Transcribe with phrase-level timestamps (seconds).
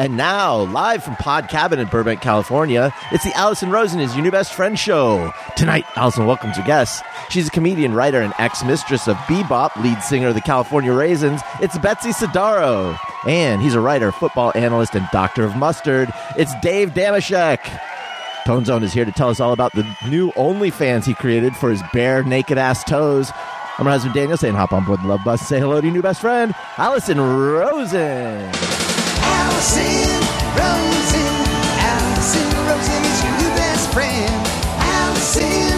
[0.00, 4.24] And now, live from Pod Cabin in Burbank, California, it's the Allison Rosen is Your
[4.24, 5.30] New Best Friend show.
[5.58, 7.04] Tonight, Allison welcomes her guest.
[7.28, 11.42] She's a comedian, writer, and ex mistress of Bebop, lead singer of the California Raisins.
[11.60, 12.98] It's Betsy Sodaro.
[13.26, 16.08] And he's a writer, football analyst, and doctor of mustard.
[16.34, 17.58] It's Dave Dameshek.
[18.46, 21.68] Tone Zone is here to tell us all about the new OnlyFans he created for
[21.68, 23.30] his bare, naked ass toes.
[23.76, 25.46] I'm her husband Daniel saying hop on board the love bus.
[25.46, 28.69] Say hello to your new best friend, Allison Rosen.
[29.60, 30.22] Allison
[30.56, 31.34] Rosen,
[31.84, 34.32] Allison Rosen is your new best friend.
[34.80, 35.76] Allison,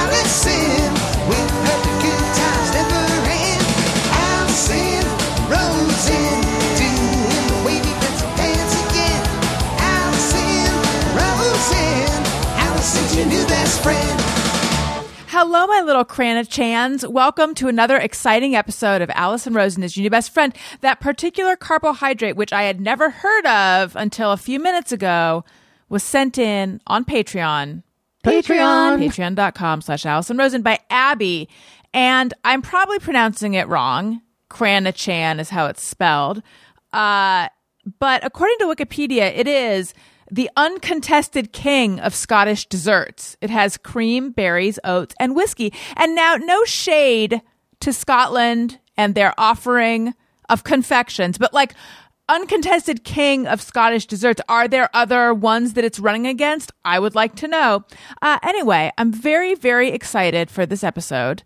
[0.00, 0.88] Allison,
[1.28, 3.64] with her good times never end.
[4.32, 5.04] Allison
[5.44, 6.40] Rosen,
[6.80, 9.22] doing the wavy pencil dance again.
[9.76, 10.72] Allison
[11.20, 12.24] Rosen,
[12.56, 14.17] Allison's your new best friend.
[15.40, 17.08] Hello, my little Cranachans.
[17.08, 20.52] Welcome to another exciting episode of Allison Rosen is your new best friend.
[20.80, 25.44] That particular carbohydrate, which I had never heard of until a few minutes ago,
[25.88, 27.84] was sent in on Patreon.
[28.24, 28.98] Patreon.
[28.98, 31.48] Patreon.com slash Allison Rosen by Abby.
[31.94, 34.20] And I'm probably pronouncing it wrong.
[34.50, 36.42] Cranachan is how it's spelled.
[36.92, 37.46] Uh,
[38.00, 39.94] but according to Wikipedia, it is
[40.30, 43.36] the uncontested king of Scottish desserts.
[43.40, 45.72] It has cream, berries, oats, and whiskey.
[45.96, 47.40] And now, no shade
[47.80, 50.14] to Scotland and their offering
[50.48, 51.74] of confections, but like
[52.28, 56.72] uncontested king of Scottish desserts, are there other ones that it's running against?
[56.84, 57.84] I would like to know.
[58.20, 61.42] Uh, anyway, I'm very, very excited for this episode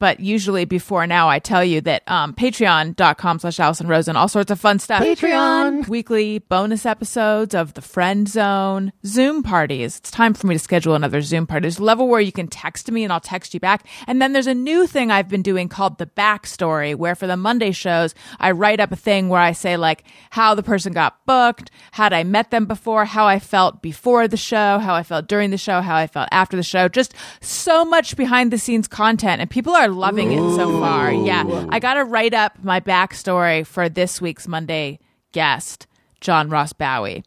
[0.00, 4.50] but usually before now I tell you that um, patreon.com slash Allison Rosen, all sorts
[4.50, 5.02] of fun stuff.
[5.02, 5.86] Patreon.
[5.86, 9.98] Weekly bonus episodes of the friend zone, Zoom parties.
[9.98, 11.64] It's time for me to schedule another Zoom party.
[11.64, 13.86] There's a level where you can text me and I'll text you back.
[14.06, 17.36] And then there's a new thing I've been doing called the backstory, where for the
[17.36, 21.24] Monday shows, I write up a thing where I say like how the person got
[21.26, 25.28] booked, had I met them before, how I felt before the show, how I felt
[25.28, 26.88] during the show, how I felt after the show.
[26.88, 31.12] Just so much behind the scenes content and people are loving it so far.
[31.12, 31.66] Yeah.
[31.70, 34.98] I got to write up my backstory for this week's Monday
[35.32, 35.86] guest,
[36.20, 37.24] John Ross Bowie.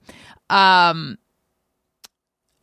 [0.50, 1.18] Um,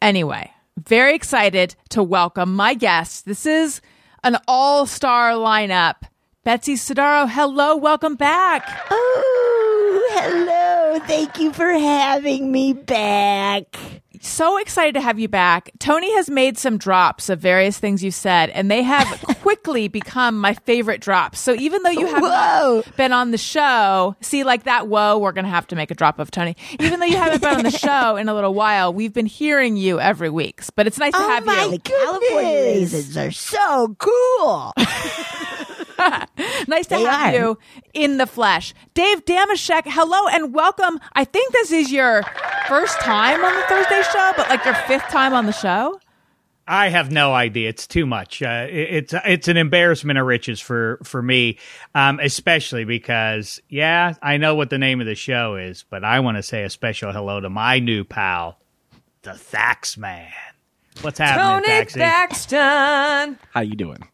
[0.02, 3.26] anyway, very excited to welcome my guest.
[3.26, 3.80] This is
[4.24, 5.96] an all star lineup.
[6.42, 8.66] Betsy Sodaro, hello, welcome back.
[8.90, 10.98] Oh, hello.
[11.06, 13.76] Thank you for having me back.
[14.22, 15.70] So excited to have you back.
[15.78, 19.06] Tony has made some drops of various things you said, and they have
[19.40, 21.40] quickly become my favorite drops.
[21.40, 22.82] So even though you have Whoa.
[22.84, 25.90] not been on the show, see, like that, whoa, we're going to have to make
[25.90, 26.54] a drop of Tony.
[26.80, 29.78] Even though you haven't been on the show in a little while, we've been hearing
[29.78, 30.60] you every week.
[30.76, 31.70] But it's nice to Oh have my you.
[31.70, 32.92] The California goodness.
[32.92, 34.74] raisins are so cool.
[36.68, 37.38] Nice to They have are.
[37.38, 37.58] you
[37.94, 38.74] in the flesh.
[38.94, 41.00] Dave Dameshek, hello and welcome.
[41.14, 42.22] I think this is your
[42.68, 45.98] first time on the Thursday show, but like your fifth time on the show.
[46.68, 47.68] I have no idea.
[47.68, 48.42] It's too much.
[48.42, 51.58] Uh, it- it's it's an embarrassment of riches for for me,
[51.96, 56.20] um, especially because yeah, I know what the name of the show is, but I
[56.20, 58.58] want to say a special hello to my new pal,
[59.22, 60.30] the Thax Man.
[61.00, 61.92] What's happening, Tony Thaxy?
[61.94, 63.38] Thaxton.
[63.52, 64.06] How you doing?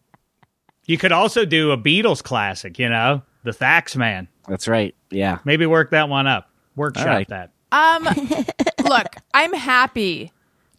[0.87, 4.29] You could also do a Beatles classic, you know, the Thax Man.
[4.49, 4.95] That's right.
[5.11, 5.39] Yeah.
[5.45, 6.51] Maybe work that one up.
[6.77, 7.29] Workshop right.
[7.29, 7.51] that.
[7.73, 8.05] Um,
[8.85, 10.33] look, I'm happy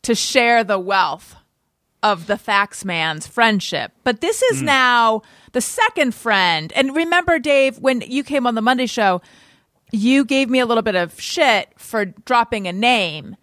[0.04, 1.36] to share the wealth
[2.04, 6.72] of the Thax Man's friendship, but this is now the second friend.
[6.74, 9.22] And remember, Dave, when you came on the Monday show,
[9.92, 13.36] you gave me a little bit of shit for dropping a name.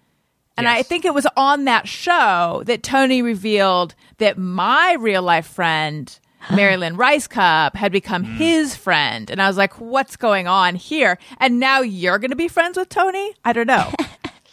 [0.57, 5.49] And I think it was on that show that Tony revealed that my real life
[5.49, 6.17] friend,
[6.53, 9.31] Mary Lynn Rajskub, had become his friend.
[9.31, 11.19] And I was like, what's going on here?
[11.39, 13.35] And now you're going to be friends with Tony?
[13.45, 13.93] I don't know.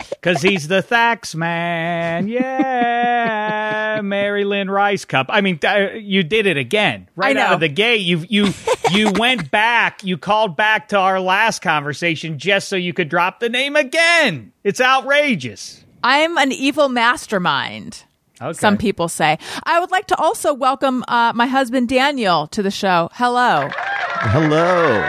[0.09, 2.27] Because he's the Thax man.
[2.27, 4.01] Yeah.
[4.03, 5.25] Mary Lynn Rajskub.
[5.29, 7.09] I mean, uh, you did it again.
[7.15, 8.01] Right out of the gate.
[8.01, 8.53] You you
[8.91, 10.03] you went back.
[10.03, 14.51] You called back to our last conversation just so you could drop the name again.
[14.63, 15.83] It's outrageous.
[16.03, 18.03] I'm an evil mastermind.
[18.41, 18.53] Okay.
[18.53, 19.37] Some people say.
[19.63, 23.09] I would like to also welcome uh, my husband Daniel to the show.
[23.13, 23.69] Hello.
[23.71, 25.01] Hello.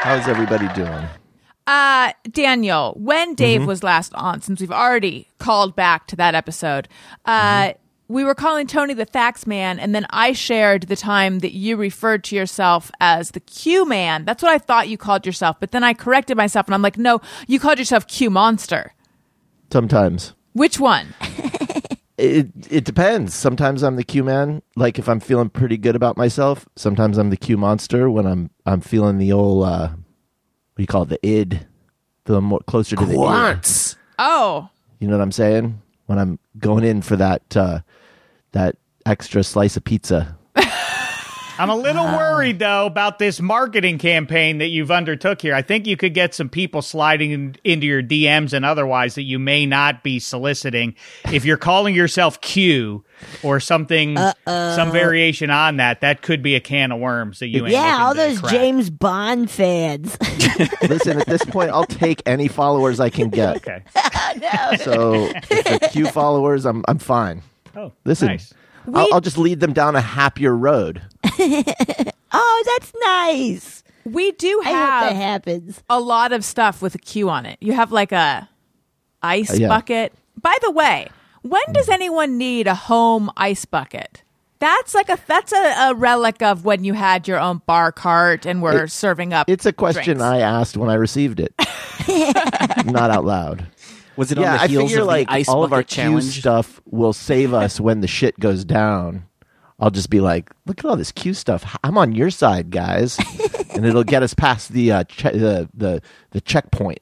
[0.00, 1.06] How's everybody doing?
[1.66, 6.88] Uh, Daniel, when Dave was last on, since we've already called back to that episode,
[7.24, 7.72] uh,
[8.08, 11.76] we were calling Tony the Thax Man, and then I shared the time that you
[11.76, 14.24] referred to yourself as the Q Man.
[14.24, 16.98] That's what I thought you called yourself, but then I corrected myself, and I'm like,
[16.98, 18.92] no, you called yourself Q Monster.
[19.72, 20.34] Sometimes.
[20.52, 21.14] Which one?
[22.22, 23.34] It it depends.
[23.34, 26.68] Sometimes I'm the Q man, like if I'm feeling pretty good about myself.
[26.76, 30.86] Sometimes I'm the Q monster when I'm I'm feeling the old uh what do you
[30.86, 31.66] call it, the id.
[32.24, 33.18] the more closer to the ear.
[33.18, 33.96] Once.
[34.18, 34.68] Oh,
[35.00, 35.82] You know what I'm saying?
[36.06, 37.80] When I'm going in for that uh,
[38.52, 40.38] that extra slice of pizza.
[41.58, 45.54] I'm a little worried though about this marketing campaign that you've undertook here.
[45.54, 49.22] I think you could get some people sliding in, into your DMs and otherwise that
[49.22, 50.94] you may not be soliciting
[51.32, 53.04] if you're calling yourself Q
[53.42, 54.16] or something,
[54.46, 56.00] some variation on that.
[56.00, 57.64] That could be a can of worms that you.
[57.64, 58.52] Ain't Yeah, all those crack.
[58.52, 60.16] James Bond fans.
[60.82, 63.56] Listen, at this point, I'll take any followers I can get.
[63.58, 63.82] Okay.
[64.78, 67.42] So if the Q followers, I'm I'm fine.
[67.76, 68.52] Oh, Listen, nice.
[68.92, 71.02] I'll, I'll just lead them down a happier road.
[72.32, 73.84] oh, that's nice.
[74.04, 75.82] we do I hope that have happens.
[75.88, 77.58] a lot of stuff with a Q on it.
[77.60, 78.48] You have like a
[79.22, 79.68] ice Uh, yeah.
[79.68, 80.12] bucket.
[80.40, 81.08] By the way,
[81.42, 84.22] when does anyone need a home ice bucket?
[84.58, 88.46] That's like a that's a, a relic of when you had your own bar cart
[88.46, 89.48] and were serving up.
[89.50, 90.22] It's a question drinks.
[90.22, 91.52] I asked when I received it,
[92.86, 93.66] not out loud.
[94.16, 95.88] Was it yeah, on the I figure of like the ice all of our bucket
[95.94, 99.24] Q stuff will save us when the shit goes down.
[99.82, 101.76] I'll just be like, look at all this Q stuff.
[101.82, 103.18] I'm on your side, guys,
[103.74, 106.00] and it'll get us past the uh, che- the the
[106.30, 107.00] the checkpoint.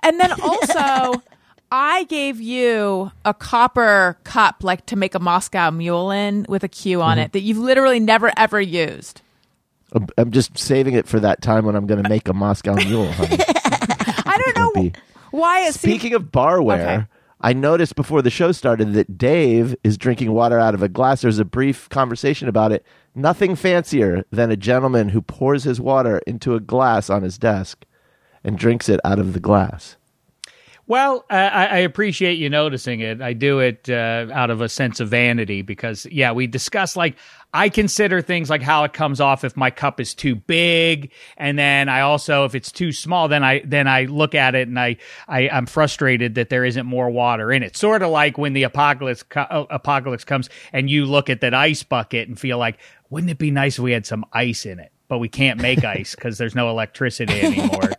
[0.00, 1.20] And then also,
[1.72, 6.68] I gave you a copper cup, like to make a Moscow Mule in with a
[6.68, 7.08] Q Mm-hmm.
[7.08, 9.20] on it that you've literally never ever used.
[10.16, 13.10] I'm- just saving it for that time when I'm going to make a Moscow Mule.
[13.12, 13.36] honey.
[14.26, 14.92] I don't know be-
[15.32, 15.80] why it seems.
[15.94, 17.06] Speaking of barware, Okay.
[17.40, 21.20] I noticed before the show started that Dave is drinking water out of a glass.
[21.20, 22.84] There's a brief conversation about it.
[23.14, 27.84] Nothing fancier than a gentleman who pours his water into a glass on his desk
[28.42, 29.96] and drinks it out of the glass.
[30.88, 33.20] Well, I, I appreciate you noticing it.
[33.20, 37.16] I do it uh, out of a sense of vanity because, yeah, we discuss like
[37.56, 41.58] I consider things like how it comes off if my cup is too big, and
[41.58, 44.78] then I also if it's too small, then I then I look at it and
[44.78, 47.76] I, I I'm frustrated that there isn't more water in it.
[47.76, 51.54] Sort of like when the apocalypse co- uh, apocalypse comes and you look at that
[51.54, 54.78] ice bucket and feel like, wouldn't it be nice if we had some ice in
[54.78, 54.92] it?
[55.08, 57.90] But we can't make ice because there's no electricity anymore.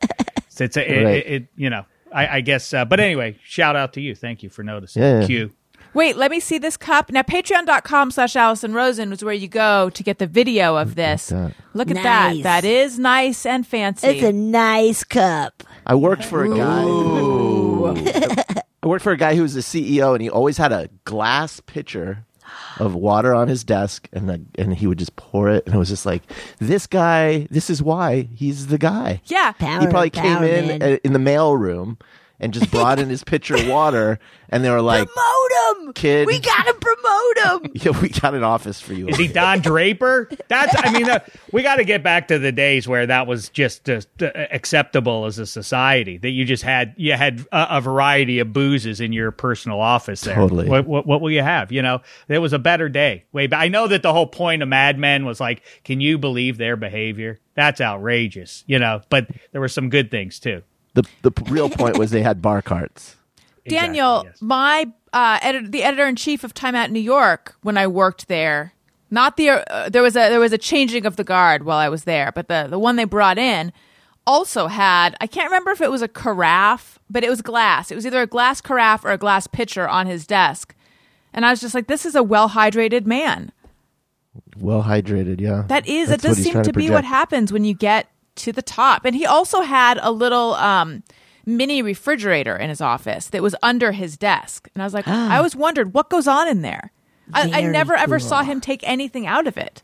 [0.50, 1.16] So it's a, it, Right.
[1.16, 2.74] it, it, you know, I, I guess.
[2.74, 4.14] Uh, but anyway, shout out to you.
[4.16, 5.02] Thank you for noticing.
[5.02, 5.26] Yeah.
[5.26, 5.52] Q.
[5.98, 7.12] Wait, let me see this cup.
[7.12, 11.30] Now, patreon.com slash Allison Rosen is where you go to get the video of this.
[11.30, 11.54] that.
[11.74, 12.44] Look at that.
[12.44, 14.06] That is nice and fancy.
[14.06, 15.64] It's a nice cup.
[15.88, 16.84] I worked for a guy.
[18.84, 21.62] I worked for a guy who was the CEO, and he always had a glass
[21.62, 22.26] pitcher
[22.78, 25.80] of water on his desk, and the, and he would just pour it, and it
[25.80, 26.22] was just like,
[26.60, 27.48] this guy.
[27.50, 29.20] This is why he's the guy.
[29.26, 29.54] yeah.
[29.54, 30.84] Power, he probably came in man.
[30.84, 31.98] uh, in the mail room
[32.40, 34.20] and just brought in his pitcher of water,
[34.50, 35.94] and they were like, promote him.
[35.94, 36.28] Kid.
[36.28, 37.72] We gotta promote him.
[37.76, 40.30] "Yeah, we got an office for you." Is he Don Draper?
[40.48, 40.76] That's.
[40.78, 41.20] I mean, uh,
[41.52, 45.26] we got to get back to the days where that was just uh, uh, acceptable
[45.26, 46.18] as a society.
[46.18, 50.22] That you just had you had a, a variety of boozes in your personal office.
[50.22, 50.70] There, Totally.
[50.70, 51.72] What, what, what will you have?
[51.72, 53.26] You know, there was a better day.
[53.32, 53.62] Way back.
[53.62, 56.76] I know that the whole point of Mad Men was like, can you believe their
[56.76, 57.40] behavior?
[57.56, 58.64] That's outrageous.
[58.68, 60.62] You know, but there were some good things too.
[60.98, 63.16] The the real point was they had bar carts.
[63.68, 64.42] Daniel, Exactly, yes.
[64.42, 68.28] my uh, edit- the editor in chief of Time Out New York, when I worked
[68.28, 68.74] there,
[69.12, 71.90] not the uh, there was a there was a changing of the guard while I
[71.90, 73.74] was there, but the the one they brought in
[74.26, 77.92] also had I can't remember if it was a carafe, but it was glass.
[77.92, 80.74] It was either a glass carafe or a glass pitcher on his desk,
[81.34, 83.52] and I was just like, this is a well hydrated man.
[84.58, 85.64] Well hydrated, yeah.
[85.68, 88.52] That is, That's it does seem trying to be what happens when you get to
[88.52, 89.06] the top.
[89.06, 91.04] And he also had a little um,
[91.46, 94.70] mini refrigerator in his office that was under his desk.
[94.74, 96.92] And I was like, I always wondered what goes on in there.
[97.34, 99.82] I, I never ever saw him take anything out of it.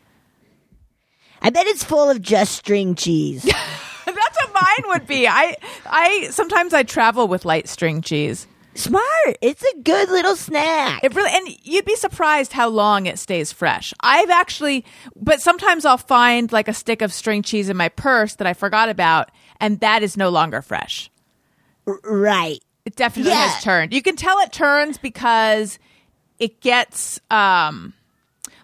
[1.42, 3.44] I bet it's full of just string cheese.
[4.06, 5.28] That's what mine would be.
[5.28, 8.48] I, I sometimes I travel with light string cheese.
[8.76, 9.38] Smart.
[9.42, 11.04] It's a good little snack.
[11.04, 13.94] It really, and you'd be surprised how long it stays fresh.
[14.02, 14.84] I've actually,
[15.16, 18.54] but sometimes I'll find like a stick of string cheese in my purse that I
[18.54, 21.10] forgot about, and that is no longer fresh.
[22.04, 22.60] right.
[22.86, 23.48] It definitely Yeah.
[23.48, 23.94] has turned.
[23.94, 25.80] You can tell it turns because
[26.40, 27.94] it gets um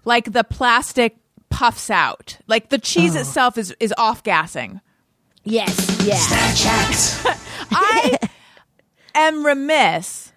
[0.05, 1.15] like the plastic
[1.49, 2.37] puffs out.
[2.47, 3.19] Like the cheese Oh.
[3.19, 4.81] itself is is off gassing.
[5.45, 6.03] Yes.
[6.05, 6.17] Yeah.
[7.71, 8.17] I
[9.15, 10.31] am remiss.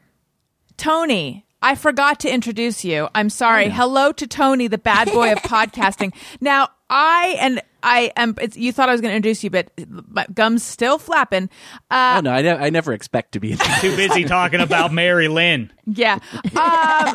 [0.77, 3.09] Tony, I forgot to introduce you.
[3.15, 3.69] I'm sorry.
[3.69, 6.15] Hello to Tony, the bad boy of podcasting.
[6.41, 8.35] Now, I and I am.
[8.41, 11.49] It's, you thought I was going to introduce you, but my gums still flapping.
[11.91, 13.57] Uh, oh no, I, ne- I never expect to be.
[13.81, 15.73] Too busy talking about Mary Lynn.
[15.87, 16.19] Yeah.
[16.35, 17.15] Um,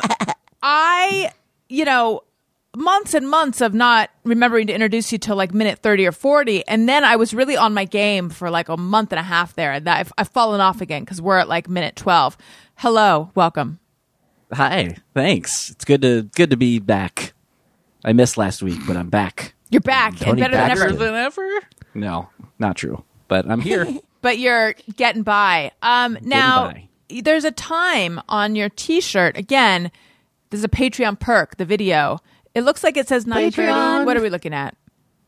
[0.62, 1.30] I,
[1.68, 2.22] you know,
[2.78, 6.66] months and months of not remembering to introduce you till like minute 30 or 40.
[6.68, 9.54] And then I was really on my game for like a month and a half
[9.54, 9.72] there.
[9.72, 12.38] And I've, I've fallen off again because we're at like minute 12.
[12.76, 13.30] Hello.
[13.34, 13.80] Welcome.
[14.52, 15.70] Hi, thanks.
[15.70, 17.34] It's good to good to be back.
[18.02, 19.54] I missed last week, but I'm back.
[19.68, 20.88] You're back and better than Baxter.
[20.88, 20.96] ever.
[20.96, 21.60] than ever?
[21.94, 23.04] No, not true.
[23.26, 23.86] But I'm here.
[24.20, 25.70] But you're getting by.
[25.80, 26.88] Um, now, by.
[27.22, 29.36] there's a time on your t shirt.
[29.36, 29.92] Again,
[30.50, 32.18] there's a Patreon perk, the video.
[32.58, 33.70] It looks like it says 930.
[33.72, 34.04] Patreon.
[34.06, 34.76] What are we looking at?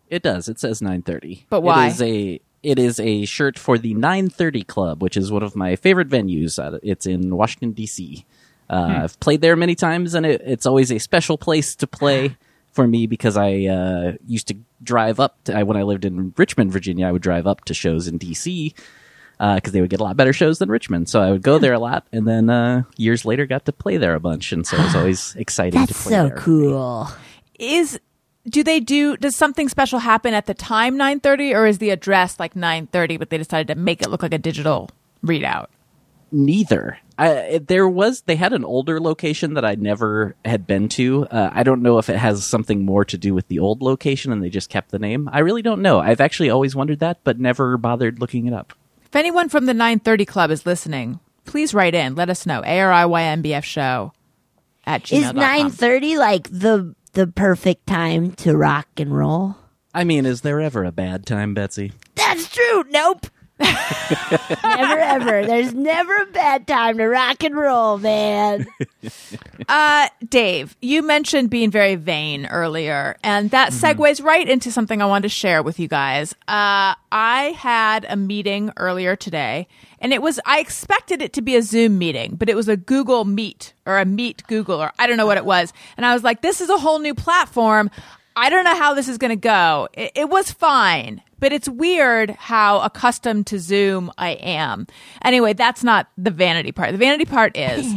[0.09, 0.49] It does.
[0.49, 1.45] It says 9:30.
[1.49, 1.87] But why?
[1.87, 5.55] It is a it is a shirt for the 9:30 Club, which is one of
[5.57, 6.59] my favorite venues.
[6.59, 8.27] Uh, It's in Washington D.C.
[8.69, 9.03] Uh, Hmm.
[9.03, 12.37] I've played there many times, and it, it's always a special place to play
[12.73, 16.35] for me because I uh, used to drive up to, I, when I lived in
[16.37, 17.07] Richmond, Virginia.
[17.07, 18.75] I would drive up to shows in D.C.
[19.41, 21.09] because they would get a lot better shows than Richmond.
[21.09, 23.97] So I would go there a lot, and then uh, years later got to play
[23.97, 26.37] there a bunch, and so it was always exciting That's to play so there.
[26.37, 27.09] cool.
[27.59, 27.99] Is
[28.49, 32.41] do they do does something special happen at the time 930 or is the address
[32.41, 34.89] like 930 but they decided to make it look like a digital
[35.23, 35.67] readout?
[36.33, 36.99] neither.
[37.19, 41.27] I, there was they had an older location that I never had been to.
[41.27, 44.33] Uh, I don't know if it has something more to do with the old location
[44.33, 45.29] and they just kept the name.
[45.31, 46.01] I really don't know.
[46.01, 48.73] I've actually always wondered that, but never bothered looking it up.
[49.11, 52.15] If anyone from the 930 club is listening, please write in.
[52.15, 52.63] Let us know.
[52.63, 54.13] ARIYMBF show
[54.87, 55.21] at gmail.
[55.21, 59.57] Is nine thirty like the the perfect time to rock and roll?
[59.93, 61.93] I mean, is there ever a bad time, Betsy?
[62.15, 62.85] That's true.
[62.91, 63.27] Nope.
[64.65, 65.47] never ever.
[65.47, 68.67] There's never a bad time to rock and roll, man.
[69.69, 75.07] Uh, Dave, you mentioned being very vain earlier, and that segues right into something I
[75.07, 76.33] wanted to share with you guys.
[76.49, 79.69] Uh, I had a meeting earlier today,
[80.01, 82.77] and it was, I expected it to be a Zoom meeting, but it was a
[82.77, 85.73] Google Meet or a Meet Google, or I don't know what it was.
[85.97, 87.91] And I was like, this is a whole new platform.
[88.35, 89.89] I don't know how this is going to go.
[89.93, 94.87] It, it was fine, but it's weird how accustomed to Zoom I am.
[95.25, 96.93] Anyway, that's not the vanity part.
[96.93, 97.93] The vanity part is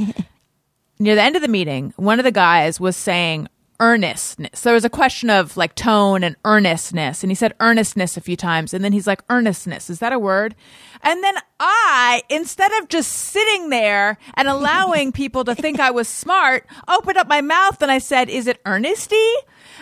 [1.00, 3.48] near the end of the meeting, one of the guys was saying
[3.80, 4.62] earnestness.
[4.62, 8.38] There was a question of like tone and earnestness, and he said earnestness a few
[8.38, 10.56] times, and then he's like, earnestness, is that a word?
[11.02, 16.08] And then I, instead of just sitting there and allowing people to think I was
[16.08, 19.34] smart, opened up my mouth and I said, is it earnesty?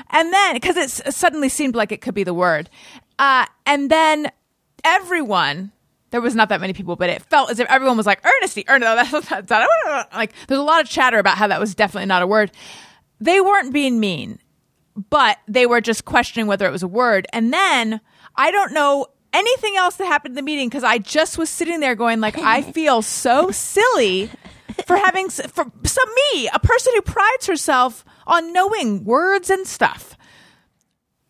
[0.09, 2.69] And then, because it suddenly seemed like it could be the word.
[3.21, 4.31] Uh, and then
[4.83, 5.71] everyone,
[6.09, 8.65] there was not that many people, but it felt as if everyone was like, earnesty,
[8.67, 12.07] earnest, that's not a like, there's a lot of chatter about how that was definitely
[12.07, 12.51] not a word.
[13.19, 14.39] They weren't being mean,
[15.11, 17.27] but they were just questioning whether it was a word.
[17.31, 18.01] And then
[18.35, 21.79] I don't know anything else that happened in the meeting because I just was sitting
[21.79, 24.31] there going like, I feel so silly
[24.87, 30.17] for having for some me, a person who prides herself on knowing words and stuff.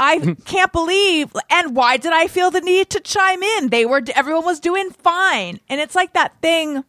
[0.01, 3.69] I can't believe and why did I feel the need to chime in?
[3.69, 5.59] They were everyone was doing fine.
[5.69, 6.83] And it's like that thing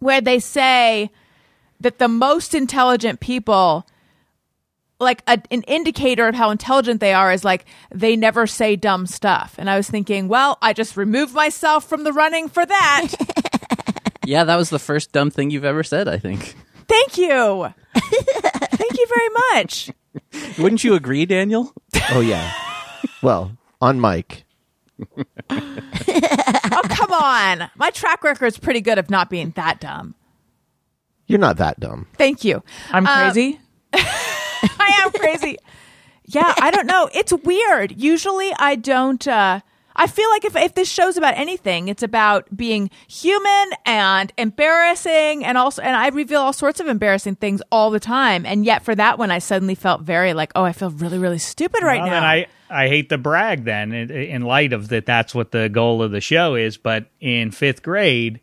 [0.00, 1.10] where they say
[1.80, 3.86] that the most intelligent people
[4.98, 7.64] like a, an indicator of how intelligent they are is like
[7.94, 9.54] they never say dumb stuff.
[9.56, 13.08] And I was thinking, well, I just removed myself from the running for that.
[14.30, 16.54] Yeah, that was the first dumb thing you've ever said, I think.
[16.86, 17.72] Thank you.
[17.94, 19.90] Thank you very much.
[20.58, 21.72] Wouldn't you agree, Daniel?
[22.10, 22.52] Oh yeah.
[23.22, 24.44] well, on mic.
[26.72, 27.70] Oh, come on.
[27.76, 30.14] My track record is pretty good of not being that dumb.
[31.26, 32.06] You're not that dumb.
[32.16, 32.62] Thank you.
[32.92, 33.60] I'm Uh, crazy.
[33.92, 35.56] I am crazy.
[36.26, 37.08] Yeah, I don't know.
[37.12, 38.00] It's weird.
[38.00, 39.60] Usually I don't uh
[39.96, 45.44] I feel like if if this show's about anything, it's about being human and embarrassing
[45.44, 48.46] and also and I reveal all sorts of embarrassing things all the time.
[48.46, 51.38] And yet for that one I suddenly felt very like, oh, I feel really, really
[51.38, 52.12] stupid right well, now.
[52.12, 55.68] then I, I hate to brag then in, in light of that that's what the
[55.68, 56.76] goal of the show is.
[56.76, 58.40] But in fifth grade,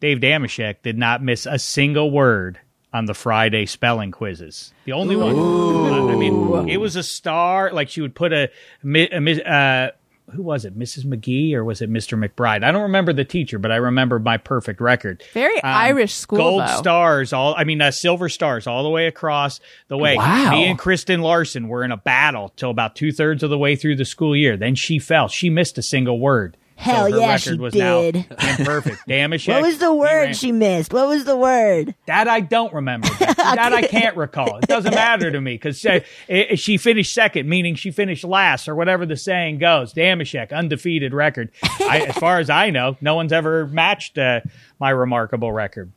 [0.00, 2.58] Dave Dameshek did not miss a single word
[2.92, 4.74] on the Friday spelling quizzes.
[4.84, 6.10] The only one.
[6.10, 7.72] I mean, it was a star.
[7.72, 8.50] Like she would put a,
[8.82, 9.92] mi- a mis- uh,
[10.30, 11.04] who was it, Mrs.
[11.04, 12.16] McGee or was it Mr.
[12.18, 12.64] McBride?
[12.64, 15.22] I don't remember the teacher, but I remember my perfect record.
[15.34, 16.76] Very Um, Irish school, Gold though.
[16.78, 20.16] stars, all I mean, uh, silver stars all the way across the way.
[20.16, 20.50] Wow.
[20.52, 23.76] Me and Kristen Larson were in a battle till about two thirds of the way
[23.76, 24.56] through the school year.
[24.56, 25.28] Then she fell.
[25.28, 26.56] She missed a single word.
[26.82, 27.74] Hell so yeah, she did.
[27.74, 29.02] now imperfect.
[29.08, 29.44] Damn it!
[29.46, 30.92] What was the word she missed?
[30.92, 31.94] What was the word?
[32.06, 33.08] That I don't remember.
[33.18, 33.34] Betsy.
[33.36, 34.58] That I can't recall.
[34.58, 38.74] It doesn't matter to me because she, she finished second, meaning she finished last, or
[38.74, 39.94] whatever the saying goes.
[39.94, 41.50] Dameshek, undefeated record.
[41.62, 44.40] I, as far as I know, no one's ever matched uh,
[44.80, 45.92] my remarkable record.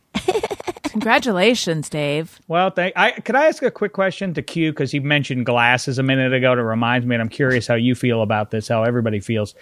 [0.96, 2.40] Congratulations, Dave.
[2.48, 2.94] Well, thank.
[2.96, 6.32] I could I ask a quick question to Q because he mentioned glasses a minute
[6.32, 6.56] ago.
[6.56, 8.70] To reminds me, and I'm curious how you feel about this.
[8.70, 9.56] How everybody feels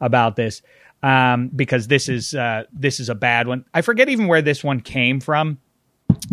[0.00, 0.62] about this,
[1.04, 3.64] um, because this is uh, this is a bad one.
[3.72, 5.58] I forget even where this one came from,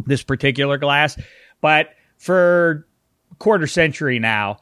[0.07, 1.19] this particular glass,
[1.61, 2.87] but for
[3.37, 4.57] quarter century now,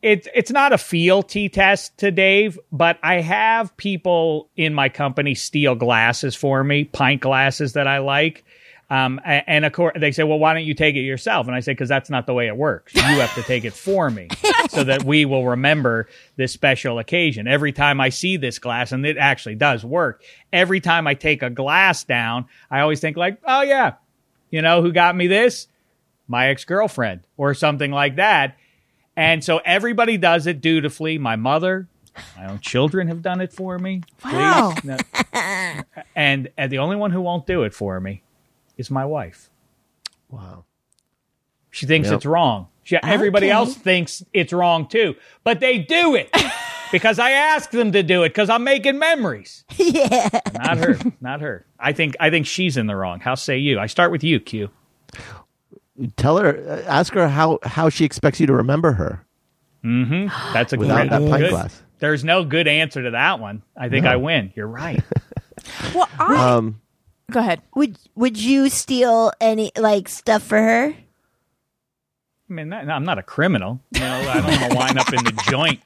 [0.00, 5.34] it's it's not a fealty test to Dave, but I have people in my company
[5.34, 8.44] steal glasses for me, pint glasses that I like.
[8.90, 11.46] Um, and of course, they say, well, why don't you take it yourself?
[11.46, 12.92] And I say, because that's not the way it works.
[12.92, 14.28] You have to take it for me
[14.68, 17.46] so that we will remember this special occasion.
[17.46, 21.42] Every time I see this glass, and it actually does work, every time I take
[21.42, 23.94] a glass down, I always think, like, oh, yeah,
[24.50, 25.68] you know who got me this?
[26.26, 28.56] My ex girlfriend or something like that.
[29.16, 31.16] And so everybody does it dutifully.
[31.16, 31.86] My mother,
[32.36, 34.02] my own children have done it for me.
[34.24, 34.74] Wow.
[34.82, 34.96] No.
[36.16, 38.22] And, and the only one who won't do it for me
[38.80, 39.50] is my wife.
[40.28, 40.64] Wow.
[41.70, 42.16] She thinks Yep.
[42.16, 42.68] it's wrong.
[42.82, 43.52] She, everybody Okay.
[43.52, 46.28] else thinks it's wrong too, but they do it
[46.92, 49.64] because I ask them to do it because I'm making memories.
[49.76, 50.28] yeah.
[50.54, 50.98] Not her.
[51.20, 51.66] Not her.
[51.78, 53.20] I think I think she's in the wrong.
[53.20, 53.78] How say you?
[53.78, 54.70] I start with you, Q.
[56.16, 59.26] Tell her, uh, ask her how, how she expects you to remember her
[59.84, 60.52] Mm-hmm.
[60.52, 61.82] That's a without good, that pint good- glass.
[62.00, 63.62] There's no good answer to that one.
[63.76, 64.52] I think I win.
[64.56, 65.02] You're right.
[65.94, 66.80] Well, I Um,
[67.30, 67.62] go ahead.
[67.74, 70.94] Would Would you steal any like stuff for her?
[72.48, 73.80] I mean, that, I'm not a criminal.
[73.94, 75.80] You know, I don't want to wind up in the joint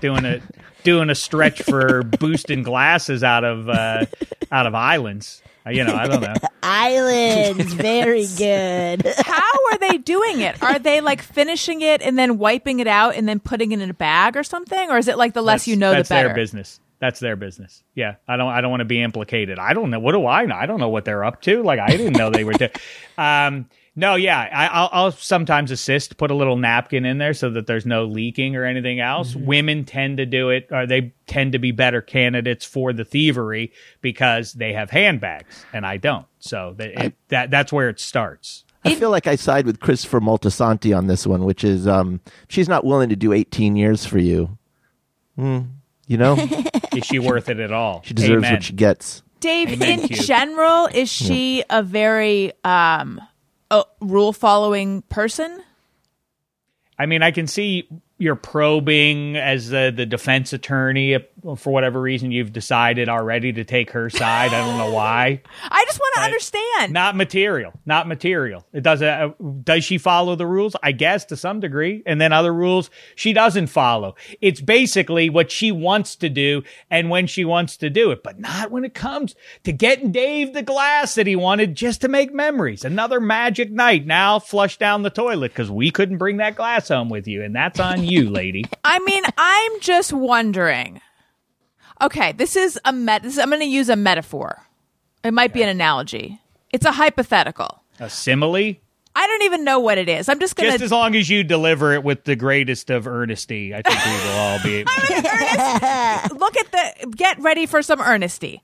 [0.00, 0.40] doing a
[0.82, 4.06] doing a stretch for boosting glasses out of uh,
[4.50, 5.42] out of islands.
[5.66, 6.34] Uh, You know, I don't know.
[6.62, 9.06] Islands, very good.
[9.24, 10.60] How are they doing it?
[10.62, 13.88] Are they like finishing it and then wiping it out and then putting it in
[13.90, 16.08] a bag or something, or is it like the less That's- you know, the that's
[16.08, 16.28] better?
[16.28, 16.80] their business.
[17.00, 17.84] That's their business.
[17.94, 18.48] Yeah, I don't.
[18.48, 19.58] I don't want to be implicated.
[19.58, 20.00] I don't know.
[20.00, 20.56] What do I know?
[20.56, 21.62] I don't know what they're up to.
[21.62, 22.54] Like I didn't know they were.
[22.54, 22.68] Do-
[23.18, 27.50] um, no, yeah, I, I'll, I'll sometimes assist, put a little napkin in there so
[27.50, 29.34] that there's no leaking or anything else.
[29.34, 29.46] Mm-hmm.
[29.46, 33.72] Women tend to do it, or they tend to be better candidates for the thievery
[34.00, 36.26] because they have handbags, and I don't.
[36.38, 38.62] So that it, that that's where it starts.
[38.84, 42.68] I feel like I side with Christopher Moltisanti on this one, which is um, she's
[42.68, 44.56] not willing to do 18 years for you.
[45.34, 45.62] Hmm,
[46.08, 46.34] you know,
[46.96, 48.02] Is she worth it at all?
[48.04, 48.54] she deserves Amen.
[48.54, 49.22] what she gets.
[49.40, 50.16] Dave, Amen, in Q.
[50.16, 53.20] general, is she a very um,
[53.70, 55.62] uh, rule following person?
[56.98, 61.16] I mean, I can see you're probing as the, the defense attorney.
[61.56, 64.52] For whatever reason, you've decided already to take her side.
[64.52, 65.40] I don't know why.
[65.64, 66.92] I just want to understand.
[66.92, 67.72] Not material.
[67.86, 68.66] Not material.
[68.72, 69.02] It does.
[69.02, 69.30] Uh,
[69.62, 70.74] does she follow the rules?
[70.82, 74.16] I guess to some degree, and then other rules she doesn't follow.
[74.40, 78.38] It's basically what she wants to do and when she wants to do it, but
[78.38, 82.32] not when it comes to getting Dave the glass that he wanted just to make
[82.32, 82.84] memories.
[82.84, 87.08] Another magic night now flushed down the toilet because we couldn't bring that glass home
[87.08, 88.64] with you, and that's on you, lady.
[88.84, 91.00] I mean, I'm just wondering.
[92.00, 93.22] Okay, this is a met.
[93.22, 94.62] This, I'm going to use a metaphor.
[95.24, 96.40] It might be an analogy.
[96.72, 97.82] It's a hypothetical.
[97.98, 98.76] A simile.
[99.16, 100.28] I don't even know what it is.
[100.28, 100.72] I'm just going to.
[100.74, 104.12] Just as long as you deliver it with the greatest of earnesty, I think we
[104.12, 104.74] will all be.
[104.80, 108.62] Able- earnest, look at the get ready for some earnesty.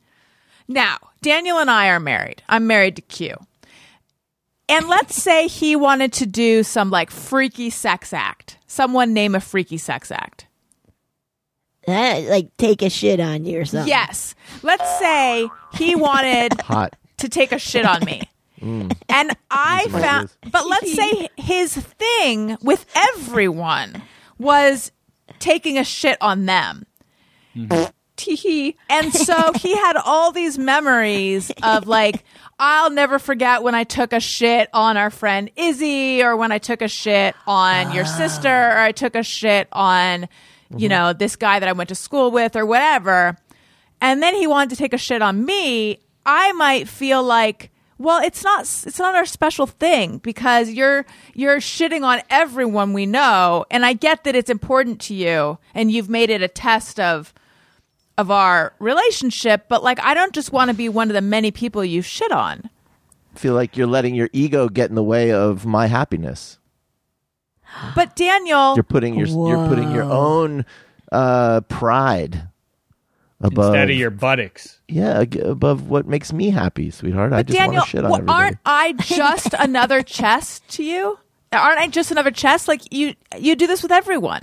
[0.69, 2.43] Now, Daniel and I are married.
[2.49, 3.37] I'm married to Q.
[4.69, 8.59] And let's say he wanted to do some like freaky sex act.
[8.67, 10.47] Someone name a freaky sex act.
[11.87, 13.89] Like take a shit on you or something.
[13.89, 14.35] Yes.
[14.63, 16.95] Let's say he wanted Hot.
[17.19, 18.23] to take a shit on me.
[19.11, 24.01] And I found, but let's say his thing with everyone
[24.39, 24.91] was
[25.39, 26.87] taking a shit on them.
[28.17, 28.77] Tee-hee.
[28.89, 32.25] And so he had all these memories of like,
[32.59, 36.57] I'll never forget when I took a shit on our friend Izzy, or when I
[36.59, 40.27] took a shit on your sister, or I took a shit on,
[40.79, 40.97] you mm-hmm.
[40.97, 43.37] know, this guy that I went to school with, or whatever.
[44.01, 45.99] And then he wanted to take a shit on me.
[46.27, 51.59] I might feel like, well, it's not it's not our special thing because you're you're
[51.59, 56.09] shitting on everyone we know, and I get that it's important to you, and you've
[56.09, 57.33] made it a test of
[58.19, 59.67] of our relationship.
[59.69, 62.33] But like, I don't just want to be one of the many people you shit
[62.33, 62.69] on.
[63.35, 66.59] feel like you're letting your ego get in the way of my happiness.
[67.95, 70.65] But Daniel, You're putting your you're putting your own
[71.13, 72.49] uh, pride
[73.41, 74.81] above Instead of your buttocks.
[74.89, 77.33] yeah ag- above what makes me happy, sweetheart.
[77.33, 78.43] I but just Daniel, want to shit on well, everybody.
[78.45, 81.19] aren't I just another chest to you?
[81.53, 82.67] Aren't I just another chest?
[82.69, 84.43] Like you, you do this with everyone.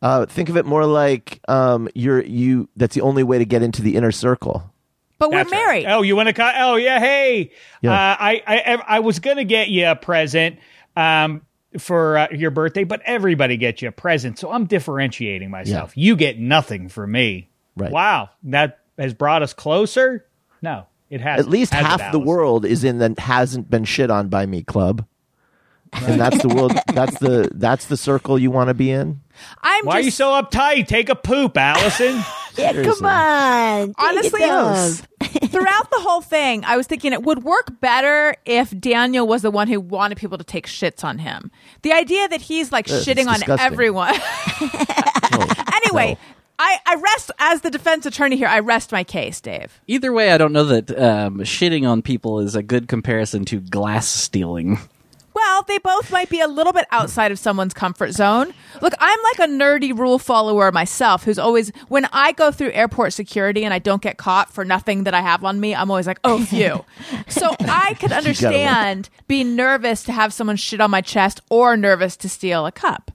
[0.00, 2.68] Uh, think of it more like um, you're you.
[2.76, 4.68] That's the only way to get into the inner circle.
[5.18, 5.64] But we're That's right.
[5.66, 5.86] married.
[5.86, 6.32] Oh, you want to?
[6.32, 6.98] Co- oh, yeah.
[6.98, 7.92] Hey, Yeah.
[7.92, 10.58] Uh, I, I I was gonna get you a present
[10.96, 11.42] um,
[11.78, 15.96] for uh, your birthday, but everybody gets you a present, so I'm differentiating myself.
[15.96, 17.48] You get nothing from me.
[17.76, 17.90] Right.
[17.90, 20.26] Wow, that has brought us closer.
[20.60, 21.40] No, it has.
[21.40, 22.24] At least has it, half the Allison?
[22.24, 25.06] world is in the hasn't been shit on by me club.
[25.94, 29.20] And that's the world that's the that's the circle you want to be in?
[29.62, 30.86] I'm Why are you so uptight?
[30.86, 32.22] Take a poop, Allison.
[32.54, 33.00] Yeah, Seriously.
[33.00, 33.94] come on.
[33.96, 34.92] Honestly it down.
[35.32, 39.50] Throughout the whole thing i was thinking it would work better if daniel was the
[39.50, 41.50] one who wanted people to take shits on him.
[41.82, 43.66] The idea that he's like Ugh, shitting it's on disgusting.
[43.66, 44.14] everyone.
[45.84, 46.16] Anyway
[46.58, 49.80] I, I rest as the defense attorney here i rest my case dave.
[49.88, 53.58] Either way, I don't know that um, shitting on people is a good comparison to
[53.58, 54.78] glass stealing.
[55.34, 59.18] Well they both might be a little bit outside of someone's comfort zone look i'm
[59.24, 63.72] like a nerdy rule follower myself who's always when i go through airport security and
[63.74, 66.44] i don't get caught for nothing that i have on me i'm always like oh
[66.44, 66.84] phew
[67.28, 72.16] so i could understand being nervous to have someone shit on my chest or nervous
[72.16, 73.10] to steal a cup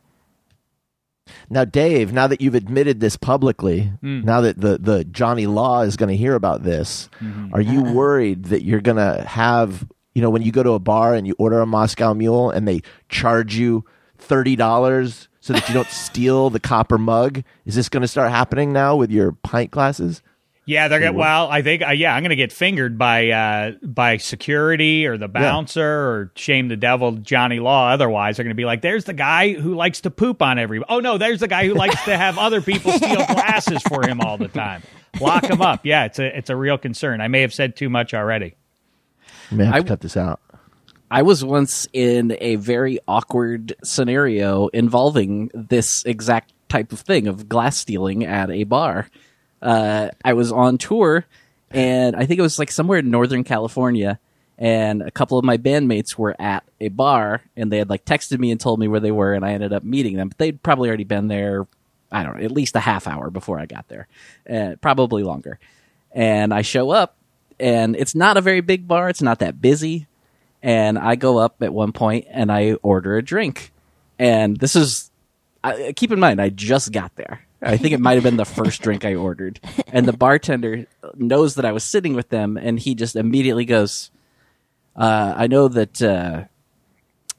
[1.49, 4.21] Now, Dave, now that you've admitted this publicly, Hmm.
[4.21, 7.53] now that the, the Johnny Law is going to hear about this, Mm-hmm.
[7.53, 9.85] are you worried that you're going to have,
[10.17, 12.67] you know, when you go to a bar and you order a Moscow Mule and
[12.67, 13.85] they charge you
[14.17, 17.43] $30 so that you don't steal the copper mug?
[17.67, 20.23] Is this going to start happening now with your pint glasses?
[20.65, 21.13] Yeah, they're gonna.
[21.13, 21.81] Well, I think.
[21.81, 26.67] Uh, yeah, I'm gonna get fingered by uh, by security or the bouncer or shame
[26.67, 27.91] the devil, Johnny Law.
[27.91, 30.99] Otherwise, they're gonna be like, "There's the guy who likes to poop on everybody." Oh
[30.99, 34.37] no, there's the guy who likes to have other people steal glasses for him all
[34.37, 34.83] the time.
[35.21, 35.85] Lock him up.
[35.85, 37.21] Yeah, it's a it's a real concern.
[37.21, 38.55] I may have said too much already.
[39.51, 40.39] I may have I- to cut this out.
[41.09, 47.47] I was once in a very awkward scenario involving this exact type of thing of
[47.47, 49.07] glass stealing at a bar.
[49.61, 51.25] Uh, I was on tour,
[51.71, 54.19] and I think it was like somewhere in Northern California,
[54.57, 58.37] and a couple of my bandmates were at a bar, and they had like texted
[58.37, 60.27] me and told me where they were, and I ended up meeting them.
[60.27, 61.67] But they'd probably already been there,
[62.11, 64.07] I don't know, at least a half hour before I got there,
[64.49, 65.57] uh, probably longer.
[66.11, 67.15] And I show up,
[67.59, 70.07] and it's not a very big bar; it's not that busy
[70.61, 73.71] and I go up at one point and I order a drink.
[74.19, 75.11] And this is,
[75.63, 77.41] I, keep in mind, I just got there.
[77.61, 79.59] I think it might have been the first drink I ordered.
[79.87, 84.11] And the bartender knows that I was sitting with them, and he just immediately goes,
[84.95, 86.43] uh, I know that uh,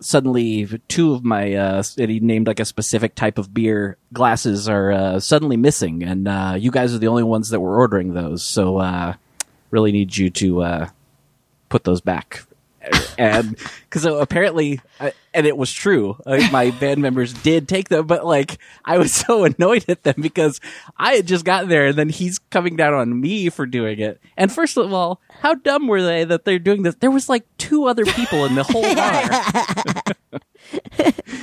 [0.00, 4.90] suddenly two of my, uh, he named like a specific type of beer glasses are
[4.90, 8.42] uh, suddenly missing, and uh, you guys are the only ones that were ordering those.
[8.42, 9.14] So, uh,
[9.70, 10.88] really need you to uh,
[11.68, 12.44] put those back.
[13.18, 18.06] And because apparently uh, and it was true uh, my band members did take them
[18.06, 20.60] but like i was so annoyed at them because
[20.96, 24.20] i had just gotten there and then he's coming down on me for doing it.
[24.36, 26.94] And first of all how dumb were they that they're doing this?
[26.94, 29.22] There was like two other people in the whole bar.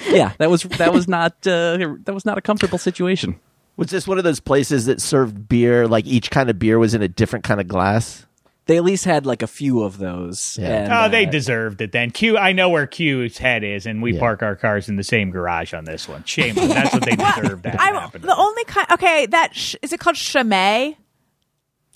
[0.08, 3.40] Yeah that was that was not uh, that was not a comfortable situation
[3.78, 6.94] Was this one of those places that served beer, like each kind of beer was
[6.94, 8.26] in a different kind of glass?
[8.68, 10.68] they at least had like a few of those Yeah.
[10.86, 12.10] and, oh, they uh, deserved it then.
[12.10, 14.20] Q, I know where Q's head is, and we Yeah.
[14.20, 16.24] park our cars in the same garage on this one.
[16.24, 16.58] Shame.
[16.58, 16.70] on.
[16.70, 17.80] That's what they deserve to have
[18.16, 18.88] I'm the only kind.
[18.94, 20.96] Okay, that sh- is it called Chimay?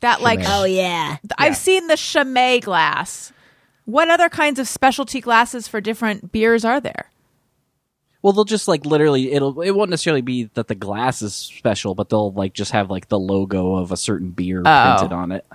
[0.02, 0.52] That like Chimay.
[0.60, 1.18] Oh yeah.
[1.40, 3.34] I've seen the Chimay glass.
[3.86, 7.10] What other kinds of specialty glasses for different beers are there?
[8.22, 11.96] Well, they'll just like literally it'll it won't necessarily be that the glass is special,
[11.96, 14.96] but they'll like just have like the logo of a certain beer Oh.
[14.98, 15.46] printed on it.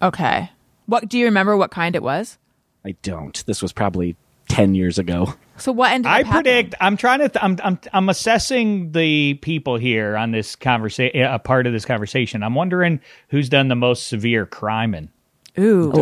[0.00, 0.50] Okay.
[0.86, 1.56] What do you remember?
[1.56, 2.38] What kind it was?
[2.84, 3.44] I don't.
[3.46, 4.16] This was probably
[4.48, 5.34] ten years ago.
[5.58, 6.42] So what ended I up happening?
[6.54, 6.74] predict.
[6.80, 7.28] I'm trying to.
[7.28, 7.56] Th- I'm.
[7.62, 7.78] I'm.
[7.92, 11.22] I'm assessing the people here on this conversation.
[11.22, 12.42] Uh, a part of this conversation.
[12.42, 15.10] I'm wondering who's done the most severe criming.
[15.58, 15.92] Ooh.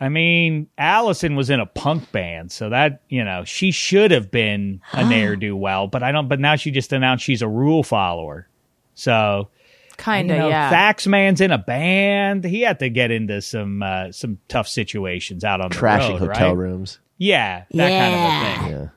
[0.00, 4.30] I mean, Allison was in a punk band, so that you know she should have
[4.30, 5.86] been a ne'er do well.
[5.88, 6.28] But I don't.
[6.28, 8.46] But now she just announced she's a rule follower.
[8.94, 9.48] So
[9.96, 10.70] Kind you of, know, yeah.
[10.70, 12.44] Thax Man's in a band.
[12.44, 16.36] He had to get into some uh, some tough situations out on Trashing the road,
[16.36, 16.62] hotel right?
[16.68, 16.98] rooms.
[17.18, 18.00] Yeah, that Yeah.
[18.00, 18.80] kind of a thing.
[18.80, 18.88] Yeah.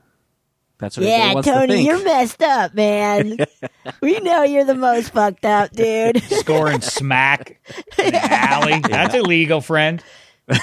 [0.80, 1.88] That's what everybody Yeah, wants to Tony, think.
[1.88, 3.38] you're messed up, man.
[4.02, 6.22] we know you're the most fucked up, dude.
[6.24, 7.60] scoring smack
[7.98, 8.80] in the alley.
[8.80, 10.04] That's illegal, friend.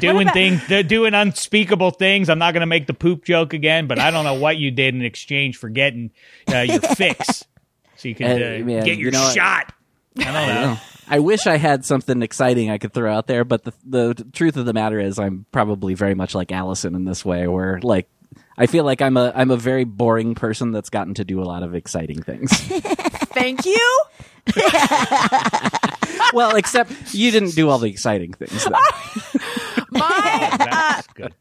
[0.00, 2.28] doing things, they're doing unspeakable things.
[2.28, 4.70] I'm not going to make the poop joke again, but I don't know what you
[4.70, 6.10] did in exchange for getting
[6.52, 7.44] uh, your fix,
[7.96, 9.34] so you can Hey, uh, man, get your you know what?
[9.34, 9.72] shot.
[10.18, 10.78] I don't know.
[11.08, 14.56] I wish I had something exciting I could throw out there, but the the truth
[14.56, 18.08] of the matter is, I'm probably very much like Allison in this way, where like
[18.60, 21.44] I feel like I'm a I'm a very boring person that's gotten to do a
[21.44, 22.50] lot of exciting things.
[23.32, 24.00] Thank you.
[26.34, 28.62] well, except you didn't do all the exciting things.
[28.64, 28.70] Though.
[29.92, 31.34] My uh, That's good.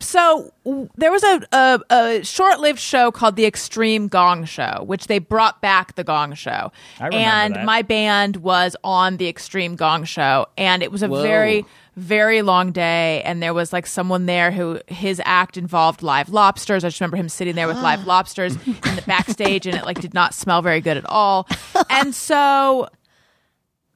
[0.00, 5.06] so w- there was a, a, a short-lived show called the Extreme Gong Show, which
[5.06, 7.64] they brought back the Gong Show, I and that.
[7.64, 11.22] my band was on the Extreme Gong Show, and it was a Whoa.
[11.22, 11.64] very
[11.96, 16.84] very long day and there was like someone there who his act involved live lobsters.
[16.84, 17.82] I just remember him sitting there with ah.
[17.82, 21.46] live lobsters in the backstage and it like did not smell very good at all.
[21.90, 22.88] And so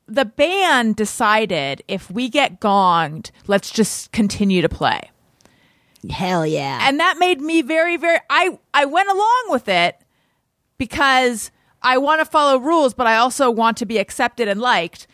[0.06, 5.10] the band decided if we get gonged let's just continue to play.
[6.10, 6.80] Hell yeah.
[6.82, 9.96] and that made me very very i i went along with it
[10.78, 11.50] because
[11.82, 15.06] i want to follow rules but i also want to be accepted and liked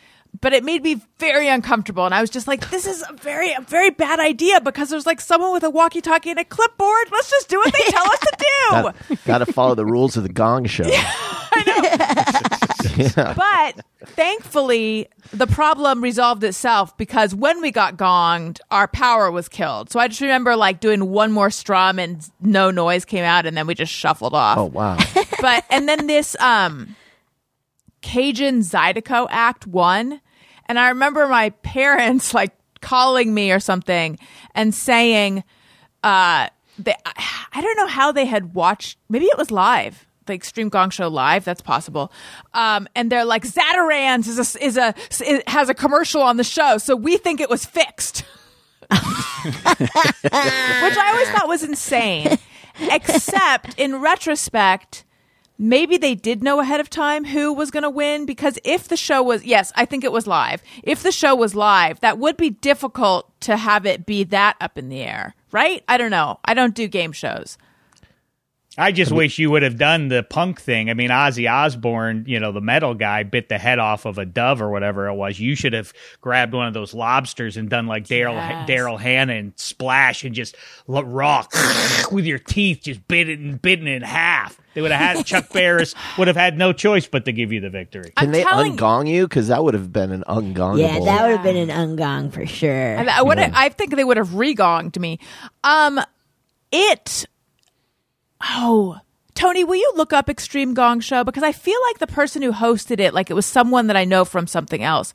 [0.43, 3.51] but it made me very uncomfortable and i was just like this is a very
[3.53, 7.07] a very bad idea because there's like someone with a walkie talkie and a clipboard
[7.11, 8.37] let's just do what they tell us to
[9.09, 10.83] do Got to follow the rules of the Gong Show.
[12.97, 13.33] yeah.
[13.35, 19.89] but thankfully the problem resolved itself because when we got gonged our power was killed
[19.89, 23.55] so i just remember like doing one more strum and no noise came out and
[23.55, 24.97] then we just shuffled off Oh wow!
[25.41, 26.95] but and then this um
[28.03, 30.21] Cajun Zydeco Act won.
[30.67, 34.19] And I remember my parents like calling me or something
[34.53, 35.43] and saying,
[36.03, 36.47] uh,
[36.77, 40.05] they, I don't know how they had watched, maybe it was live.
[40.25, 42.11] The Extreme Gong Show live, that's possible.
[42.53, 46.45] Um, and they're like, Zatarain's is a, is a, is, has a commercial on the
[46.45, 48.19] show, so we think it was fixed.
[48.89, 52.37] Which I always thought was insane.
[52.79, 55.03] Except in retrospect,
[55.63, 58.97] maybe they did know ahead of time who was going to win because if the
[58.97, 60.61] show was yes i think it was live.
[60.83, 64.77] If the show was live that would be difficult to have it be that up
[64.77, 65.83] in the air right?
[65.87, 66.39] I don't know.
[66.43, 67.57] I don't do game shows
[68.75, 70.89] I just wish you would have done the punk thing.
[70.89, 74.25] I mean, Ozzy Osbourne, you know, the metal guy, bit the head off of a
[74.25, 75.39] dove or whatever it was.
[75.39, 78.67] You should have grabbed one of those lobsters and done like Daryl Yes.
[78.67, 80.55] Daryl Hannah and splash and just
[80.89, 81.53] l- rock
[82.11, 84.59] with your teeth, just bit it and bitten it in half.
[84.73, 87.59] They would have had Chuck Barris would have had no choice but to give you
[87.59, 88.11] the victory.
[88.17, 89.27] Can I'm they telling- ungong you?
[89.27, 90.79] Because that would have been an ungongable.
[90.79, 92.97] yeah, that would have been an ungong for sure.
[92.97, 95.19] I, I would I think they would have regonged me
[95.63, 95.99] um
[96.71, 97.25] it
[98.43, 98.99] oh
[99.35, 101.23] Tony, will you look up Extreme Gong Show?
[101.23, 104.05] Because I feel like the person who hosted it, like it was someone that I
[104.05, 105.11] know from something else.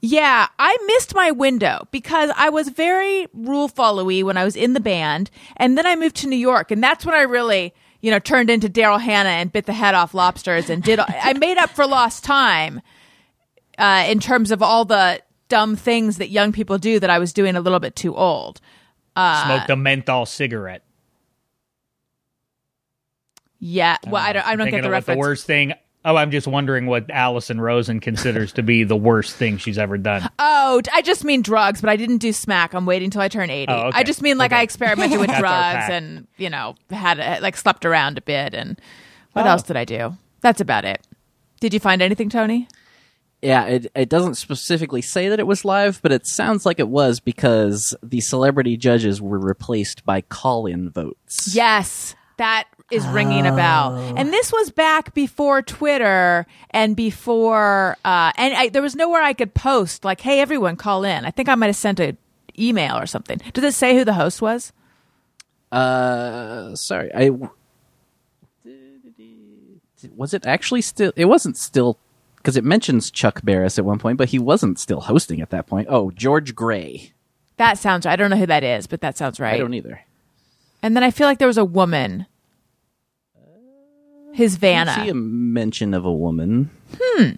[0.00, 4.74] Yeah, I missed my window because I was very rule followy when I was in
[4.74, 8.10] the band, and then I moved to New York, and that's when I really, you
[8.10, 11.00] know, turned into Daryl Hannah and bit the head off lobsters and did.
[11.00, 12.82] I made up for lost time
[13.78, 17.32] uh, in terms of all the dumb things that young people do that I was
[17.32, 18.60] doing a little bit too old.
[19.16, 20.82] Uh, Smoked a menthol cigarette.
[23.66, 25.16] Yeah, well, I don't, I don't Thinking get the of what reference.
[25.16, 25.72] the worst thing.
[26.04, 29.96] Oh, I'm just wondering what Allison Rosen considers to be the worst thing she's ever
[29.96, 30.28] done.
[30.38, 32.74] Oh, I just mean drugs, but I didn't do smack.
[32.74, 33.70] I'm waiting till I turn 80.
[33.72, 33.98] Oh, okay.
[33.98, 37.84] I just mean like I experimented with drugs and, you know, had uh, like slept
[37.86, 38.54] around a bit.
[38.54, 38.78] And
[39.32, 39.50] what Oh.
[39.50, 40.16] else did I do?
[40.40, 41.06] That's about it.
[41.60, 42.66] Did you find anything, Tony?
[43.40, 46.88] Yeah, it, it doesn't specifically say that it was live, but it sounds like it
[46.88, 51.54] was because the celebrity judges were replaced by call-in votes.
[51.54, 53.96] Yes, that is ringing a bell.
[54.16, 59.32] And this was back before Twitter and before, uh, and I, there was nowhere I
[59.32, 62.18] could post like, "Hey, everyone, call in." I think I might have sent an
[62.58, 63.40] email or something.
[63.52, 64.72] Did it say who the host was?
[65.72, 67.30] Uh, sorry, I
[70.14, 71.12] was it actually still?
[71.16, 71.98] It wasn't still
[72.36, 75.66] because it mentions Chuck Barris at one point, but he wasn't still hosting at that
[75.66, 75.88] point.
[75.90, 77.12] Oh, George Gray.
[77.56, 78.12] That sounds right.
[78.12, 79.54] I don't know who that is, but that sounds right.
[79.54, 80.02] I don't either.
[80.82, 82.26] And then I feel like there was a woman.
[84.34, 86.70] His I see a mention of a woman.
[87.00, 87.30] Hmm.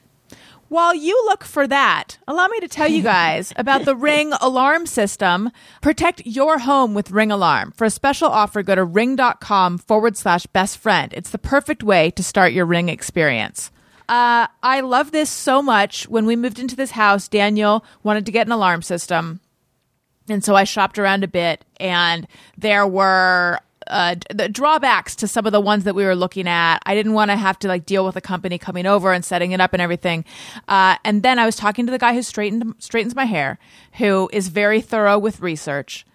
[0.68, 4.86] While you look for that, allow me to tell you guys about the Ring alarm
[4.86, 5.52] system.
[5.80, 7.72] Protect your home with Ring Alarm.
[7.76, 11.12] For a special offer, go to ring.com forward slash best friend.
[11.14, 13.70] It's the perfect way to start your Ring experience.
[14.08, 16.08] Uh, I love this so much.
[16.08, 19.40] When we moved into this house, Daniel wanted to get an alarm system.
[20.28, 22.26] And so I shopped around a bit, and
[22.58, 26.78] there were uh, the drawbacks to some of the ones that we were looking at.
[26.84, 29.52] I didn't want to have to like deal with a company coming over and setting
[29.52, 30.24] it up and everything.
[30.68, 33.58] Uh, and then I was talking to the guy who straightened straightens my hair,
[33.94, 36.06] who is very thorough with research.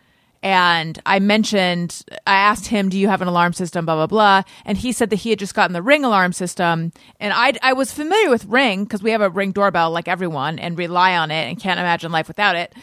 [0.44, 4.44] And I mentioned, I asked him, "Do you have an alarm system?" Blah blah blah,
[4.66, 6.92] and he said that he had just gotten the Ring alarm system.
[7.20, 10.58] And I, I was familiar with Ring because we have a Ring doorbell like everyone
[10.58, 12.74] and rely on it and can't imagine life without it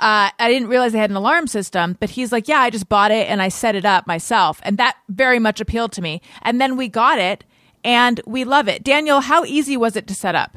[0.00, 2.88] uh, I didn't realize they had an alarm system, but he's like, yeah, I just
[2.88, 4.58] bought it and I set it up myself.
[4.62, 6.22] And that very much appealed to me.
[6.40, 7.44] And then we got it
[7.84, 8.82] and we love it.
[8.82, 10.56] Daniel, how easy was it to set up?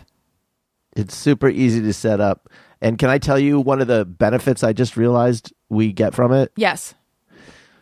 [0.95, 2.49] It's super easy to set up.
[2.81, 6.31] And can I tell you one of the benefits I just realized we get from
[6.31, 6.51] it?
[6.55, 6.93] Yes.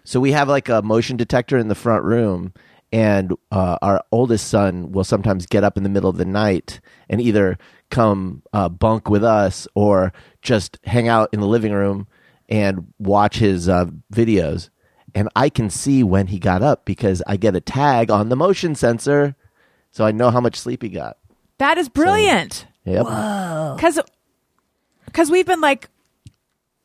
[0.03, 2.53] So we have like a motion detector in the front room,
[2.91, 6.81] and uh, our oldest son will sometimes get up in the middle of the night
[7.09, 7.57] and either
[7.89, 12.07] come uh, bunk with us or just hang out in the living room
[12.49, 14.69] and watch his uh, videos.
[15.15, 18.35] And I can see when he got up because I get a tag on the
[18.35, 19.35] motion sensor,
[19.91, 21.17] so I know how much sleep he got.
[21.57, 22.65] That is brilliant.
[22.85, 23.03] Yep.
[23.75, 23.99] because
[25.05, 25.89] because we've been like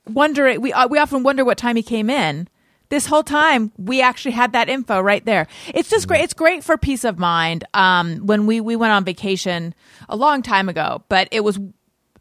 [0.06, 2.48] wondering we uh, we often wonder what time he came in
[2.88, 6.62] this whole time we actually had that info right there it's just great it's great
[6.64, 9.74] for peace of mind um when we we went on vacation
[10.08, 11.58] a long time ago but it was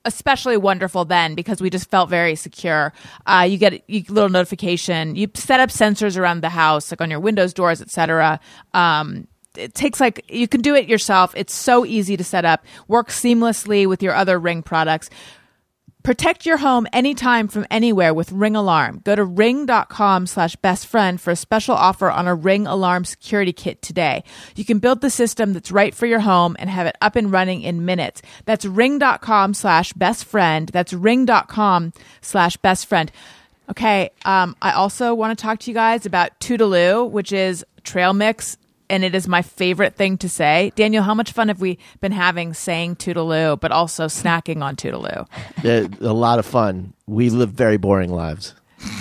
[0.06, 2.94] especially wonderful then because we just felt very secure
[3.26, 7.10] uh you get a little notification you set up sensors around the house like on
[7.10, 8.40] your windows doors etc
[8.74, 11.34] um it takes like you can do it yourself.
[11.36, 12.66] It's so easy to set up.
[12.88, 15.10] Works seamlessly with your other Ring products.
[16.06, 19.02] Protect your home anytime from anywhere with Ring Alarm.
[19.04, 23.52] Go to ring.com slash best friend for a special offer on a Ring Alarm security
[23.52, 24.24] kit today.
[24.56, 27.32] You can build the system that's right for your home and have it up and
[27.32, 28.22] running in minutes.
[28.46, 30.70] That's ring.com slash best friend.
[30.70, 31.92] That's ring.com
[32.22, 33.12] slash best friend.
[33.72, 34.12] Okay.
[34.26, 38.58] Um, I also want to talk to you guys about Toodaloo, which is trail mix
[38.90, 40.72] and it is my favorite thing to say.
[40.76, 45.28] Daniel, how much fun have we been having saying Toodaloo, but also snacking on Toodaloo?
[45.64, 46.94] A lot of fun.
[47.08, 48.54] We live very boring lives.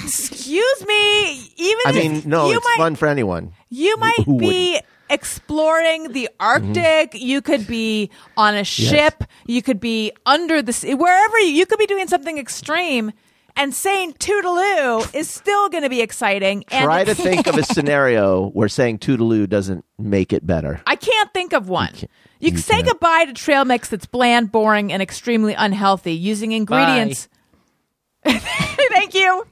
[0.02, 1.50] Excuse me.
[1.56, 3.52] Even I mean, no, it's might, fun for anyone.
[3.68, 7.14] You might Who be exploring the Arctic.
[7.14, 9.24] You could be on a ship.
[9.46, 10.94] You could be under the sea.
[10.94, 13.12] Wherever you, you could be doing something extreme.
[13.56, 16.64] And saying Toodaloo is still going to be exciting.
[16.68, 20.80] And Try to think of a scenario where saying Toodaloo doesn't make it better.
[20.86, 21.90] I can't think of one.
[21.94, 22.08] You,
[22.40, 22.86] you can say can't.
[22.86, 27.28] goodbye to trail mix that's bland, boring, and extremely unhealthy using ingredients.
[28.24, 29.46] Thank you.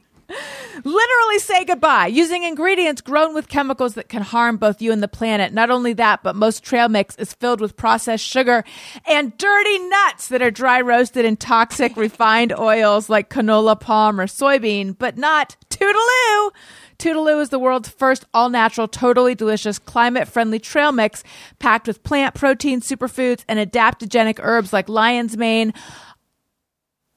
[0.85, 5.09] Literally say goodbye using ingredients grown with chemicals that can harm both you and the
[5.09, 5.53] planet.
[5.53, 8.65] Not only that, but most trail mix is filled with processed sugar
[9.07, 14.27] and dirty nuts that are dry roasted in toxic refined oils like canola, palm, or
[14.27, 16.51] soybean, but not Toodaloo.
[16.99, 21.25] Toodaloo is the world's first all natural, totally delicious, climate friendly trail mix
[21.59, 25.75] packed with plant protein, superfoods, and adaptogenic herbs like lion's mane,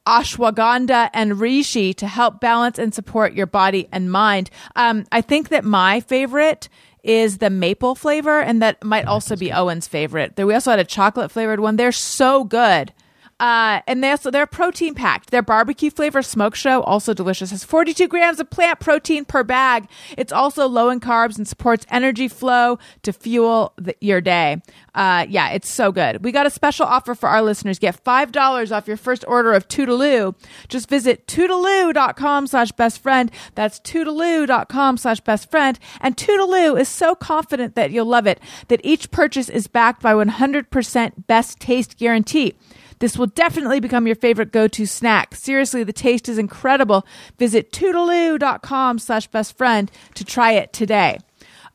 [0.06, 4.50] ashwagandha and reishi to help balance and support your body and mind.
[4.76, 6.70] Um, I think that my favorite
[7.04, 10.34] is the maple flavor, and that might also be Owen's favorite.
[10.38, 11.76] We also had a chocolate flavored one.
[11.76, 12.94] They're so good.
[13.40, 15.30] Uh, and they also they're protein packed.
[15.30, 17.52] Their barbecue flavor smoke show also delicious.
[17.52, 19.90] Has 42 grams of plant protein per bag.
[20.18, 24.62] It's also low in carbs and supports energy flow to fuel the, your day.
[24.94, 26.24] Uh, yeah, it's so good.
[26.24, 27.78] We got a special offer for our listeners.
[27.78, 30.34] Get five dollars off your first order of Toodaloo.
[30.70, 33.30] Just visit toodaloo.com slash best friend.
[33.56, 35.78] That's toodaloo.com slash best friend.
[36.00, 40.14] And Toodaloo is so confident that you'll love it that each purchase is backed by
[40.14, 42.54] 100% best taste guarantee.
[43.00, 45.36] This will definitely become your favorite go-to snack.
[45.36, 47.06] Seriously, the taste is incredible.
[47.38, 51.20] Visit toodaloo.com slash best friend to try it today.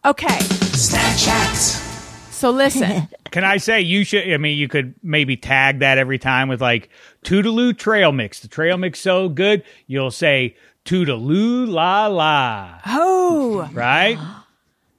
[0.04, 1.56] Okay, Snack Chat.
[1.56, 3.06] so listen.
[3.30, 4.32] Can I say you should?
[4.32, 6.88] I mean, you could maybe tag that every time with like
[7.22, 8.40] Toodaloo Trail Mix.
[8.40, 10.56] The trail mix so good, you'll say
[10.86, 14.18] Toodaloo la la, Oh, right?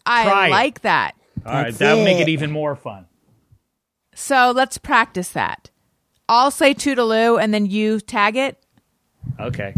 [0.05, 0.51] I Try it.
[0.51, 1.15] like that.
[1.45, 2.23] All right, That's that'll make it.
[2.23, 3.07] it even more fun.
[4.13, 5.70] So let's practice that.
[6.31, 8.57] I'll say toodaloo and then you tag it.
[9.37, 9.73] Okay,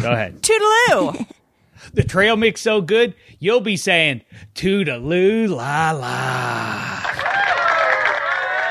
[0.00, 0.42] go ahead.
[0.42, 1.26] Toodaloo.
[1.94, 4.20] the trail mix so good, you'll be saying
[4.54, 7.02] Toodaloo la la.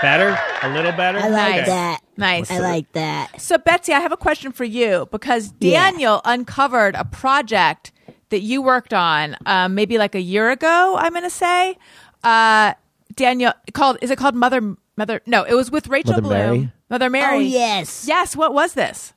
[0.01, 1.17] Better, a little better.
[1.17, 1.65] I like Okay.
[1.65, 2.01] that.
[2.17, 2.51] nice.
[2.51, 3.41] I like that.
[3.41, 5.89] So, Betsy, I have a question for you because Yeah.
[5.89, 7.91] Daniel uncovered a project
[8.29, 11.77] that you worked on um, maybe like a year ago, I'm going to say.
[12.23, 12.73] Uh,
[13.15, 15.21] Daniel, called, is it called Mother, Mother?
[15.25, 16.33] No, it was with Rachel Mother Bloom.
[16.37, 16.71] Mary?
[16.89, 17.35] Mother Mary.
[17.35, 18.05] Oh yes.
[18.07, 19.13] Yes, what was this?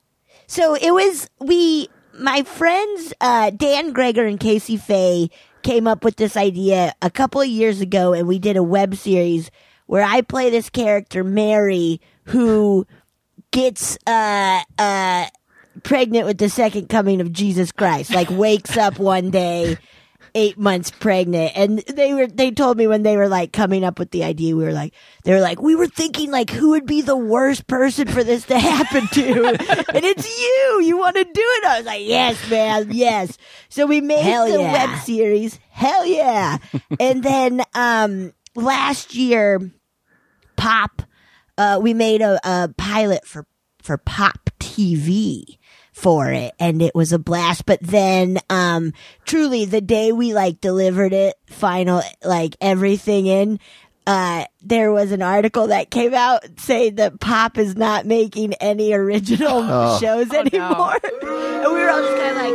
[0.46, 5.30] So it was we my friends uh Dan Greger and Casey Faye
[5.62, 8.94] came up with this idea a couple of years ago and we did a web
[8.94, 9.50] series
[9.86, 12.86] where I play this character Mary who
[13.50, 15.26] gets uh uh
[15.82, 18.12] pregnant with the second coming of Jesus Christ.
[18.14, 19.76] Like wakes up one day
[20.38, 21.52] eight months pregnant.
[21.56, 24.54] And they were they told me when they were like coming up with the idea
[24.54, 27.66] we were like they were like we were thinking like who would be the worst
[27.66, 29.48] person for this to happen to?
[29.98, 30.82] And it's you.
[30.84, 31.64] You want to do it?
[31.64, 33.36] I was like yes man yes.
[33.68, 34.86] So we made Hell the yeah.
[34.86, 35.58] web series.
[35.70, 36.58] Hell yeah.
[37.00, 39.60] And then um last year,
[40.56, 41.02] Pop,
[41.56, 43.44] uh, we made a, a pilot for
[43.82, 45.57] for Pop TV
[45.98, 47.66] for it, and it was a blast.
[47.66, 48.92] But then, um,
[49.24, 53.60] truly, the day we like delivered it, final, like everything in.
[54.06, 58.94] Uh, there was an article that came out saying that Pop is not making any
[58.94, 60.96] original shows anymore.
[61.02, 62.54] and we were all just kind of like,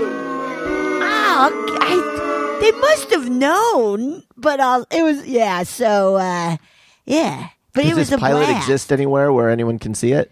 [1.04, 5.62] oh, I, they must have known, but uh, it was yeah.
[5.62, 6.58] So uh,
[7.06, 8.64] yeah, but it was this a pilot blast.
[8.64, 10.32] exist anywhere where anyone can see it?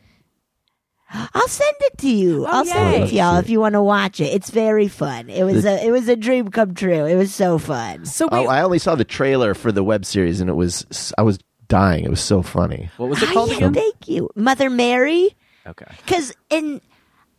[1.14, 2.46] I'll send it to you.
[2.46, 4.34] Oh, I'll send it to y'all if you want to watch it.
[4.34, 5.30] It's very fun.
[5.30, 7.06] It was a it was a dream come true.
[7.06, 8.06] It was so fun.
[8.06, 11.14] So wait, Oh, I only saw the trailer for the web series, and it was
[11.18, 12.06] I was dying.
[12.06, 12.90] It was so funny.
[12.98, 13.74] What was it called yeah, again?
[13.74, 15.36] Thank you, Mother Mary.
[15.68, 15.86] Okay.
[15.98, 16.82] Because in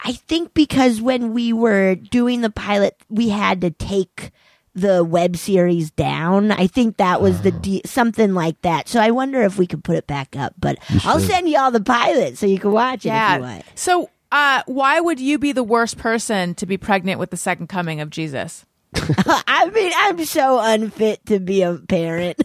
[0.04, 4.32] I think because when we were doing the pilot, we had to take
[4.74, 6.50] the web series down.
[6.50, 8.88] I think that was the de- something like that.
[8.88, 10.54] So I wonder if we could put it back up.
[10.58, 13.38] But I'll send you all the pilot so you can watch it if you yeah.
[13.38, 13.64] want.
[13.74, 17.68] So uh, why would you be the worst person to be pregnant with the second
[17.68, 18.64] coming of Jesus?
[18.94, 22.42] I mean, I'm so unfit to be a parent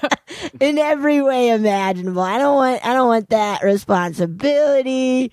[0.60, 2.22] in every way imaginable.
[2.22, 5.32] I don't want, I don't want that responsibility.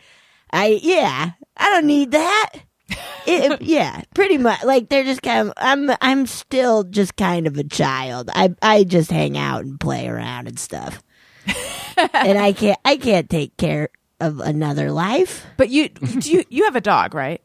[0.51, 2.53] I, yeah, I don't need that.
[3.27, 4.63] It- it- yeah, pretty much.
[4.63, 5.53] Like they're just kind of.
[5.57, 5.89] I'm.
[6.01, 8.29] I'm still just kind of a child.
[8.33, 8.53] I.
[8.61, 11.01] I just hang out and play around and stuff.
[12.13, 12.79] and I can't.
[12.85, 13.89] I can't take care
[14.19, 15.45] of another life.
[15.57, 17.41] But you do you you have a dog, right?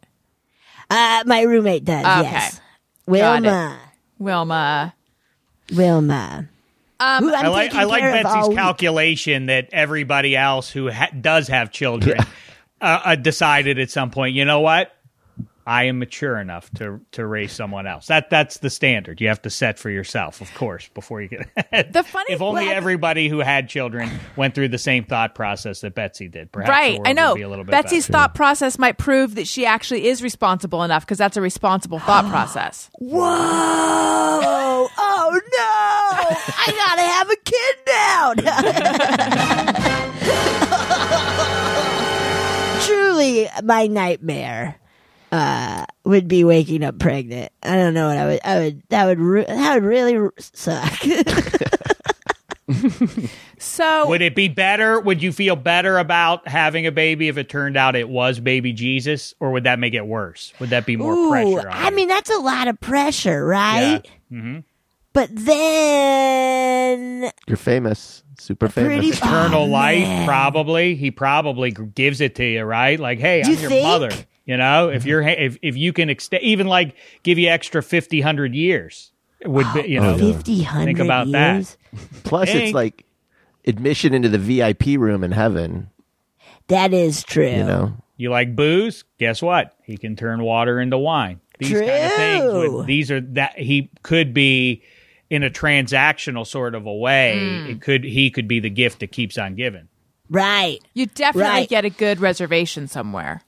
[0.90, 2.04] Uh, my roommate does.
[2.04, 2.30] Okay.
[2.30, 2.54] Yes.
[2.54, 3.42] Got it.
[3.46, 3.78] Wilma.
[4.18, 4.94] Wilma.
[5.74, 6.48] Wilma.
[6.98, 8.56] Um, Who I'm I like I like care of all Betsy's week.
[8.58, 12.18] calculation that everybody else who ha- does have children
[12.80, 14.34] uh, uh, decided at some point.
[14.34, 14.92] You know what?
[15.68, 18.06] I am mature enough to to raise someone else.
[18.06, 21.92] That that's the standard you have to set for yourself, of course, before you get.
[21.92, 25.80] The funny- if only well, everybody who had children went through the same thought process
[25.80, 26.52] that Betsy did.
[26.52, 27.00] Perhaps right.
[27.04, 27.34] I know.
[27.34, 28.12] Be a little bit Betsy's better.
[28.12, 32.26] thought process might prove that she actually is responsible enough because that's a responsible thought
[32.30, 32.88] process.
[33.00, 33.20] Whoa!
[34.98, 36.36] Oh no!
[36.58, 38.34] I gotta have a kid now.
[42.86, 44.76] Truly, my nightmare
[45.36, 47.52] uh, would be waking up pregnant.
[47.62, 48.40] I don't know what I would.
[48.44, 48.82] I would.
[48.88, 49.20] That would.
[49.20, 50.92] Ru- that would really ru- suck.
[53.58, 54.98] So Would it be better?
[55.00, 58.72] Would you feel better about having a baby if it turned out it was baby
[58.72, 60.52] Jesus, or would that make it worse?
[60.58, 61.68] Would that be more Ooh, pressure?
[61.68, 61.96] On I you?
[61.96, 64.02] mean, that's a lot of pressure, right?
[64.30, 64.58] Mm-hmm.
[65.12, 68.94] But then, You're famous, super famous.
[68.96, 70.26] Pretty- eternal Oh, life man.
[70.26, 73.84] probably he probably gives it to you right like hey i'm You your think?
[73.86, 74.10] mother
[74.46, 78.20] you know if you're if, if you can extend even like give you extra 50
[78.20, 81.76] 100 years it would be you know fifty hundred think about that.
[82.24, 83.04] Plus, it's like
[83.66, 85.90] admission into the VIP room in heaven.
[86.68, 87.48] That is true.
[87.48, 92.04] You know, you like booze guess what he can turn water into wine these kind
[92.04, 92.76] of things True.
[92.78, 94.82] would, these are that he could be
[95.30, 97.70] in a transactional sort of a way Hmm.
[97.70, 99.88] it could he could be the gift that keeps on giving
[100.28, 100.80] Right.
[100.94, 101.68] you definitely Right.
[101.68, 103.42] get a good reservation somewhere.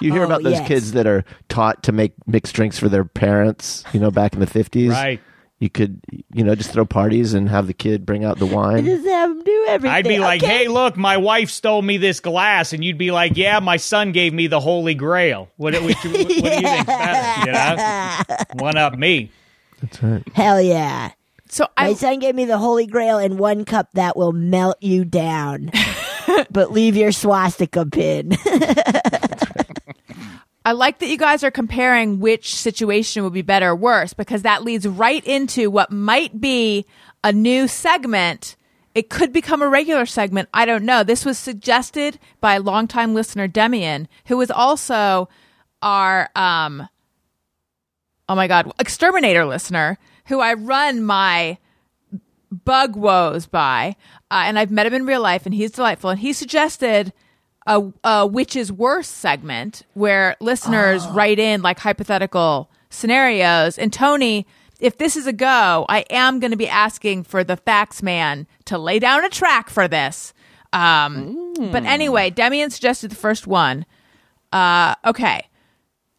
[0.00, 0.68] You hear Oh, about those yes.
[0.68, 3.84] kids that are taught to make mixed drinks for their parents.
[3.92, 5.20] You know, back in the fifties, right
[5.58, 6.00] You could,
[6.32, 8.84] you know, just throw parties and have the kid bring out the wine.
[8.86, 9.94] Just have them do everything.
[9.94, 10.58] I'd be like, okay?
[10.64, 14.12] "Hey, look, my wife stole me this glass," and you'd be like, "Yeah, my son
[14.12, 17.46] gave me the Holy Grail." What, what, what, what do you think better?
[17.46, 19.30] You know, one up me.
[19.82, 20.22] That's right.
[20.34, 21.10] Hell yeah.
[21.50, 24.76] So My I son gave me the Holy Grail in one cup that will melt
[24.80, 25.72] you down,
[26.50, 28.30] but leave your swastika pin.
[30.64, 34.42] I like that you guys are comparing which situation would be better or worse because
[34.42, 36.84] that leads right into what might be
[37.24, 38.56] a new segment.
[38.94, 40.48] It could become a regular segment.
[40.52, 41.02] I don't know.
[41.02, 45.28] This was suggested by longtime listener, Demian, who is also
[45.80, 46.88] our, um,
[48.28, 49.96] oh my God, exterminator listener,
[50.26, 51.56] who I run my
[52.50, 53.96] bug woes by,
[54.30, 56.10] uh, and I've met him in real life, and he's delightful.
[56.10, 57.12] And he suggested
[57.66, 63.78] a, a which is worse segment where listeners write in like hypothetical scenarios.
[63.78, 64.46] And Tony,
[64.80, 68.46] if this is a go, I am going to be asking for the Thax Man
[68.64, 70.32] to lay down a track for this.
[70.72, 73.84] Um, But anyway, Demian suggested the first one.
[74.52, 75.46] Uh, okay.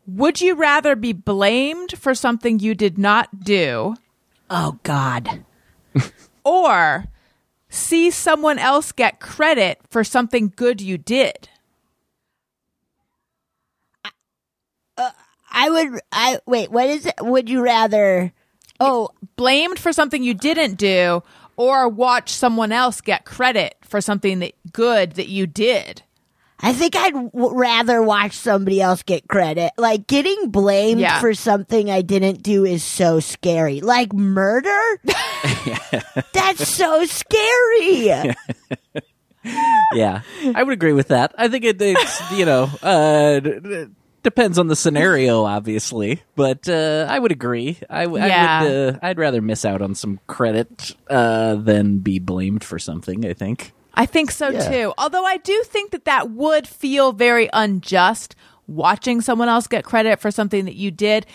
[0.05, 3.95] Would you rather be blamed for something you did not do?
[4.49, 5.45] oh, God.
[6.43, 7.05] or
[7.71, 11.49] see someone else get credit for something good you did.
[14.97, 15.09] Uh,
[15.49, 17.15] I would, I, wait, what is it?
[17.19, 18.33] Would you rather,
[18.79, 21.23] oh, Blamed for something you didn't do
[21.55, 26.03] or watch someone else get credit for something that good that you did.
[26.63, 29.71] I think I'd w- rather watch somebody else get credit.
[29.77, 31.19] Like getting blamed Yeah.
[31.19, 33.81] for something I didn't do is so scary.
[33.81, 34.79] Like murder?
[36.33, 38.33] That's so scary.
[39.93, 40.21] yeah,
[40.55, 41.33] I would agree with that.
[41.37, 43.85] I think it, it's you know uh, d- d-
[44.23, 47.77] depends on the scenario, obviously, but uh, I would agree.
[47.89, 48.63] I, w- I Yeah.
[48.63, 48.95] would.
[48.95, 53.25] Uh, I'd rather miss out on some credit uh, than be blamed for something.
[53.25, 53.73] I think.
[53.93, 54.69] I think so Yeah.
[54.69, 54.93] too.
[54.97, 58.35] Although I do think that that would feel very unjust
[58.67, 61.25] watching someone else get credit for something that you did.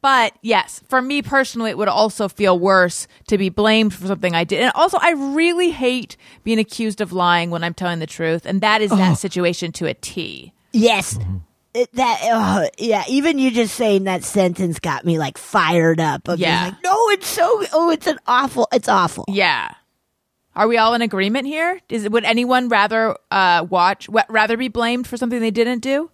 [0.00, 4.34] But yes, for me personally, it would also feel worse to be blamed for something
[4.34, 4.60] I did.
[4.62, 8.46] And also, I really hate being accused of lying when I'm telling the truth.
[8.46, 9.14] And that is that oh.
[9.14, 10.52] situation to a T.
[10.72, 11.14] yes.
[11.14, 11.36] Mm-hmm.
[11.76, 16.28] It, that oh, yeah, even you just saying that sentence got me like fired up.
[16.28, 16.48] Of Yeah.
[16.48, 16.64] yeah.
[16.66, 19.24] like, no, it's so oh, it's an awful it's awful.
[19.26, 19.74] Yeah.
[20.56, 21.80] Are we all in agreement here?
[21.88, 26.10] Is would anyone rather uh, watch, w- rather be blamed for something they didn't do?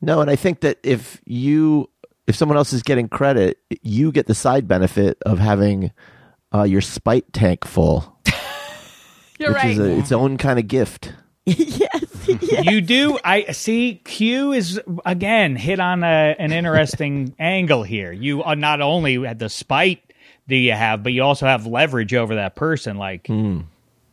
[0.00, 1.88] No, and I think that if you
[2.26, 5.92] if someone else is getting credit, you get the side benefit of having
[6.54, 8.18] uh, your spite tank full,
[9.38, 9.70] You're which right.
[9.72, 11.12] is a, its own kind of gift.
[11.44, 12.26] yes.
[12.26, 12.64] yes.
[12.64, 13.18] You do.
[13.22, 14.00] I see.
[14.04, 18.12] Q is again hit on a, an interesting angle here.
[18.12, 20.13] You are not only at the spite
[20.48, 22.96] do you have, but you also have leverage over that person.
[22.96, 23.60] Like, hmm.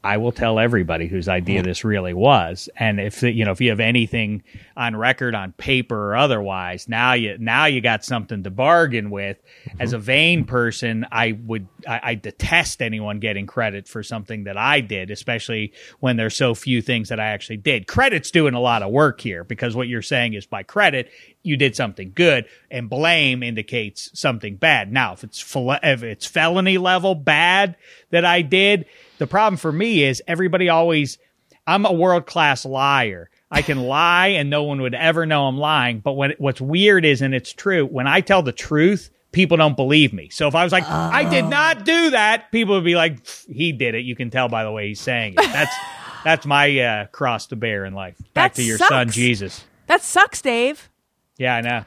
[0.03, 1.67] I will tell everybody whose idea mm-hmm.
[1.67, 4.43] this really was, and if you know if you have anything
[4.75, 9.37] on record, on paper or otherwise, now you now you got something to bargain with.
[9.65, 9.81] Mm-hmm.
[9.81, 14.57] As a vain person, I would I, I detest anyone getting credit for something that
[14.57, 17.85] I did, especially when there's so few things that I actually did.
[17.85, 21.11] Credit's doing a lot of work here because what you're saying is by credit
[21.43, 24.91] you did something good, and blame indicates something bad.
[24.91, 27.75] Now, if it's fel- if it's felony level bad
[28.11, 28.85] that I did,
[29.21, 31.19] the problem for me is everybody always.
[31.67, 33.29] I'm a world class liar.
[33.51, 35.99] I can lie and no one would ever know I'm lying.
[35.99, 39.75] But when what's weird is, and it's true, when I tell the truth, people don't
[39.75, 40.29] believe me.
[40.29, 43.71] So if I was like, I did not do that, people would be like, he
[43.73, 43.99] did it.
[44.05, 45.43] You can tell by the way he's saying it.
[45.53, 45.75] That's
[46.23, 48.17] that's my uh, cross to bear in life.
[48.33, 49.11] Back That to your son.
[49.11, 49.63] Jesus.
[49.85, 50.89] that sucks, Dave.
[51.37, 51.85] Yeah, I know.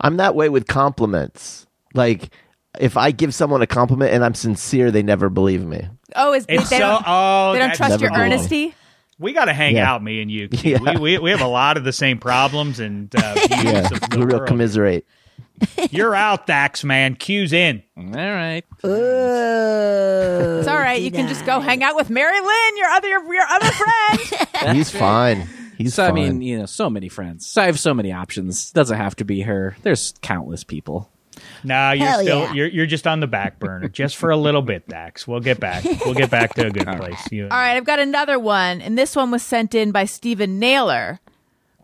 [0.00, 1.66] I'm that way with compliments.
[1.94, 2.30] Like
[2.80, 5.88] if I give someone a compliment and I'm sincere, they never believe me.
[6.14, 6.80] Oh, is It's they so.
[6.80, 8.74] don't, oh, they don't that's- trust your believe earnesty?
[9.18, 9.90] We got to hang Yeah.
[9.90, 10.48] out, me and you.
[10.48, 10.72] Q.
[10.84, 10.92] Yeah.
[10.94, 14.00] We, we we have a lot of the same problems and uh, views Yeah, of
[14.00, 14.48] the we real world.
[14.48, 15.06] commiserate.
[15.90, 17.14] You're out, Thax Man.
[17.14, 17.82] Q's in.
[17.96, 18.62] All right.
[18.84, 21.00] Ooh, It's all right.
[21.00, 24.76] You can just go hang out with Mary Lynn, your other your other friend.
[24.76, 25.48] He's fine.
[25.78, 26.14] He's So I fine.
[26.14, 27.46] mean, you know, so many friends.
[27.46, 28.70] So I have so many options.
[28.72, 29.76] Doesn't have to be her.
[29.82, 31.10] There's countless people.
[31.64, 32.52] No, you're Hell still yeah.
[32.52, 35.26] you're you're just on the back burner, just for a little bit, Thax.
[35.26, 35.84] We'll get back.
[36.04, 37.20] We'll get back to a good place.
[37.32, 40.58] You, All right, I've got another one, and this one was sent in by Stephen
[40.58, 41.20] Naylor,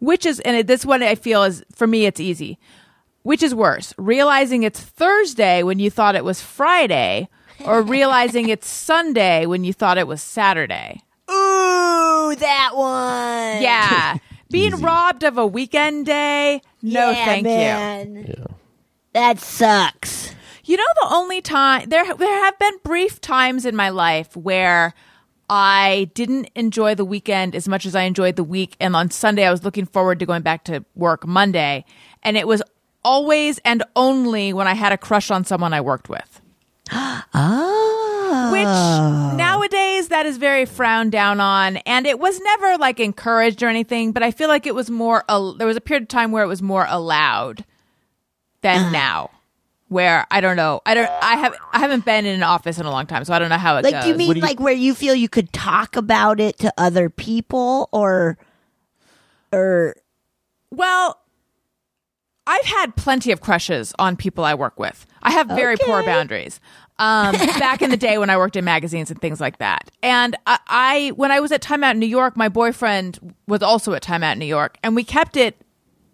[0.00, 2.58] which is, and this one I feel is for me, it's easy.
[3.24, 7.28] Which is worse, realizing it's Thursday when you thought it was Friday,
[7.64, 11.02] or realizing it's Sunday when you thought it was Saturday?
[11.30, 13.62] Ooh, that one.
[13.62, 14.16] Yeah,
[14.50, 16.62] being robbed of a weekend day.
[16.82, 17.48] No, Yeah, thank you.
[17.48, 18.46] man.
[19.12, 20.34] That sucks.
[20.64, 24.94] You know, the only time there there have been brief times in my life where
[25.50, 29.44] I didn't enjoy the weekend as much as I enjoyed the week, and on Sunday
[29.44, 31.84] I was looking forward to going back to work Monday,
[32.22, 32.62] and it was
[33.04, 36.40] always and only when I had a crush on someone I worked with.
[37.34, 38.50] Oh.
[38.50, 43.68] Which nowadays that is very frowned down on, and it was never like encouraged or
[43.68, 44.12] anything.
[44.12, 45.22] But I feel like it was more.
[45.28, 47.66] al- there was a period of time where it was more allowed
[48.62, 49.30] than now.
[49.88, 52.86] Where I don't know, I don't, I have, I haven't been in an office in
[52.86, 54.04] a long time, so I don't know how it like, goes.
[54.04, 57.90] do you mean like where you feel you could talk about it to other people,
[57.92, 58.38] or,
[59.52, 59.94] or
[60.70, 61.18] Well,
[62.46, 65.06] I've had plenty of crushes on people I work with.
[65.22, 66.06] I have very poor Okay.
[66.06, 66.58] boundaries.
[66.98, 69.90] Um, back in the day when I worked in magazines and things like that.
[70.02, 73.62] And I, I, when I was at Time Out in New York, my boyfriend was
[73.62, 75.56] also at Time Out in New York, and we kept it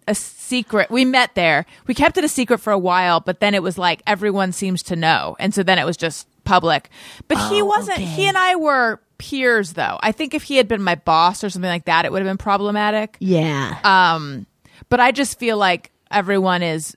[0.09, 0.89] a secret.
[0.89, 1.65] We met there.
[1.87, 4.83] We kept it a secret for a while, but then it was like everyone seems
[4.83, 6.89] to know, and so then it was just public.
[7.27, 7.99] But he wasn't.
[7.99, 9.99] He and I were peers, though.
[10.01, 12.29] I think if he had been my boss or something like that, it would have
[12.29, 13.17] been problematic.
[13.19, 14.45] yeah, Um,
[14.89, 16.95] but I just feel like everyone is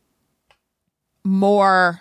[1.24, 2.00] more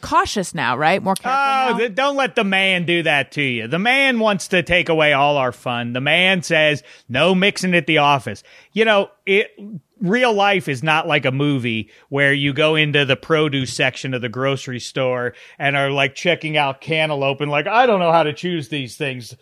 [0.00, 1.02] cautious now, right?
[1.02, 1.30] More careful.
[1.32, 1.78] Oh, now?
[1.78, 3.66] th- don't let the man do that to you.
[3.68, 5.92] The man wants to take away all our fun.
[5.92, 8.42] The man says no mixing at the office.
[8.72, 9.50] You know, it
[10.00, 14.22] real life is not like a movie where you go into the produce section of
[14.22, 18.22] the grocery store and are like checking out cantaloupe and like I don't know how
[18.22, 19.36] to choose these things.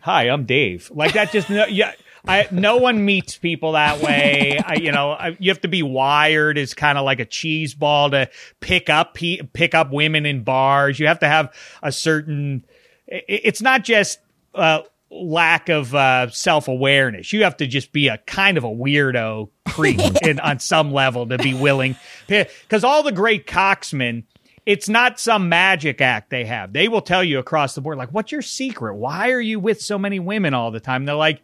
[0.00, 0.90] Hi, I'm Dave.
[0.94, 1.92] Like that just no, yeah.
[2.26, 4.58] I, no one meets people that way.
[4.64, 7.74] I, you know, I, you have to be wired as kind of like a cheese
[7.74, 8.28] ball to
[8.60, 10.98] pick up pe- pick up women in bars.
[10.98, 12.64] You have to have a certain.
[13.06, 14.18] it- It's not just
[14.54, 17.32] uh, lack of uh, self awareness.
[17.32, 21.26] You have to just be a kind of a weirdo creep in, on some level
[21.28, 21.96] to be willing.
[22.26, 24.24] Because all the great coxmen,
[24.66, 26.72] it's not some magic act they have.
[26.72, 28.96] They will tell you across the board, like, what's your secret?
[28.96, 31.04] Why are you with so many women all the time?
[31.04, 31.42] They're like,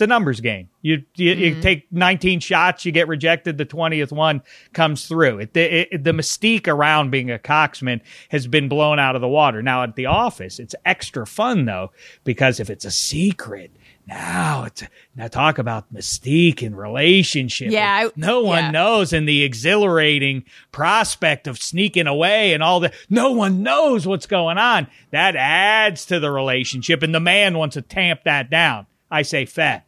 [0.00, 0.70] it's a numbers game.
[0.80, 1.60] You you, you mm-hmm.
[1.60, 3.58] take 19 shots, you get rejected.
[3.58, 4.40] The 20th one
[4.72, 5.40] comes through.
[5.40, 9.28] It, it, it- the mystique around being a coxman has been blown out of the
[9.28, 9.60] water.
[9.62, 11.92] Now at the office, it's extra fun though
[12.24, 13.72] because if it's a secret.
[14.06, 14.82] Now it's
[15.14, 17.70] now talk about mystique and relationship.
[17.70, 18.70] Yeah, I- no one yeah.
[18.70, 22.94] knows, and the exhilarating prospect of sneaking away and all that.
[23.08, 24.88] No one knows what's going on.
[25.10, 28.86] That adds to the relationship, and the man wants to tamp that down.
[29.10, 29.84] I say fat.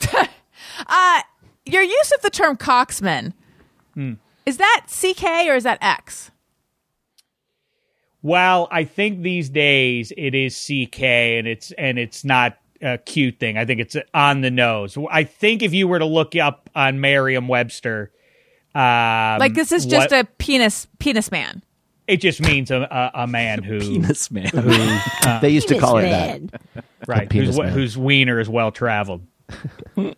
[0.88, 1.20] Uh,
[1.64, 3.32] your use of the term coxman
[4.44, 6.30] is that CK or is that X?
[8.22, 13.38] Well, I think these days it is CK and it's and it's not a cute
[13.38, 13.56] thing.
[13.56, 14.98] I think it's on the nose.
[15.10, 18.10] I think if you were to look up on Merriam-Webster,
[18.74, 18.80] um,
[19.38, 21.62] Like this is just what- a penis penis man.
[22.06, 22.82] it just means a,
[23.14, 24.48] a, a man who Penis man.
[24.48, 24.60] who
[25.40, 26.84] they used to Penis call it that.
[27.06, 27.72] right penis whose, man.
[27.72, 29.26] whose wiener is well traveled.
[29.96, 30.16] Would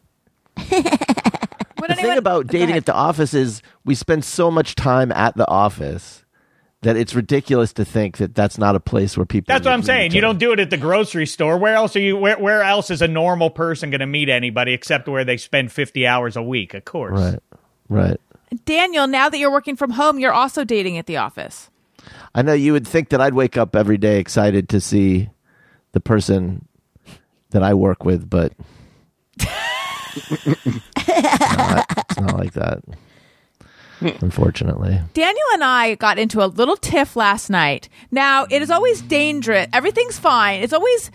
[1.91, 5.49] The thing about dating at the office is we spend so much time at the
[5.49, 6.25] office
[6.83, 9.53] that it's ridiculous to think that that's not a place where people.
[9.53, 10.13] That's what I'm saying.
[10.13, 11.59] You don't do it at the grocery store.
[11.59, 12.17] Where else are you?
[12.17, 15.73] Where, where else is a normal person going to meet anybody except where they spend
[15.73, 16.75] 50 hours a week?
[16.75, 17.19] Of course.
[17.19, 17.41] Right.
[17.89, 18.21] Right.
[18.65, 21.71] Daniel, now that you're working from home, you're also dating at the office.
[22.35, 25.31] I know you would think that I'd wake up every day excited to see
[25.93, 26.67] the person
[27.51, 28.78] that I work with, but it's,
[31.09, 32.83] not, it's not like that.
[34.01, 37.89] Unfortunately, Daniel and I got into a little tiff last night.
[38.13, 39.67] Now, it is always dangerous.
[39.73, 40.63] Everything's fine.
[40.63, 41.11] It's always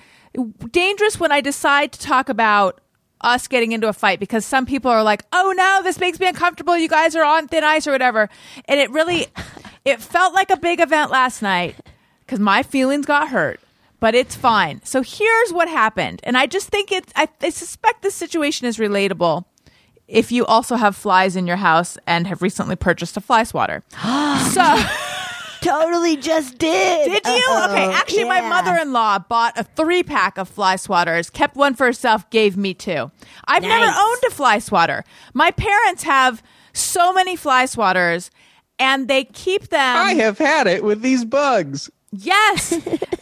[0.72, 2.82] dangerous when I decide to talk about
[3.22, 6.28] us getting into a fight because some people are like, "Oh no, this makes me
[6.28, 6.78] uncomfortable.
[6.78, 8.30] You guys are on thin ice or whatever."
[8.66, 9.28] And it really
[9.86, 11.76] it felt like a big event last night
[12.28, 13.62] cuz my feelings got hurt.
[14.04, 14.82] But it's fine.
[14.84, 16.20] So here's what happened.
[16.26, 19.46] And I just think it's I, I suspect this situation is relatable
[20.10, 23.82] if you also have flies in your house and have recently purchased a fly swatter.
[24.52, 24.78] so
[25.62, 27.14] Totally just did.
[27.14, 27.46] did you?
[27.50, 27.72] Uh-oh.
[27.72, 32.58] Okay, actually, my mother-in-law bought a three-pack of fly swatters, kept one for herself, gave
[32.58, 33.10] me two.
[33.46, 35.06] I've never owned a fly swatter.
[35.34, 36.44] My parents have
[36.74, 38.32] so many fly swatters,
[38.78, 39.98] and they keep them.
[39.98, 41.90] I have had it with these bugs.
[42.16, 42.70] Yes,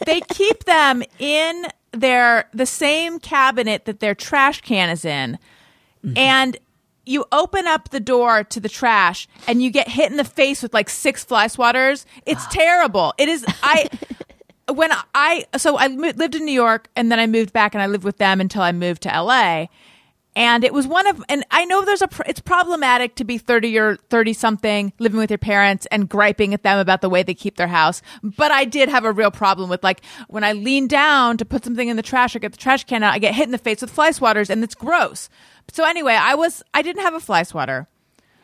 [0.06, 5.38] they keep them in their the same cabinet that their trash can is in,
[6.04, 6.16] mm-hmm.
[6.16, 6.58] and
[7.06, 10.62] you open up the door to the trash and you get hit in the face
[10.62, 12.04] with like six fly swatters.
[12.26, 13.14] It's terrible.
[13.18, 13.44] It is.
[13.62, 13.88] I
[14.72, 17.86] when I so I lived in New York and then I moved back and I
[17.86, 19.66] lived with them until I moved to LA.
[20.34, 23.78] And it was one of, and I know there's a, it's problematic to be 30
[23.78, 27.34] or 30 something living with your parents and griping at them about the way they
[27.34, 28.00] keep their house.
[28.22, 31.64] But I did have a real problem with like when I lean down to put
[31.64, 33.58] something in the trash or get the trash can out, I get hit in the
[33.58, 35.28] face with fly swatters and it's gross.
[35.70, 37.86] So anyway, I was, I didn't have a fly swatter,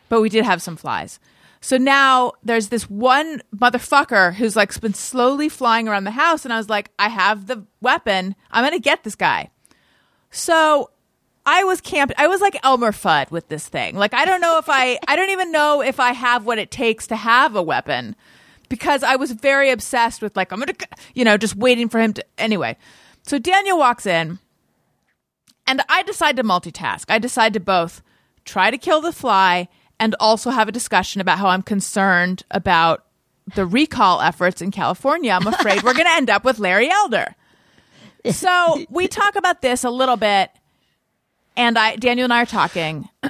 [0.09, 1.19] but we did have some flies.
[1.61, 6.45] So now there's this one motherfucker who's like been slowly flying around the house.
[6.45, 8.35] And I was like, I have the weapon.
[8.51, 9.49] I'm to get this guy.
[10.31, 10.91] So
[11.51, 12.13] I was camped.
[12.15, 13.95] I was like Elmer Fudd with this thing.
[13.95, 16.69] Like I don't know if I I don't even know if I have what it
[16.69, 18.15] takes to have a weapon
[18.69, 21.99] because I was very obsessed with like I'm going to you know just waiting for
[21.99, 22.77] him to anyway.
[23.23, 24.37] So Daniel walks in
[25.65, 27.05] and I decide to multitask.
[27.09, 28.03] I decide to both
[28.45, 29.69] try to kill the fly
[29.99, 33.05] and also have a discussion about how I'm concerned about
[33.55, 35.31] the recall efforts in California.
[35.31, 37.35] I'm afraid we're going to end up with Larry Elder.
[38.31, 40.51] So we talk about this a little bit,
[41.55, 43.09] and I Daniel and I are talking.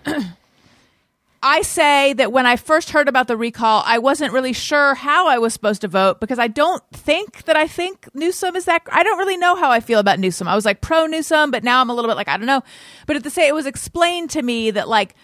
[1.41, 5.27] I say that when I first heard about the recall, I wasn't really sure how
[5.27, 8.81] I was supposed to vote because I don't think that I think Newsom is that.
[8.91, 10.49] I don't really know how I feel about Newsom.
[10.49, 12.61] I was like pro Newsom, but now I'm a little bit like I don't know.
[13.07, 15.15] But at the same, it was explained to me that like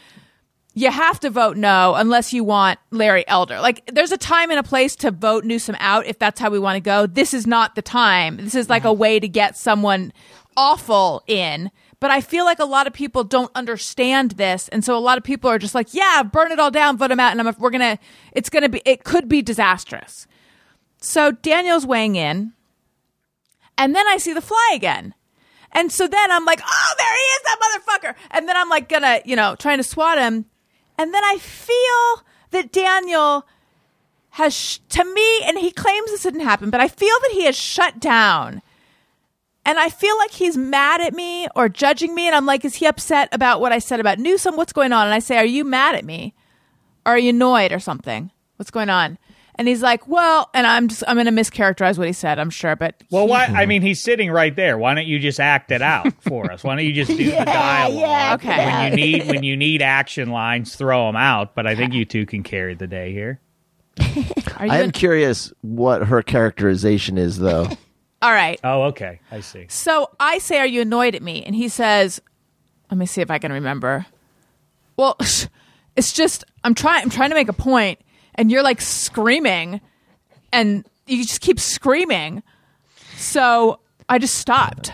[0.74, 3.60] you have to vote no unless you want Larry Elder.
[3.60, 6.60] Like there's a time and a place to vote Newsom out if that's how we
[6.60, 7.08] want to go.
[7.08, 8.38] This is not the time.
[8.38, 8.90] This is like mm-hmm.
[8.90, 10.14] a way to get someone
[10.58, 14.98] awful in, But I feel like a lot of people don't understand this, and so
[14.98, 17.32] a lot of people are just like, "Yeah, burn it all down, vote him out,"
[17.32, 17.98] and I'm, we're gonna,
[18.34, 20.28] it's gonna be, it could be disastrous.
[21.00, 22.54] So Daniel's weighing in,
[23.78, 25.14] and then I see the fly again.
[25.72, 28.16] And so then I'm like, oh, there he is, that motherfucker.
[28.32, 30.46] And then I'm like, gonna, you know, trying to swat him.
[30.98, 33.46] And then I feel that Daniel
[34.32, 37.44] has, sh- to me, and he claims this didn't happen, but I feel that he
[37.44, 38.62] has shut down.
[39.66, 42.28] And I feel like he's mad at me or judging me.
[42.28, 44.56] And I'm like, is he upset about what I said about Newsom?
[44.58, 45.06] What's going on?
[45.08, 46.34] And I say, are you mad at me?
[47.06, 48.32] Or are you annoyed or something?
[48.58, 49.18] What's going on?
[49.58, 52.50] And he's like, well, and I'm just, I'm going to mischaracterize what he said, I'm
[52.50, 53.46] sure, but Well, why?
[53.46, 53.56] Mm-hmm.
[53.56, 54.78] I mean, he's sitting right there.
[54.78, 56.62] Why don't you just act it out for us?
[56.64, 57.94] Why don't you just do the dialogue?
[58.00, 58.66] yeah, Okay.
[58.66, 61.56] When you need when you need action lines, throw them out.
[61.56, 63.40] But I think you two can carry the day here.
[64.58, 67.70] I am in- curious what her characterization is, though.
[68.26, 68.60] all right.
[68.64, 69.68] Oh, okay, I see.
[69.70, 71.44] So I say, Are you annoyed at me?
[71.44, 72.20] And he says,
[72.90, 74.08] Let me see if I can remember.
[74.98, 75.16] Well,
[75.96, 78.00] it's just I'm trying I'm trying to make a point,
[78.34, 79.80] and you're like screaming
[80.52, 82.42] and you just keep screaming.
[83.16, 84.92] So I just stopped.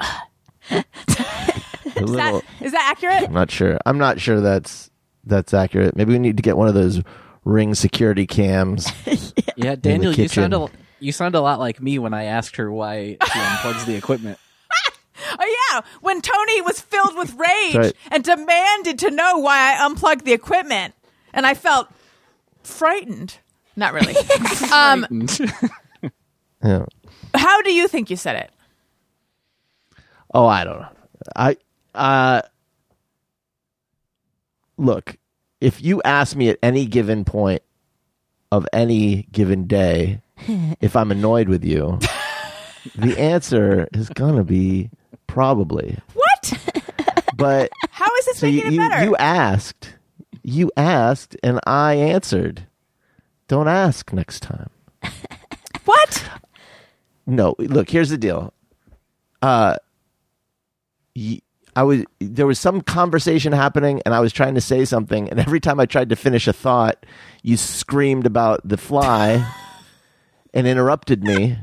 [0.70, 3.24] Is little, that is that accurate?
[3.24, 3.78] I'm not sure.
[3.84, 4.90] I'm not sure that's
[5.24, 5.94] that's accurate.
[5.94, 7.02] Maybe we need to get one of those
[7.44, 8.90] ring security cams.
[9.54, 10.68] Yeah, Daniel, you sound a,
[11.02, 14.38] you sound a lot like me when I asked her why she unplugs the equipment.
[15.38, 17.92] Oh yeah, when Tony was filled with rage right.
[18.10, 20.94] and demanded to know why I unplugged the equipment,
[21.32, 21.88] and I felt
[22.62, 23.38] frightened.
[23.76, 24.14] Not really.
[24.72, 25.06] um,
[26.64, 26.86] Yeah.
[27.34, 28.50] how do you think you said it?
[30.34, 30.88] Oh, I don't know.
[31.36, 31.56] I
[31.94, 32.42] uh
[34.76, 35.16] look,
[35.60, 37.62] if you ask me at any given point
[38.50, 40.21] of any given day
[40.80, 41.98] if I'm annoyed with you,
[42.96, 44.90] the answer is gonna be
[45.26, 45.98] probably.
[46.14, 46.52] What?
[47.36, 49.04] But How is this so you, making it you, better?
[49.04, 49.94] you asked,
[50.42, 52.66] you asked, and I answered.
[53.48, 54.70] Don't ask next time.
[55.84, 56.24] what?
[57.26, 58.52] No, look, here's the deal.
[59.42, 59.76] Uh
[61.14, 61.40] y-
[61.74, 65.40] I was there was some conversation happening and I was trying to say something and
[65.40, 67.04] every time I tried to finish a thought,
[67.42, 69.46] you screamed about the fly
[70.54, 71.58] and interrupted me.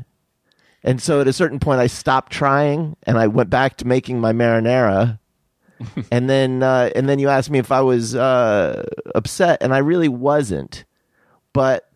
[0.83, 4.19] And so at a certain point I stopped trying and I went back to making
[4.21, 5.19] my marinara.
[6.11, 8.85] and then uh, and then you asked me if I was uh,
[9.15, 10.85] upset and I really wasn't.
[11.53, 11.89] But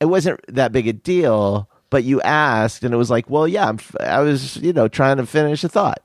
[0.00, 3.68] it wasn't that big a deal, but you asked, and it was like, well, yeah,
[3.68, 6.02] I'm f- I was, you know, trying to finish a thought,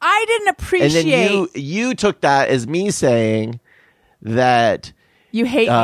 [0.00, 0.86] I didn't appreciate.
[0.86, 3.60] and appreciate then you you took that as me saying
[4.22, 4.92] that
[5.30, 5.74] you hate me.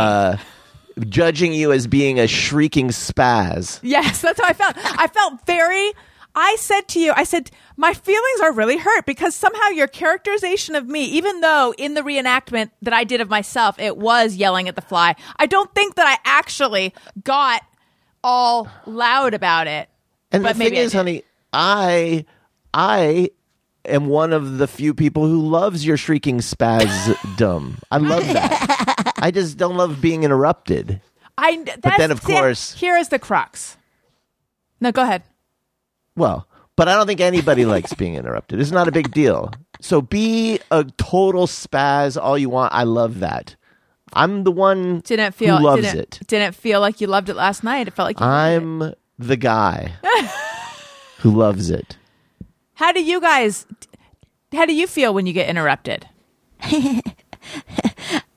[1.09, 3.81] Judging you as being a shrieking spaz.
[3.83, 4.75] Yes, that's how I felt.
[4.77, 5.93] I felt very.
[6.35, 10.75] I said to you, I said, my feelings are really hurt because somehow your characterization
[10.75, 14.69] of me, even though in the reenactment that I did of myself, it was yelling
[14.69, 16.93] at the fly, I don't think that I actually
[17.25, 17.63] got
[18.23, 19.89] all loud about it.
[20.31, 21.23] And But the maybe thing is, honey,
[21.55, 22.27] I
[22.75, 23.31] I
[23.87, 27.79] am one of the few people who loves your shrieking spasdom.
[27.91, 28.95] I love that.
[29.17, 31.01] I just don't love being interrupted.
[31.39, 31.63] I.
[31.83, 33.77] That's, then, of see, course- here is the crux.
[34.81, 35.23] No, go ahead.
[36.17, 36.47] Well,
[36.77, 38.61] but I don't think anybody likes being interrupted.
[38.61, 39.51] It's not a big deal.
[39.81, 42.73] So be a total spaz all you want.
[42.75, 43.57] I love that.
[44.13, 46.21] I'm the one Didn't feel who loves didn't, it.
[46.27, 47.89] Didn't feel like you loved it last night.
[47.89, 49.95] It felt like you I'm the guy
[51.19, 51.97] who loves it.
[52.75, 53.67] How do you guys?
[54.53, 56.09] How do you feel when you get interrupted?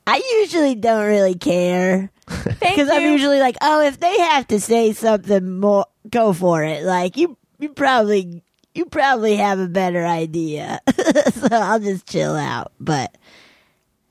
[0.10, 4.94] I usually don't really care because I'm usually like, oh, if they have to say
[4.94, 6.84] something more, go for it.
[6.84, 8.44] Like you, you probably,
[8.74, 10.80] you probably have a better idea,
[11.34, 12.72] so I'll just chill out.
[12.80, 13.16] But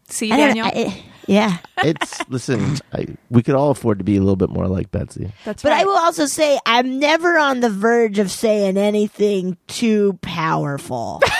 [0.09, 0.67] See, I don't- Daniel.
[0.67, 2.79] I- yeah, It's listen.
[2.95, 5.31] I, we could all afford to be a little bit more like Betsy.
[5.45, 5.83] That's but right.
[5.83, 11.21] I will also say I'm never on the verge of saying anything too powerful.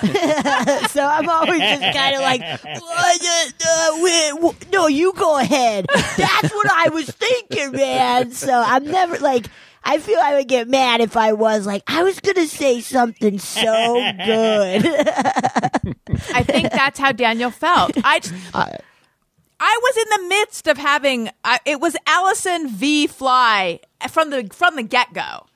[0.88, 5.86] so I'm always just kind of like, uh, uh, wait, wh- no, you go ahead.
[6.16, 8.32] That's what I was thinking, man.
[8.32, 9.46] So I'm never like,
[9.84, 13.38] I feel I would get mad if I was like, I was gonna say something
[13.38, 14.86] so good.
[16.34, 17.92] I think that's how Daniel felt.
[18.04, 18.78] I just, I,
[19.58, 24.48] I was in the midst of having uh, it was Allison v Fly from the
[24.52, 25.46] from the get go.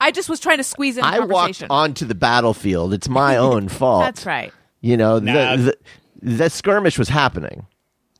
[0.00, 1.66] I just was trying to squeeze in a I walked conversation.
[1.70, 2.92] onto the battlefield.
[2.92, 4.04] It's my own fault.
[4.04, 4.52] That's right.
[4.80, 5.56] You know, Nah.
[5.56, 5.76] the,
[6.22, 7.66] the, the skirmish was happening.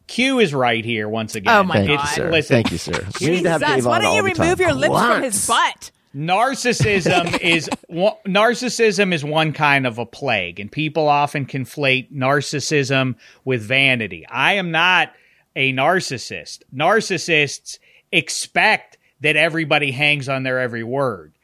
[0.07, 1.55] Q is right here once again.
[1.57, 2.01] Oh, my Thank God.
[2.03, 2.31] you, sir.
[2.31, 3.07] Listen, Thank you, sir.
[3.21, 4.95] We need to have Jesus, Dave why on don't all you the remove your lips
[5.01, 5.91] from his butt?
[6.15, 13.15] narcissism is one- narcissism is one kind of a plague and people often conflate narcissism
[13.45, 15.13] with vanity i am not
[15.57, 17.79] a narcissist narcissists
[18.13, 21.35] expect that everybody hangs on their every word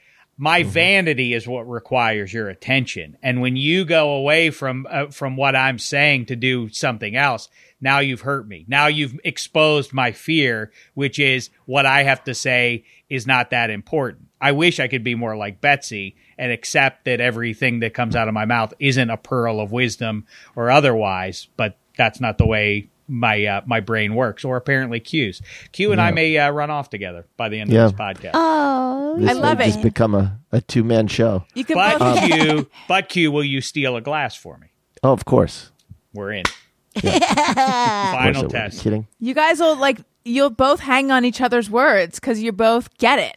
[0.43, 3.17] my vanity is what requires your attention.
[3.23, 7.49] And when you go away from uh, from what i'm saying to do something else
[7.81, 8.65] now you've hurt me.
[8.69, 13.71] Now you've exposed my fear which is what i have to say is not that
[13.71, 14.31] important.
[14.41, 18.27] I wish i could be more like betsy and accept that everything that comes out
[18.27, 20.27] of my mouth isn't a pearl of wisdom
[20.57, 25.43] or otherwise but that's not the way my uh, my brain works or apparently q's
[25.73, 27.87] q and i may uh, run off together by the end Yeah.
[27.87, 29.69] of this podcast Oh, This I love may it.
[29.69, 31.45] just become a, a two man show.
[31.55, 32.21] You can but both.
[32.31, 34.69] q but q will you steal a glass for me
[35.03, 35.71] Oh, of course.
[36.15, 36.45] we're in
[36.97, 39.07] Of course final test Kidding.
[39.19, 39.99] You guys will like.
[40.25, 43.37] You'll both hang on each other's words because you both get it.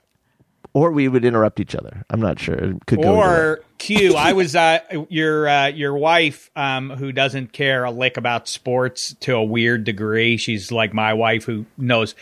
[0.75, 2.03] Or we would interrupt each other.
[2.09, 2.55] I'm not sure.
[2.55, 4.15] It could go or Q.
[4.15, 9.15] I was uh, your uh, your wife, um, who doesn't care a lick about sports
[9.21, 10.35] to a weird degree.
[10.35, 12.13] She's like my wife, who knows.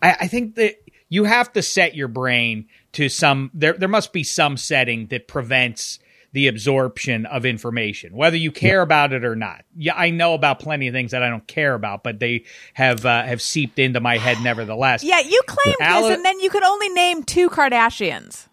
[0.00, 0.76] I, I think that
[1.08, 3.50] you have to set your brain to some.
[3.52, 5.98] There, there must be some setting that prevents
[6.36, 9.64] the absorption of information, whether you care about it or not.
[9.74, 13.06] Yeah, I know about plenty of things that I don't care about, but they have
[13.06, 15.02] uh, have seeped into my head nevertheless.
[15.02, 18.48] Yeah, you claimed Ale- this, and then you could only name two Kardashians.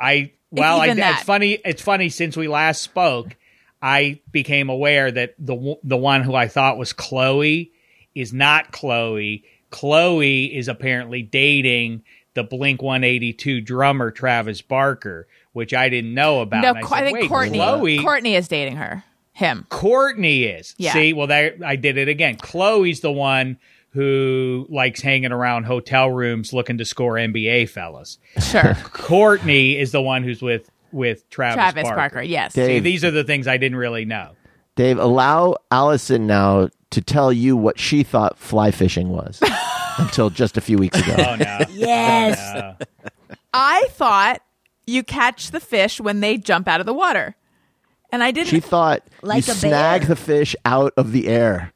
[0.00, 1.52] I well, I, it's funny.
[1.64, 3.36] It's funny since we last spoke,
[3.80, 7.70] I became aware that the the one who I thought was Khloe
[8.12, 9.44] is not Khloe.
[9.70, 12.02] Khloe is apparently dating
[12.34, 16.62] the Blink One Eighty Two drummer Travis Barker, which I didn't know about.
[16.62, 17.56] No, And I, I, said, think Wait, Kourtney.
[17.56, 18.00] Khloe.
[18.00, 19.04] Kourtney is dating her.
[19.32, 19.66] Him.
[19.70, 20.74] Kourtney is.
[20.76, 20.92] Yeah.
[20.92, 22.36] See, well, there I did it again.
[22.36, 23.58] Khloe's the one
[23.90, 28.18] who likes hanging around hotel rooms looking to score NBA fellas.
[28.40, 28.62] Sure.
[28.74, 31.72] Kourtney is the one who's with with Travis, Parker.
[31.72, 31.96] Travis Barker.
[31.96, 32.22] Barker.
[32.22, 32.52] Yes.
[32.52, 32.66] Dave.
[32.66, 34.32] See, these are the things I didn't really know.
[34.76, 39.40] Dave, allow Allison now to tell you what she thought fly fishing was
[39.98, 41.14] until just a few weeks ago.
[41.18, 41.58] Oh no.
[41.70, 42.38] yes.
[42.38, 42.74] Uh,
[43.52, 44.42] I thought
[44.90, 47.36] you catch the fish when they jump out of the water,
[48.12, 48.48] and I didn't.
[48.48, 50.08] She thought Like you a snag bear.
[50.08, 51.72] the fish out of the air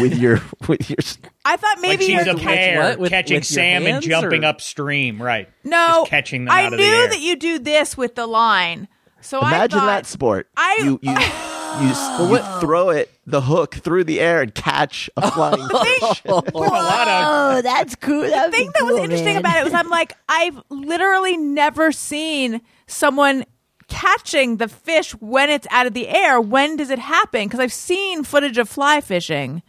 [0.00, 0.98] with your with your.
[1.44, 2.98] I thought like maybe she's you're a catch bear what?
[2.98, 5.48] With- catching with salmon hands, jumping or- upstream, right?
[5.64, 7.08] no Just catching them I out of knew the air.
[7.08, 8.88] that you do this with the line,
[9.20, 10.48] so I Imagine thought, that sport.
[10.56, 11.14] I- you you
[11.82, 16.22] you, s- you throw it the hook through the air and catch a flying fish.
[16.24, 17.24] a lot of
[17.58, 18.22] Oh, that's cool.
[18.22, 22.60] That The thing that was interesting about it was I'm like I've literally never seen
[22.86, 23.44] someone
[23.88, 26.40] catching the fish when it's out of the air.
[26.40, 27.44] When does it happen?
[27.44, 29.62] Because I've seen footage of fly fishing,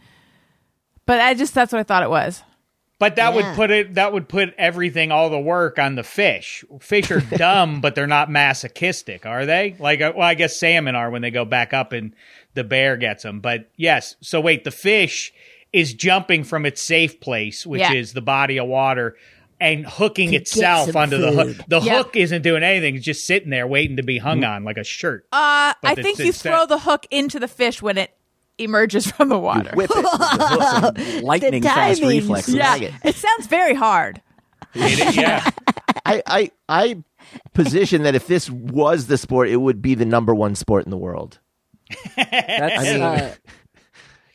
[1.06, 2.42] but I just that's what I thought it was.
[3.00, 3.34] But that Yeah.
[3.48, 6.62] would put it that would put everything all the work on the fish.
[6.80, 9.74] Fish are dumb, but they're not masochistic, are they?
[9.80, 12.14] Like uh, well, I guess salmon are when they go back up and
[12.54, 13.40] the bear gets them.
[13.40, 15.32] But yes, so wait, the fish
[15.72, 17.94] is jumping from its safe place, which Yeah.
[17.94, 19.16] is the body of water
[19.62, 21.56] and hooking itself onto the hook.
[21.68, 21.98] The Yeah.
[21.98, 24.84] hook isn't doing anything; it's just sitting there waiting to be hung on like a
[24.84, 25.24] shirt.
[25.32, 28.10] Uh, I think you throw that- the hook into the fish when it
[28.60, 29.70] emerges from the water.
[29.74, 29.96] Whip it.
[29.96, 31.22] with.
[31.22, 32.08] Lightning The fast timings.
[32.08, 32.54] reflexes.
[32.54, 32.94] yeah, Snag it.
[33.04, 34.20] it sounds very hard.
[34.74, 35.50] It- yeah,
[36.06, 37.02] I, I I
[37.54, 40.90] position that if this was the sport, it would be the number one sport in
[40.90, 41.38] the world.
[42.16, 43.34] That's, I mean- uh,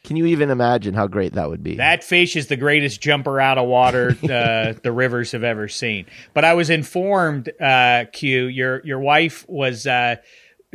[0.04, 1.78] Can you even imagine how great that would be?
[1.78, 6.06] That fish is the greatest jumper out of water uh, the rivers have ever seen.
[6.34, 10.18] But I was informed, uh, Q, your your wife was uh,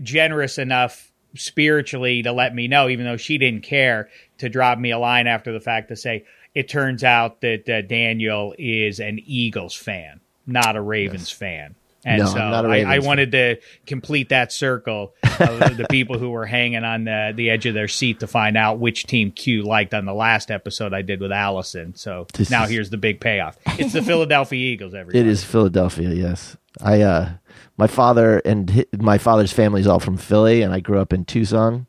[0.02, 4.08] generous enough spiritually to let me know, even though she didn't care,
[4.38, 6.24] to drop me a line after the fact to say
[6.54, 11.74] it turns out that uh, Daniel is an Eagles fan, not a Ravens fan.
[12.02, 15.86] And No, so I'm not a I, I wanted to complete that circle of the
[15.90, 19.04] people who were hanging on the, the edge of their seat to find out which
[19.04, 21.94] team Q liked on the last episode I did with Allison.
[21.94, 23.58] So This now is- here's the big payoff.
[23.78, 25.18] It's the Philadelphia Eagles, everybody.
[25.18, 26.08] It is Philadelphia.
[26.10, 27.02] Yes, I.
[27.02, 27.32] uh
[27.80, 31.14] My father and hi- my father's family is all from Philly, and I grew up
[31.14, 31.86] in Tucson,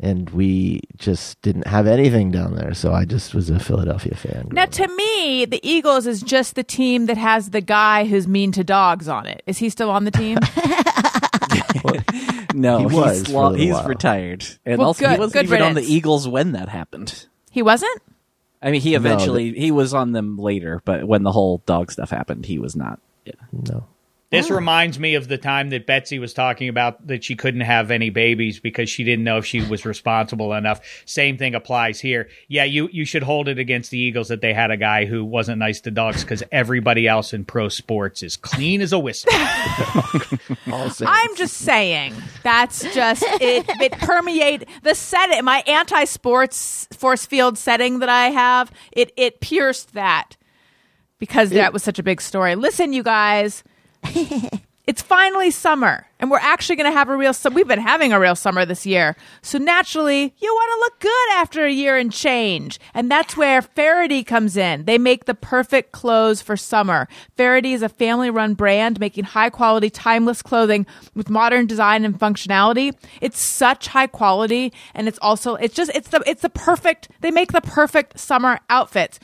[0.00, 4.48] and we just didn't have anything down there, so I just was a Philadelphia fan.
[4.50, 8.26] Now, growing to me, the Eagles is just the team that has the guy who's
[8.26, 9.44] mean to dogs on it.
[9.46, 10.36] Is he still on the team?
[12.54, 15.44] no, He he's, was for lo- he's retired, and Well, also good- he wasn't good
[15.44, 15.82] even on the.
[15.82, 17.26] Eagles when that happened.
[17.52, 18.02] he wasn't.
[18.60, 21.92] I mean, he No, eventually he was on them later, but when the whole dog
[21.92, 22.98] stuff happened, he was not.
[23.24, 23.34] Yeah.
[23.52, 23.86] No,
[24.30, 27.90] This reminds me of the time that Betsy was talking about that she couldn't have
[27.90, 30.80] any babies because she didn't know if she was responsible enough.
[31.04, 32.28] Same thing applies here.
[32.46, 35.24] Yeah, you you should hold it against the Eagles that they had a guy who
[35.24, 39.32] wasn't nice to dogs because everybody else in pro sports is clean as a whistle.
[41.02, 42.14] I'm just saying
[42.44, 43.68] that's just it.
[43.80, 45.42] It permeate the set.
[45.42, 48.70] My anti-sports force field setting that I have.
[48.92, 50.36] It it pierced that
[51.18, 52.54] because that was such a big story.
[52.54, 53.62] Listen, you guys,
[54.86, 57.32] it's finally summer, and we're actually going to have a real.
[57.32, 61.00] Su- We've been having a real summer this year, so naturally, you want to look
[61.00, 64.84] good after a year and change, and that's where Faherty comes in.
[64.86, 67.08] They make the perfect clothes for summer.
[67.36, 72.94] Faherty is a family-run brand making high-quality, timeless clothing with modern design and functionality.
[73.20, 77.08] It's such high quality, and it's also it's just it's the it's the perfect.
[77.20, 79.20] They make the perfect summer outfits.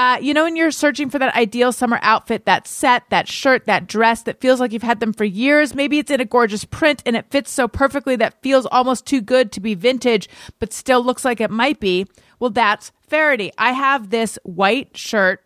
[0.00, 3.66] Uh, you know, when you're searching for that ideal summer outfit, that set, that shirt,
[3.66, 5.74] that dress that feels like you've had them for years.
[5.74, 9.20] Maybe it's in a gorgeous print and it fits so perfectly that feels almost too
[9.20, 10.26] good to be vintage,
[10.58, 12.06] but still looks like it might be.
[12.38, 13.52] Well, that's Faherty.
[13.58, 15.44] I have this white shirt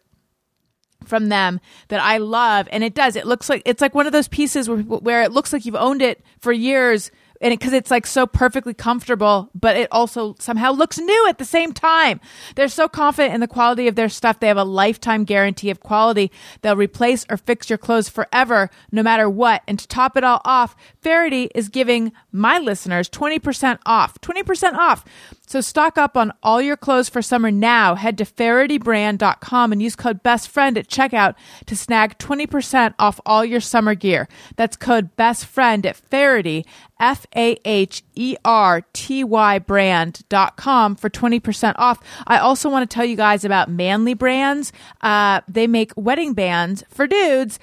[1.05, 3.17] from them that I love, and it does.
[3.17, 5.75] It looks like it's like one of those pieces where, where it looks like you've
[5.75, 7.11] owned it for years,
[7.45, 11.45] and because it's like so perfectly comfortable, but it also somehow looks new at the
[11.45, 12.19] same time.
[12.55, 14.41] They're so confident in the quality of their stuff.
[14.41, 16.33] They have a lifetime guarantee of quality.
[16.63, 19.63] They'll replace or fix your clothes forever, no matter what.
[19.69, 24.19] And to top it all off, Faherty is giving my listeners 20% off.
[24.23, 25.05] 20% off.
[25.47, 27.95] So stock up on all your clothes for summer now.
[27.95, 31.35] Head to FahertyBrand.com and use code BESTFRIEND at checkout
[31.67, 34.27] to snag 20% off all your summer gear.
[34.57, 36.65] That's code BESTFRIEND at Faherty,
[36.99, 42.01] F A H E R T Y brand.com for 20% off.
[42.27, 44.73] I also want to tell you guys about Manly Bands.
[45.03, 47.59] Uh, they make wedding bands for dudes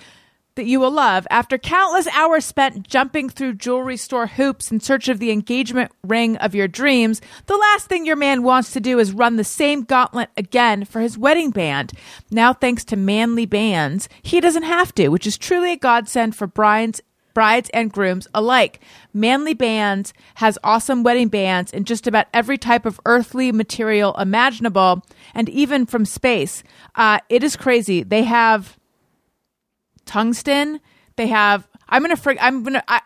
[0.55, 1.25] that you will love.
[1.29, 6.37] After countless hours spent jumping through jewelry store hoops in search of the engagement ring
[6.37, 9.83] of your dreams, the last thing your man wants to do is run the same
[9.83, 11.93] gauntlet again for his wedding band.
[12.29, 16.47] Now, thanks to Manly Bands, he doesn't have to, which is truly a godsend for
[16.47, 17.01] brides.
[17.33, 18.81] Brides and grooms alike.
[19.13, 25.01] Manly Bands has awesome wedding bands in just about every type of earthly material imaginable,
[25.33, 26.61] and even from space.
[26.93, 28.03] Uh, it is crazy.
[28.03, 28.77] They have
[30.11, 30.79] tungsten.
[31.15, 31.67] They have.
[31.89, 32.17] I'm gonna.
[32.17, 32.83] Frig- I'm gonna.
[32.87, 33.01] I,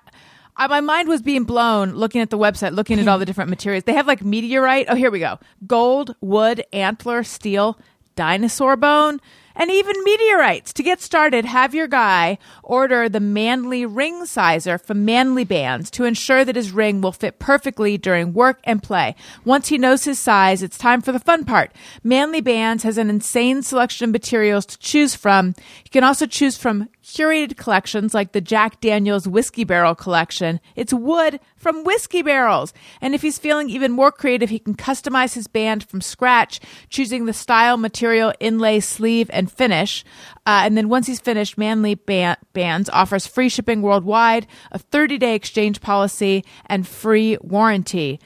[0.58, 3.50] I, my mind was being blown looking at the website, looking at all the different
[3.50, 3.84] materials.
[3.84, 4.88] They have like meteorite.
[4.90, 5.40] Oh, here we go.
[5.68, 7.78] Gold, wood, antler, steel,
[8.16, 9.20] dinosaur bone,
[9.56, 10.74] and even meteorites.
[10.74, 16.06] To get started, have your guy order the Manly Ring Sizer from Manly Bands to
[16.06, 19.16] ensure that his ring will fit perfectly during work and play.
[19.44, 21.74] Once he knows his size, it's time for the fun part.
[22.04, 25.48] Manly Bands has an insane selection of materials to choose from.
[25.84, 30.60] You can also choose from curated collections like the Jack Daniels Whiskey Barrel collection.
[30.76, 32.74] It's wood from whiskey barrels.
[33.00, 37.26] And if he's feeling even more creative, he can customize his band from scratch, choosing
[37.26, 40.04] the style, material, inlay, sleeve, and finish.
[40.48, 45.20] Uh, and then once he's finished, Manly ba- Bands offers free shipping worldwide, a 30
[45.20, 48.20] day exchange policy, and free warranty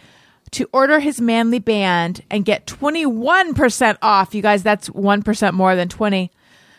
[0.51, 4.33] to order his manly band and get 21% off.
[4.33, 6.31] You guys, that's 1% more than 20.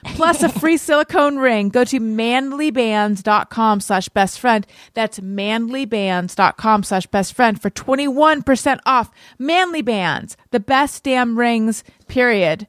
[0.04, 1.68] Plus a free silicone ring.
[1.68, 4.66] Go to manlybands.com slash best friend.
[4.94, 9.10] That's manlybands.com slash best friend for 21% off.
[9.38, 12.66] Manly Bands, the best damn rings, period.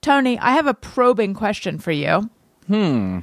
[0.00, 2.30] Tony, I have a probing question for you.
[2.66, 3.20] Hmm.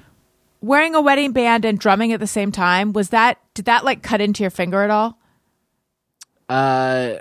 [0.61, 4.01] Wearing a wedding band and drumming at the same time, was that, did that like
[4.01, 5.17] cut into your finger at all?
[6.49, 7.15] Uh,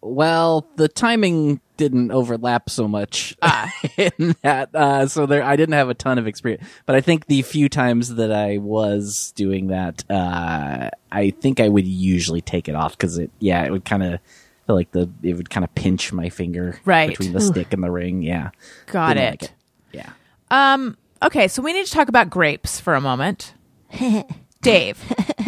[0.00, 3.34] well, the timing didn't overlap so much
[3.96, 6.62] in that, uh, so there I didn't have a ton of experience.
[6.84, 11.68] But I think the few times that I was doing that, uh, I think I
[11.68, 14.20] would usually take it off because it, yeah, it would kind of
[14.66, 17.08] feel like the it would kind of pinch my finger Right.
[17.08, 18.22] between the stick and the ring.
[18.22, 18.50] Yeah,
[18.86, 19.52] Got Didn't it.
[19.92, 20.10] Yeah.
[20.50, 23.54] Um, okay, so we need to talk about grapes for a moment.
[24.60, 24.98] Dave,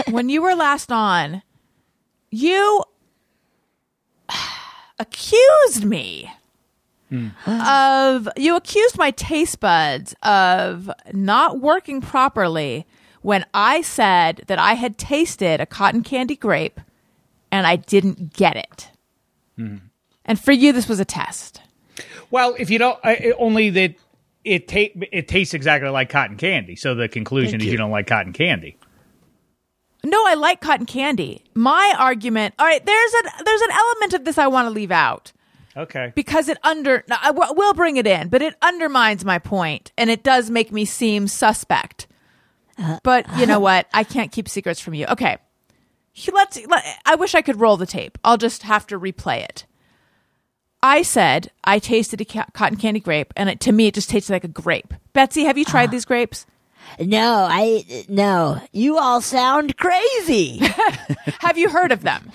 [0.09, 1.43] when you were last on,
[2.31, 2.83] you
[5.01, 6.30] accused me
[7.44, 12.86] of you accused my taste buds of not working properly
[13.22, 16.78] when I said that I had tasted a cotton candy grape
[17.51, 18.90] and I didn't get it.
[19.59, 21.61] And for you this was a test.
[22.30, 23.94] Well, if you don't, uh, I- only that
[24.44, 26.76] it ta- it tastes exactly like cotton candy.
[26.76, 27.72] So the conclusion Thank is you.
[27.72, 27.78] you.
[27.78, 28.76] don't like cotton candy.
[30.05, 31.44] No, I like cotton candy.
[31.55, 34.90] My argument, all right, there's an there's an element of this I want to leave
[34.90, 35.32] out
[35.76, 36.12] Okay.
[36.14, 40.11] because it under no, I will bring it in, but it undermines my point and
[40.11, 42.07] it does make me seem suspect.
[43.03, 43.86] but you know what?
[43.92, 45.07] I can't keep secrets from you.
[45.07, 45.36] Okay.
[46.32, 46.59] Let's.
[46.66, 48.18] Let, I wish I could roll the tape.
[48.24, 49.64] I'll just have to replay it.
[50.82, 54.11] I said I tasted a ca- cotton candy grape, and it, to me, it just
[54.11, 54.94] tasted like a grape.
[55.12, 55.92] Betsy, have you tried ah.
[55.92, 56.46] these grapes?
[56.99, 58.61] No, I no.
[58.72, 60.59] You all sound crazy.
[61.41, 62.30] Have you heard of them?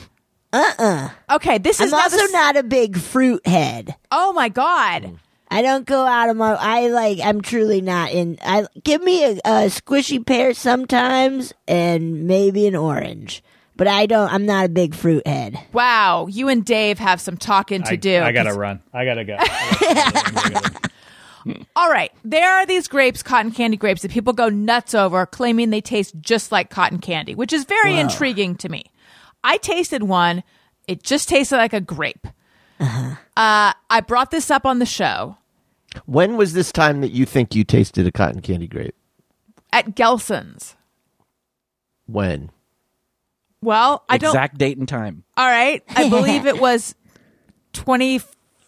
[0.54, 3.96] Uh uh Okay, this is I'm now also s- not a big fruit head.
[4.12, 5.20] Oh my god.
[5.52, 6.54] I don't go out of my.
[6.54, 7.20] I like.
[7.24, 8.38] I'm truly not in.
[8.44, 13.44] I give me a, a squishy pear sometimes, and maybe an orange.
[13.78, 14.32] But I don't.
[14.34, 15.60] I'm not a big fruit head.
[15.72, 18.22] Wow, you and Dave have some talking to I, do.
[18.22, 18.82] I gotta 'cause- run.
[18.92, 19.36] I gotta go.
[19.40, 20.85] I gotta-
[21.76, 25.70] All right, there are these grapes, cotton candy grapes, that people go nuts over, claiming
[25.70, 28.86] they taste just like cotton candy, which is very intriguing to me.
[29.44, 30.44] I tasted one;
[30.88, 32.28] it just tasted like a grape.
[32.80, 33.16] Uh-huh.
[33.38, 35.38] Uh, I brought this up on the show
[36.06, 38.96] When was this time that you think you tasted a cotton candy grape?
[39.72, 40.76] at Gelson's.
[42.08, 42.50] When?
[43.62, 44.30] Well, I don't.
[44.30, 45.24] Exact date and time.
[45.36, 46.96] All right, I believe it was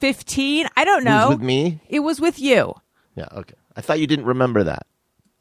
[0.02, 0.68] 2015.
[0.76, 1.30] I don't It was know.
[1.30, 1.80] with me?
[1.90, 2.74] It was with you.
[3.16, 3.56] Yeah, okay.
[3.76, 4.86] I thought you didn't remember that.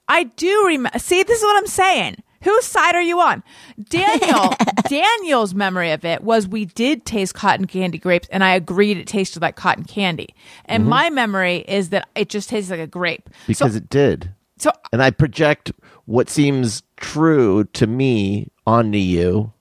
[0.08, 0.98] I do remember.
[0.98, 2.16] See, this is what I'm saying.
[2.42, 3.42] Whose side are you on?
[3.88, 4.54] Daniel,
[4.88, 9.06] Daniel's memory of it was we did taste cotton candy grapes, and I agreed it
[9.06, 10.34] tasted like cotton candy.
[10.66, 10.90] And Mm-hmm.
[10.90, 13.28] my memory is that it just tastes like a grape.
[13.46, 14.30] Because so, it did.
[14.58, 15.72] so And I project
[16.04, 19.52] what seems true to me onto you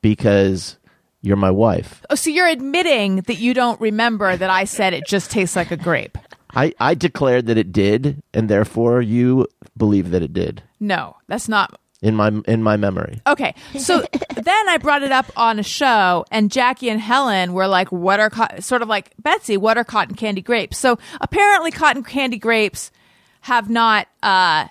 [0.00, 0.78] because
[1.24, 2.02] you're my wife.
[2.10, 5.70] oh, so you're admitting that you don't remember that I said it just tastes like
[5.70, 6.18] a grape.
[6.56, 11.48] I, I declared that it did, and therefore you believe that it did No, that's
[11.48, 13.20] not in my in my memory.
[13.26, 14.04] Okay, so
[14.36, 18.20] then I brought it up on a show, and Jackie and Helen were like, "What
[18.20, 19.56] are co-, sort of like Betsy?
[19.56, 22.92] What are cotton candy grapes?" So apparently, cotton candy grapes
[23.40, 24.68] have not uh,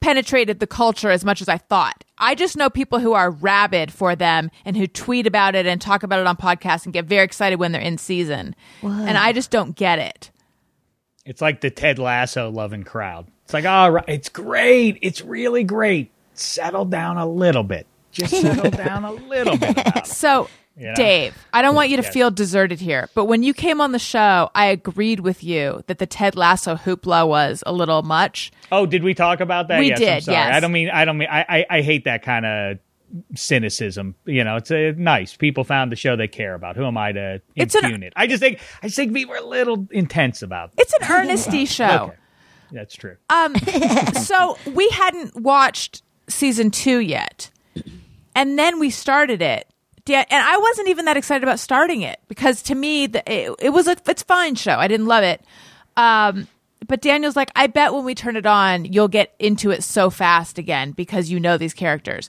[0.00, 2.04] penetrated the culture as much as I thought.
[2.18, 5.80] I just know people who are rabid for them and who tweet about it and
[5.80, 9.32] talk about it on podcasts and get very excited when they're in season, and I
[9.32, 10.30] just don't get it.
[11.24, 13.26] It's like the Ted Lasso loving crowd.
[13.44, 14.98] It's like, all right, it's great.
[15.02, 16.10] It's really great.
[16.34, 17.86] Settle down a little bit.
[18.12, 20.06] Just settle down a little bit about
[20.78, 20.94] So, Yeah.
[20.94, 22.12] Dave, I don't want you to Yes.
[22.12, 25.98] feel deserted here, but when you came on the show, I agreed with you that
[25.98, 28.52] the Ted Lasso hoopla was a little much.
[28.70, 29.78] Oh, did we talk about that?
[29.78, 30.36] We yes, I'm did, sorry.
[30.36, 30.54] yes.
[30.54, 30.90] I don't mean.
[30.90, 31.28] I don't mean.
[31.30, 31.40] I.
[31.48, 32.78] I, I hate that kind of
[33.34, 34.14] cynicism.
[34.24, 35.36] You know, it's uh, nice.
[35.36, 36.76] People found the show they care about.
[36.76, 38.12] Who am I to It's an- impugn it?
[38.16, 38.58] I just think.
[38.82, 40.70] I just think people are a little intense about.
[40.76, 40.82] It.
[40.82, 42.06] It's an earnesty show.
[42.08, 42.16] Okay.
[42.72, 43.16] That's true.
[43.30, 43.54] Um.
[44.26, 47.48] So, we hadn't watched season two yet.
[48.34, 49.68] And then we started it.
[50.06, 53.54] Dan- And I wasn't even that excited about starting it because to me, the, it,
[53.58, 54.76] it was a it's fine show.
[54.76, 55.44] I didn't love it.
[55.98, 56.48] Um,
[56.88, 60.08] but Daniel's like, I bet when we turn it on, you'll get into it so
[60.08, 62.28] fast again because you know these characters.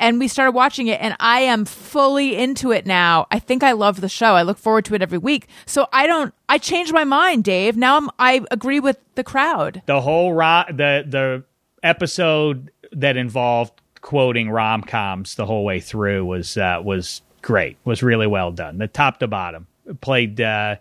[0.00, 3.28] And we started watching it, and I am fully into it now.
[3.30, 4.34] I think I love the show.
[4.34, 5.46] I look forward to it every week.
[5.64, 6.34] So I don't.
[6.48, 7.76] I changed my mind, Dave.
[7.76, 8.10] Now I'm.
[8.18, 9.82] I agree with the crowd.
[9.86, 11.44] the whole ro- the the
[11.84, 17.78] episode that involved quoting rom coms the whole way through was uh, was great.
[17.84, 18.76] Was really well done.
[18.78, 19.66] The top to bottom
[20.02, 20.76] played uh,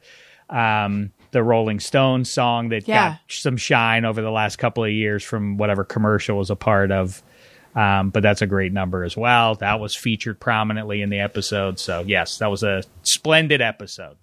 [0.49, 3.11] um, the Rolling Stones song that Yeah.
[3.11, 6.91] got some shine over the last couple of years from whatever commercial was a part
[6.91, 7.23] of.
[7.73, 9.55] Um, but that's a great number as well.
[9.55, 11.79] That was featured prominently in the episode.
[11.79, 14.17] So yes, that was a splendid episode.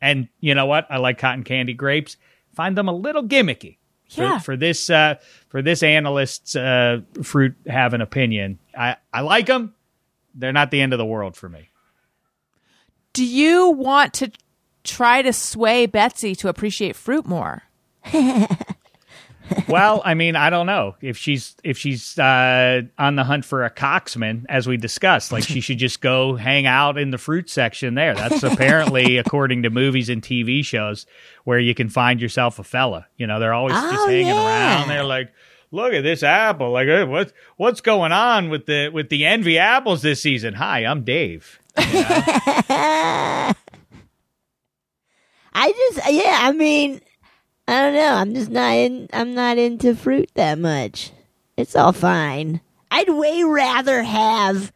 [0.00, 0.86] And you know what?
[0.90, 2.16] I like cotton candy grapes.
[2.54, 3.78] Find them a little gimmicky
[4.10, 4.38] Yeah.
[4.38, 5.16] for this uh,
[5.48, 8.58] for this analyst's uh, fruit have an opinion.
[8.76, 9.74] I I like them.
[10.34, 11.70] They're not the end of the world for me.
[13.12, 14.32] Do you want to
[14.82, 17.62] try to sway Betsy to appreciate fruit more?
[19.68, 23.64] well, I mean, I don't know if she's if she's uh, on the hunt for
[23.64, 25.32] a coxman, as we discussed.
[25.32, 28.14] Like she should just go hang out in the fruit section there.
[28.14, 31.06] That's apparently, according to movies and TV shows,
[31.44, 33.06] where you can find yourself a fella.
[33.16, 34.46] You know, they're always just Oh, hanging yeah.
[34.46, 34.88] around.
[34.88, 35.32] They're like,
[35.70, 36.70] look at this apple.
[36.72, 40.54] Like, hey, what what's going on with the with the envy apples this season?
[40.54, 41.58] Hi, I'm Dave.
[41.76, 43.54] I
[45.72, 47.00] just, yeah, I mean,
[47.66, 48.14] I don't know.
[48.14, 49.08] I'm just not in.
[49.12, 51.12] I'm not into fruit that much.
[51.56, 52.60] It's all fine.
[52.90, 54.72] I'd way rather have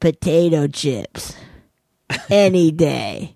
[0.00, 1.36] potato chips
[2.30, 3.34] any day.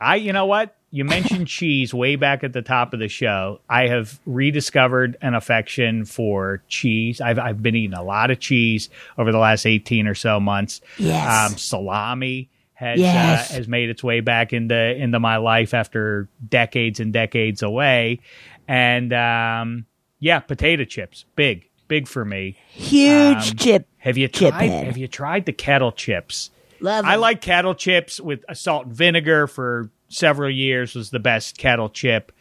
[0.00, 0.76] I, you know what?
[0.90, 3.60] You mentioned cheese way back at the top of the show.
[3.68, 7.20] I have rediscovered an affection for cheese.
[7.20, 8.88] I've I've been eating a lot of cheese
[9.18, 10.80] over the last eighteen or so months.
[10.98, 11.52] Yes.
[11.52, 13.50] um, salami has Yes.
[13.50, 18.20] uh, has made its way back into into my life after decades and decades away,
[18.68, 19.86] and um,
[20.20, 22.56] yeah, potato chips, big big for me.
[22.68, 23.88] Huge Um, chip.
[23.98, 24.52] Have you tried?
[24.70, 24.86] head.
[24.86, 26.50] Have you tried the kettle chips?
[26.80, 27.20] Love I 'em.
[27.20, 31.88] like kettle chips with a salt and vinegar for several years was the best kettle
[31.88, 32.32] chip.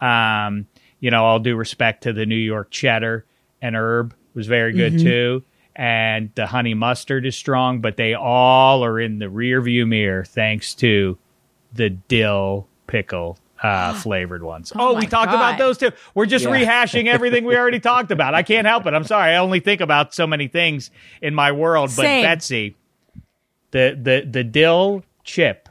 [0.00, 0.66] Um,
[1.00, 3.24] you know, all due respect to the New York cheddar
[3.62, 5.04] and herb was very good Mm-hmm.
[5.04, 5.42] too.
[5.76, 10.24] And the honey mustard is strong, but they all are in the rear view mirror
[10.24, 11.18] thanks to
[11.72, 14.72] the dill pickle uh, flavored ones.
[14.76, 15.34] Oh, my we talked God.
[15.36, 15.90] about those too.
[16.14, 16.52] We're just Yeah.
[16.52, 18.34] rehashing everything we already talked about.
[18.34, 18.94] I can't help it.
[18.94, 19.32] I'm sorry.
[19.32, 20.90] I only think about so many things
[21.20, 21.88] in my world.
[21.96, 22.22] But Same.
[22.24, 22.76] Betsy,
[23.72, 25.68] the the the dill chip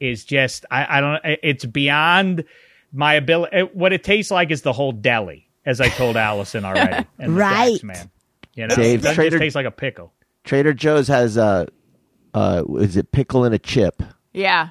[0.00, 2.44] is just I, I don't it's beyond
[2.92, 6.64] my ability it- what it tastes like is the whole deli as i told allison
[6.64, 7.70] already Right.
[7.72, 8.10] Thax Man
[8.54, 10.12] you know Dave, it doesn't Trader- just taste like a pickle
[10.44, 11.68] Trader Joe's has a,
[12.34, 14.02] uh, is it pickle and a chip,
[14.32, 14.70] Yeah.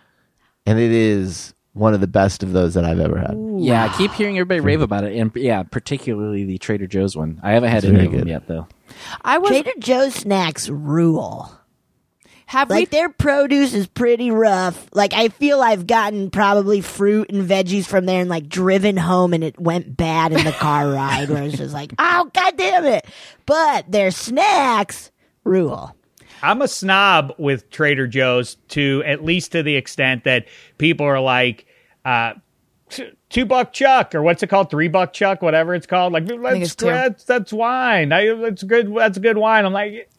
[0.66, 3.38] and it is one of the best of those that I've ever had.
[3.58, 7.40] Yeah, I keep hearing everybody rave about it, and yeah, particularly the Trader Joe's one.
[7.42, 8.68] I haven't had It's any of them yet, though.
[9.22, 11.50] I was Trader Joe's snacks rule.
[12.52, 14.88] Have Like we their produce is pretty rough.
[14.94, 19.34] Like I feel I've gotten probably fruit and veggies from there and like driven home
[19.34, 22.86] and it went bad in the car ride where it's just like, oh god damn
[22.86, 23.06] it.
[23.46, 25.12] But their snacks
[25.46, 25.96] rule.
[26.44, 30.46] i'm a snob with trader joe's to at least to the extent that
[30.78, 31.66] people are like
[32.06, 32.34] uh
[33.30, 34.70] Two buck chuck, or what's it called?
[34.70, 36.12] Three buck chuck, whatever it's called.
[36.12, 36.88] Like think let's it's two.
[36.88, 38.12] that's that's wine.
[38.12, 38.94] I, that's good.
[38.94, 39.66] That's good wine.
[39.66, 40.10] I'm like,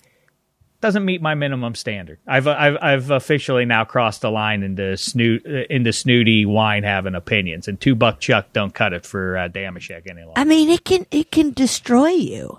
[0.82, 2.18] doesn't meet my minimum standard.
[2.26, 7.14] I've I've I've officially now crossed the line into snoot uh, into snooty wine having
[7.14, 10.34] opinions, and two buck chuck don't cut it for uh, Dameshek any longer.
[10.38, 12.58] I mean, it can it can destroy you.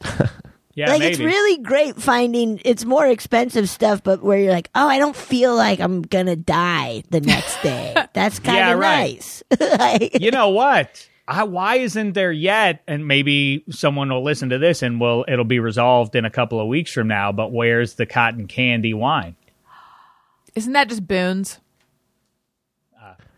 [0.74, 1.06] yeah, like maybe.
[1.06, 5.16] it's really great finding it's more expensive stuff, but where you're like, oh, I don't
[5.16, 7.94] feel like I'm gonna die the next day.
[8.14, 9.14] That's kind of Yeah, right.
[9.14, 9.42] nice.
[9.78, 11.08] Like- you know what?
[11.26, 12.82] I, why isn't there yet?
[12.86, 16.60] And maybe someone will listen to this and will it'll be resolved in a couple
[16.60, 17.32] of weeks from now.
[17.32, 19.36] But where's the cotton candy wine?
[20.54, 21.60] isn't that just Boone's?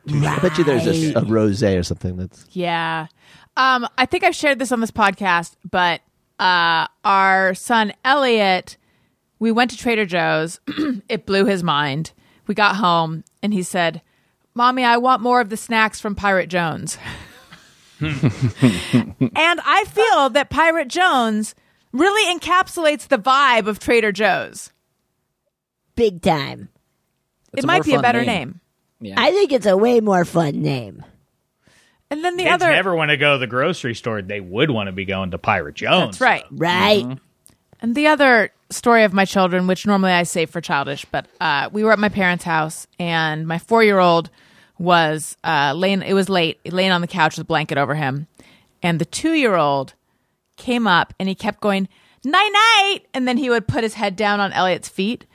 [0.08, 3.08] I bet you there's a, a rosé or something that's Yeah.
[3.56, 6.00] Um, I think I've shared this on this podcast, but
[6.38, 8.76] uh, our son Elliot,
[9.38, 10.60] we went to Trader Joe's.
[11.08, 12.12] it blew his mind.
[12.46, 14.02] We got home and he said,
[14.54, 16.98] Mommy, I want more of the snacks from Pirate Jones.
[18.00, 21.54] and I feel that Pirate Jones
[21.92, 24.72] really encapsulates the vibe of Trader Joe's.
[25.94, 26.68] Big time.
[27.52, 28.26] It's it a might be a better name.
[28.26, 28.60] name.
[29.00, 29.14] Yeah.
[29.18, 31.04] I think it's a way more fun name.
[32.10, 34.22] And then the Kids other never want to go to the grocery store.
[34.22, 36.18] They would want to be going to Pirate Jones.
[36.18, 36.44] That's right.
[36.50, 37.18] Right?
[37.80, 41.68] And the other story of my children, which normally I save for childish, but uh,
[41.72, 44.30] we were at my parents' house, and my four-year-old
[44.78, 46.02] was uh, laying.
[46.02, 48.26] It was late, laying on the couch with a blanket over him,
[48.82, 49.94] and the two-year-old
[50.56, 51.88] came up and he kept going
[52.24, 55.26] night night, and then he would put his head down on Elliot's feet,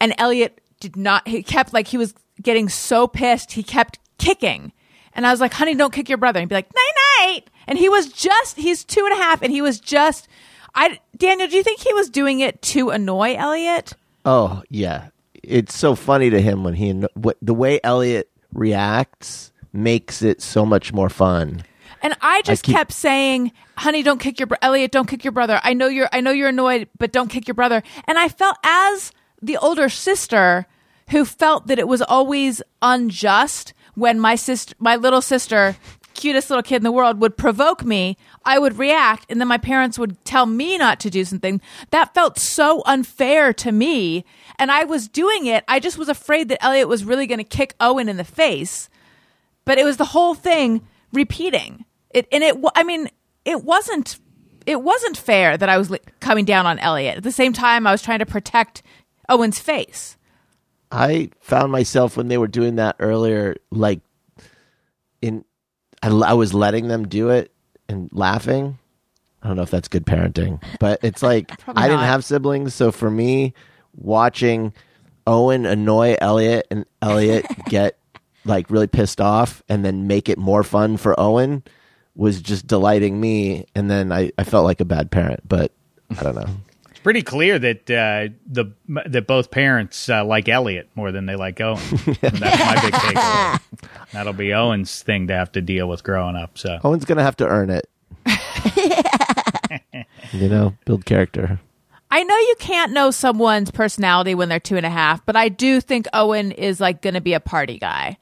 [0.00, 1.26] and Elliot did not.
[1.26, 4.72] He kept like he was getting so pissed, he kept kicking,
[5.14, 7.50] and I was like, "Honey, don't kick your brother," and he'd be like, "Night night,"
[7.66, 8.56] and he was just.
[8.56, 10.28] He's two and a half, and he was just.
[10.74, 13.94] I Daniel, do you think he was doing it to annoy Elliot?
[14.24, 15.08] Oh yeah,
[15.42, 20.64] it's so funny to him when he what, the way Elliot reacts makes it so
[20.64, 21.64] much more fun.
[22.02, 24.92] And I just keep- kept saying, "Honey, don't kick your bro- Elliot.
[24.92, 25.60] Don't kick your brother.
[25.64, 26.08] I know you're.
[26.12, 29.10] I know you're annoyed, but don't kick your brother." And I felt as
[29.40, 30.66] the older sister
[31.10, 35.76] who felt that it was always unjust when my sister, my little sister,
[36.14, 38.16] cutest little kid in the world, would provoke me.
[38.44, 41.60] I would react, and then my parents would tell me not to do something.
[41.90, 44.24] That felt so unfair to me,
[44.58, 45.64] and I was doing it.
[45.68, 48.88] I just was afraid that Elliot was really going to kick Owen in the face.
[49.64, 51.84] But it was the whole thing repeating.
[52.10, 53.08] It and it i mean
[53.44, 54.18] it wasn't
[54.66, 57.16] it wasn't fair that i was li- coming down on elliot.
[57.18, 58.82] At the same time i was trying to protect
[59.28, 60.16] owen's face.
[60.90, 64.00] I found myself when they were doing that earlier, like
[65.20, 65.44] in
[66.02, 67.52] I, I was letting them do it
[67.88, 68.78] and laughing.
[69.42, 72.92] I don't know if that's good parenting, but it's like I didn't have siblings, so
[72.92, 73.54] for me,
[73.96, 74.72] watching
[75.26, 77.96] Owen annoy Elliot and Elliot get
[78.44, 81.62] like really pissed off and then make it more fun for Owen
[82.14, 83.66] was just delighting me.
[83.74, 85.72] And then I, I felt like a bad parent, but
[86.18, 86.46] I don't know.
[86.90, 91.36] It's pretty clear that uh, the that both parents uh, like Elliot more than they
[91.36, 91.82] like Owen.
[92.06, 93.60] And that's my big takeaway.
[94.12, 96.56] That'll be Owen's thing to have to deal with growing up.
[96.56, 97.90] So Owen's gonna have to earn it.
[100.32, 101.60] you know, build character.
[102.14, 105.48] I know you can't know someone's personality when they're two and a half but i
[105.48, 108.16] do think owen is like gonna be a party guy.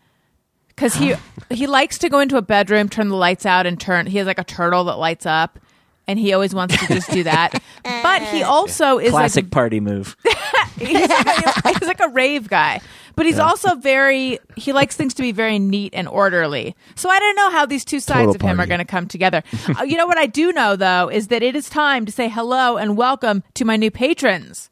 [0.69, 1.15] Because he
[1.51, 4.27] he likes to go into a bedroom turn the lights out and turn he has
[4.27, 5.59] like a turtle that lights up
[6.07, 7.63] and he always wants to just do that.
[7.85, 10.17] but he also is Classic like party move.
[10.79, 12.81] he's, like, he's like a rave guy,
[13.15, 16.75] but he's also very he likes things to be very neat and orderly.
[16.95, 19.07] So I don't know how these two sides Total of him are going to come
[19.07, 19.43] together.
[19.79, 22.29] Uh, you know what I do know though is that it is time to say
[22.29, 24.71] hello and welcome to my new patrons.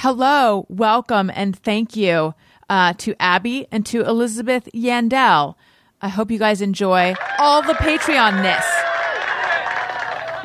[0.00, 2.34] Hello, welcome, and thank you
[2.68, 5.54] uh, to Abby and to Elizabeth Yandel.
[6.02, 8.82] I hope you guys enjoy all the Patreon-ness.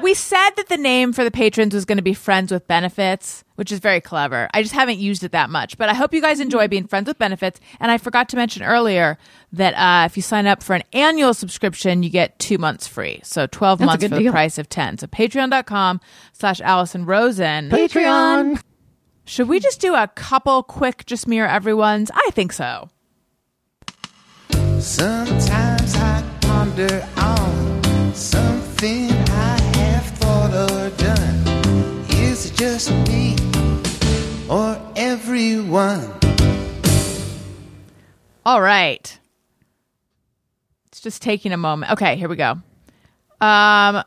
[0.02, 3.44] We said that the name for the patrons was going to be Friends with Benefits,
[3.56, 4.50] which is very clever.
[4.54, 7.10] I just haven't used it that much, but I hope you guys enjoy being Friends
[7.10, 7.60] with Benefits.
[7.82, 9.18] And I forgot to mention earlier
[9.52, 13.20] that uh, if you sign up for an annual subscription, you get two months free.
[13.24, 15.00] So 12 That's months for the price of 10.
[15.00, 16.00] So patreon.com
[16.32, 17.70] slash Allison Rosen.
[17.70, 18.62] Patreon.
[19.26, 22.12] Should we just do a couple quick, just mirror everyone's?
[22.14, 22.90] I think so.
[24.80, 32.06] Sometimes I ponder on something I have thought or done.
[32.10, 33.36] Is it just me
[34.50, 36.12] or everyone?
[38.46, 39.20] All right.
[40.88, 41.92] It's just taking a moment.
[41.94, 42.56] Okay, here we go.
[43.40, 44.04] Um,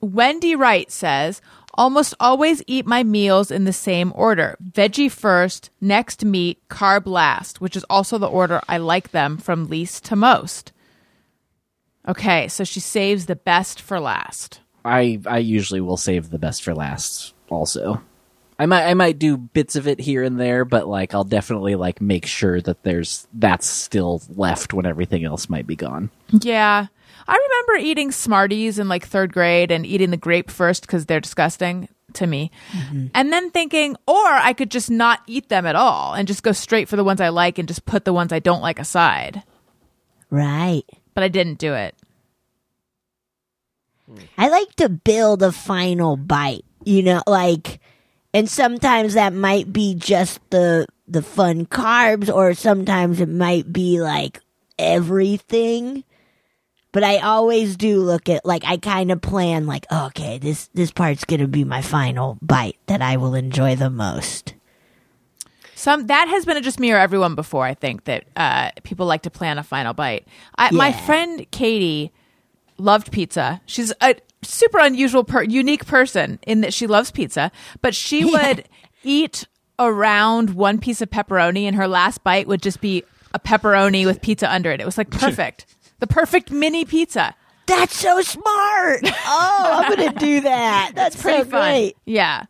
[0.00, 1.42] Wendy Wright says,
[1.74, 7.60] almost always eat my meals in the same order veggie first, next meat, carb last,
[7.60, 10.72] which is also the order I like them from least to most.
[12.08, 14.60] Okay, so she saves the best for last.
[14.84, 17.34] I I usually will save the best for last.
[17.50, 18.02] Also,
[18.58, 21.76] I might I might do bits of it here and there, but like I'll definitely
[21.76, 26.10] like make sure that there's that's still left when everything else might be gone.
[26.30, 26.86] Yeah.
[27.30, 31.20] I remember eating Smarties in like third grade and eating the grape first because they're
[31.20, 32.50] disgusting to me.
[32.72, 33.06] Mm-hmm.
[33.14, 36.50] And then thinking, or I could just not eat them at all and just go
[36.50, 39.44] straight for the ones I like and just put the ones I don't like aside.
[40.28, 40.82] Right.
[41.14, 41.94] But I didn't do it.
[44.36, 47.78] I like to build a final bite, you know, like,
[48.34, 54.00] and sometimes that might be just the the fun carbs, or sometimes it might be
[54.00, 54.40] like
[54.80, 56.02] everything.
[56.92, 60.68] But I always do look at like I kind of plan like, oh, okay, this
[60.74, 64.54] this part's gonna be my final bite that I will enjoy the most.
[65.74, 67.64] Some that has been a just me or everyone before.
[67.64, 70.26] I think that uh, people like to plan a final bite.
[70.58, 72.12] I, My friend Katie
[72.76, 73.60] loved pizza.
[73.66, 78.68] She's a super unusual, per, unique person in that she loves pizza, but she would
[79.02, 79.46] eat
[79.78, 84.20] around one piece of pepperoni, and her last bite would just be a pepperoni with
[84.20, 84.80] pizza under it.
[84.80, 85.64] It was like perfect,
[86.00, 87.34] the perfect mini pizza.
[87.66, 89.00] That's so smart.
[89.04, 90.92] Oh, I'm gonna do that.
[90.96, 91.70] That's Pretty so fun.
[91.70, 91.96] great.
[92.04, 92.44] Yeah.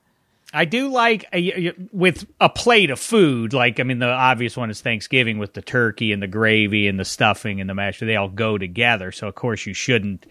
[0.52, 3.52] I do like uh, y- y- with a plate of food.
[3.52, 6.98] Like I mean, the obvious one is Thanksgiving with the turkey and the gravy and
[6.98, 8.01] the stuffing and the mashed.
[8.01, 9.12] They all go together.
[9.12, 10.27] So of course you shouldn't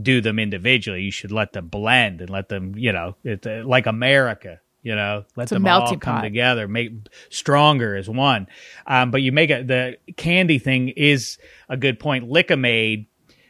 [0.00, 1.02] do them individually.
[1.02, 4.60] You should let them blend and let them, you know, it's uh, like America.
[4.84, 6.20] You know, let a them all come pot.
[6.20, 6.92] together, make
[7.30, 8.46] stronger as one.
[8.86, 11.38] Um, but you make a the candy thing is
[11.68, 12.30] a good point.
[12.30, 13.06] Lik-M-Aid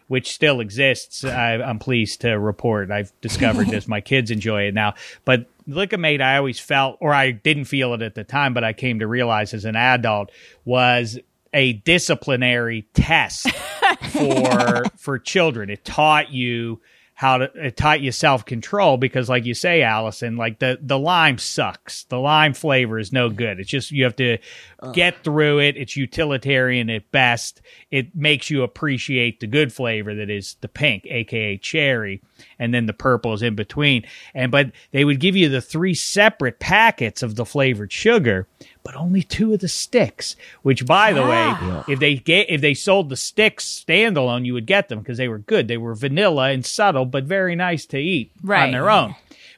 [0.07, 1.25] which still exists.
[1.25, 2.91] I, I'm pleased to report.
[2.91, 3.89] I've discovered this.
[3.89, 4.95] My kids enjoy it now.
[5.25, 8.75] But Lik-M-Aid, I always felt, or I didn't feel it at the time, but I
[8.75, 10.31] came to realize as an adult
[10.65, 11.19] was
[11.55, 13.49] a disciplinary test
[14.11, 15.71] for for children.
[15.71, 16.81] It taught you
[17.15, 20.79] how to uh, it taught you self control because, like you say, Allison, like the
[20.83, 22.05] the lime sucks.
[22.05, 23.61] The lime flavor is no good.
[23.61, 24.39] It's just you have to
[24.85, 24.93] Uh.
[24.93, 25.77] get through it.
[25.77, 27.61] It's utilitarian at best.
[27.91, 32.21] It makes you appreciate the good flavor that is the pink, aka cherry,
[32.59, 34.05] and then the purple is in between.
[34.35, 38.47] And but they would give you the three separate packets of the flavored sugar,
[38.83, 40.37] but only two of the sticks.
[40.63, 41.85] Which, by the way, ah.
[41.89, 45.29] if they get if they sold the sticks standalone, you would get them because they
[45.29, 45.69] were good.
[45.69, 48.65] They were vanilla and subtle, but very nice to eat Right.
[48.67, 49.15] on their own.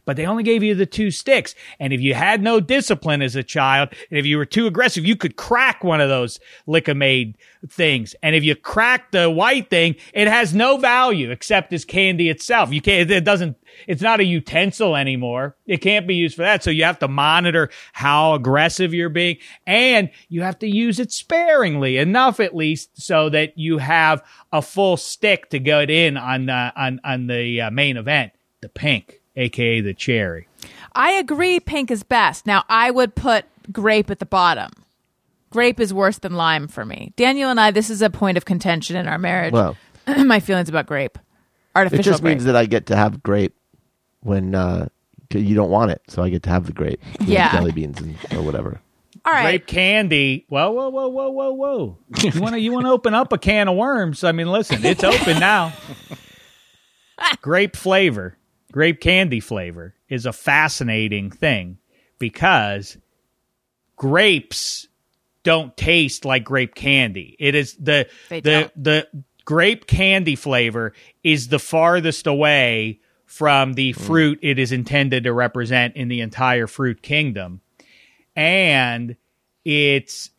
[0.06, 1.54] But they only gave you the two sticks.
[1.78, 5.04] And if you had no discipline as a child, and if you were too aggressive,
[5.04, 7.36] you could crack one of those Lik-M-Aid
[7.68, 8.14] things.
[8.22, 12.72] And if you crack the white thing, it has no value except as candy itself.
[12.72, 13.56] You can't, it doesn't,
[13.88, 15.56] it's not a utensil anymore.
[15.66, 16.62] It can't be used for that.
[16.62, 21.10] So you have to monitor how aggressive you're being and you have to use it
[21.10, 24.22] sparingly enough at least so that you have
[24.52, 29.20] a full stick to go in on, on, on the uh, main event, the pink,
[29.36, 30.48] aka the cherry.
[30.94, 32.46] I agree pink is best.
[32.46, 34.70] Now, I would put grape at the bottom.
[35.50, 37.12] Grape is worse than lime for me.
[37.16, 39.52] Daniel and I, this is a point of contention in our marriage.
[39.52, 39.76] Well,
[40.24, 41.18] My feelings about grape.
[41.74, 42.32] Artificial It just grape.
[42.36, 43.54] means that I get to have grape
[44.20, 44.88] when uh,
[45.28, 47.52] 'Cause You don't want it, so I get to have the grape, you know, Yeah.
[47.52, 48.80] jelly beans and, or whatever.
[49.24, 49.42] All right.
[49.42, 50.44] Grape candy.
[50.48, 51.98] Whoa, whoa, whoa, whoa, whoa, whoa!
[52.22, 54.22] You want to you want to open up a can of worms?
[54.22, 55.72] I mean, listen, it's open now.
[57.42, 58.36] grape flavor,
[58.76, 61.78] grape candy flavor is a fascinating thing
[62.18, 62.98] because
[63.96, 64.86] grapes
[65.44, 67.34] don't taste like grape candy.
[67.38, 68.84] It is the They the don't.
[68.84, 69.08] the
[69.46, 70.92] grape candy flavor
[71.24, 74.02] is the farthest away from the hmm.
[74.02, 77.62] fruit it is intended to represent in the entire fruit kingdom
[78.36, 79.16] and
[79.64, 80.32] it's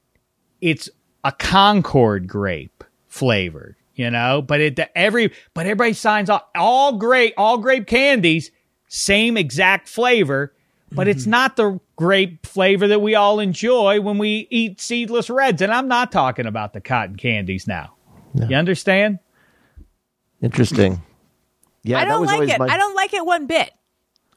[0.62, 0.92] it's
[1.24, 4.42] a Concord grape flavored, you know.
[4.42, 8.52] But it every but everybody signs off all grape all grape candies
[8.88, 10.54] same exact flavor,
[10.92, 11.32] but it's mm-hmm.
[11.32, 15.62] not the grape flavor that we all enjoy when we eat seedless reds.
[15.62, 17.96] And I'm not talking about the cotton candies now.
[18.34, 19.20] You understand?
[20.42, 21.02] Interesting.
[21.84, 22.60] Yeah, I don't was like it.
[22.60, 23.72] my- I don't like it one bit.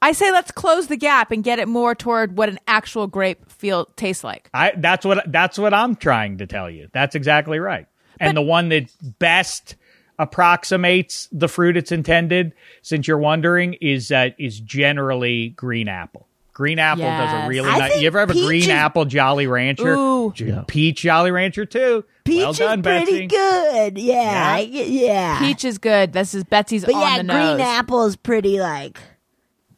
[0.03, 3.51] I say let's close the gap and get it more toward what an actual grape
[3.51, 4.49] feel tastes like.
[4.55, 6.89] I that's what that's what I'm trying to tell you.
[6.93, 7.87] That's exactly right.
[8.21, 9.77] And the one that best
[10.19, 12.53] approximates the fruit it's intended,
[12.83, 16.27] since you're wondering, is uh, is generally green apple.
[16.53, 18.01] Green apple does a really I nice.
[18.01, 19.95] You ever have a green is- apple Jolly Rancher?
[19.95, 20.33] Ooh.
[20.69, 22.05] Peach Jolly Rancher too.
[22.25, 23.27] Peach well done, is pretty Betsy.
[23.29, 23.99] good.
[23.99, 24.83] Yeah, Yeah?
[24.85, 25.39] Yeah.
[25.39, 26.13] Peach is good.
[26.13, 27.61] This is Betsy's but on yeah, the green nose.
[27.63, 28.99] apple is pretty like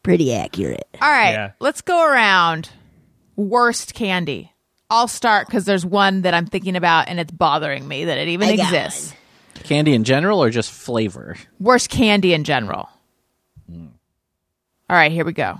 [0.03, 0.85] pretty accurate.
[1.01, 1.51] All right, Yeah.
[1.61, 2.69] let's go around.
[3.37, 4.51] Worst candy.
[4.93, 8.27] I'll start because there's one that I'm thinking about and it's bothering me that it
[8.27, 9.13] even I got exists.
[9.63, 11.35] Candy in general or just flavor?
[11.59, 12.89] Worst candy in general.
[13.71, 15.57] All right, here we go.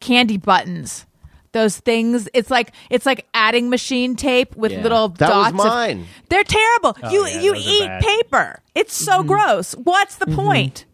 [0.00, 1.04] Candy buttons.
[1.52, 2.28] Those things.
[2.34, 4.82] It's like it's like adding machine tape with Yeah.
[4.82, 5.64] little That was dots.
[5.64, 6.06] of- mine.
[6.28, 6.96] they're terrible.
[7.10, 8.02] you Oh, yeah, you those are eat bad.
[8.02, 8.60] paper.
[8.74, 9.28] It's so Mm-hmm.
[9.28, 9.72] gross.
[9.72, 10.84] What's the point?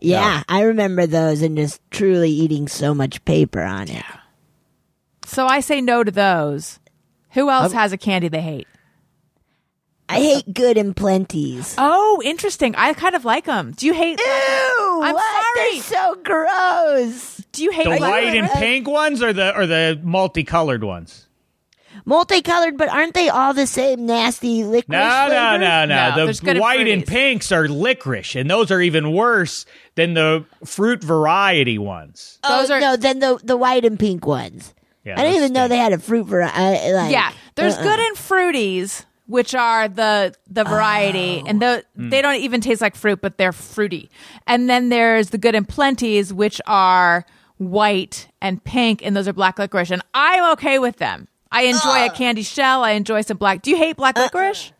[0.00, 4.04] Yeah, I remember those and just truly eating so much paper on it.
[5.26, 6.78] So I say no to those.
[7.32, 8.66] Who else has a candy they hate?
[10.08, 11.74] I hate good and plenties.
[11.78, 12.74] Oh, interesting.
[12.76, 13.72] I kind of like them.
[13.76, 14.20] Do you hate?
[14.20, 15.00] Ew!
[15.02, 15.54] I'm what?
[15.56, 15.72] sorry.
[15.72, 17.42] They're so gross.
[17.52, 17.84] Do you hate?
[17.84, 18.52] The black- white and red?
[18.56, 21.24] pink ones or the or the multicolored ones?
[22.04, 25.58] Multicolored, but aren't they all the same nasty licorice No, no, flavor?
[25.58, 26.10] no, no.
[26.10, 27.08] No, there's good The and white and fruities.
[27.08, 29.66] pinks are licorice, and those are even worse
[29.96, 32.38] than the fruit variety ones.
[32.44, 32.96] Oh, those oh, are- no.
[32.96, 34.72] Then the the white and pink ones.
[35.06, 36.92] Yeah, I didn't those even know they had a fruit variety.
[36.92, 37.82] Like, Yeah, there's uh-uh.
[37.84, 42.10] good and fruities, which are the the variety, and the, Hmm.
[42.10, 44.10] they don't even taste like fruit, but they're fruity.
[44.46, 47.24] And then there's the good and plenties, which are
[47.58, 49.90] white and pink, and those are black licorice.
[49.90, 51.28] And I'm okay with them.
[51.52, 52.82] I enjoy a candy shell.
[52.82, 53.62] I enjoy some black.
[53.62, 54.72] Do you hate black licorice?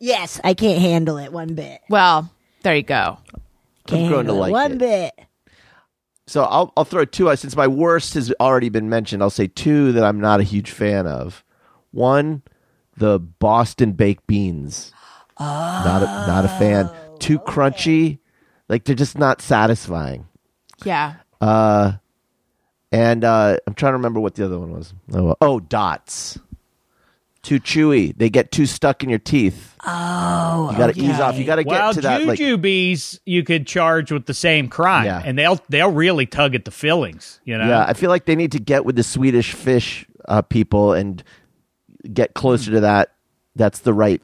[0.00, 1.80] Yes, I can't handle it one bit.
[1.88, 2.30] Well,
[2.62, 3.18] there you go.
[3.86, 4.78] Can't grown to handle it like one it.
[4.78, 5.27] bit.
[6.28, 7.30] So I'll I'll throw two.
[7.30, 7.38] out.
[7.38, 10.70] Since my worst has already been mentioned, I'll say two that I'm not a huge
[10.70, 11.42] fan of.
[11.90, 12.42] One,
[12.96, 14.92] the Boston baked beans.
[15.40, 16.90] Not a, not a fan.
[17.18, 18.18] Too crunchy.
[18.68, 20.26] Like they're just not satisfying.
[20.84, 21.14] Yeah.
[22.92, 24.92] And uh, I'm trying to remember what the other one was.
[25.14, 26.38] Oh, oh, dots.
[27.42, 28.14] Too chewy.
[28.16, 29.74] They get too stuck in your teeth.
[29.86, 31.36] Oh, you got to ease off.
[31.36, 32.24] You got to get Well, to that.
[32.24, 35.22] Like, jujubes you could charge with the same crime, Yeah.
[35.24, 37.40] and they'll they'll really tug at the fillings.
[37.44, 40.42] You know, yeah, I feel like they need to get with the Swedish fish uh,
[40.42, 41.22] people and
[42.12, 43.14] get closer to that.
[43.54, 44.20] That's the right,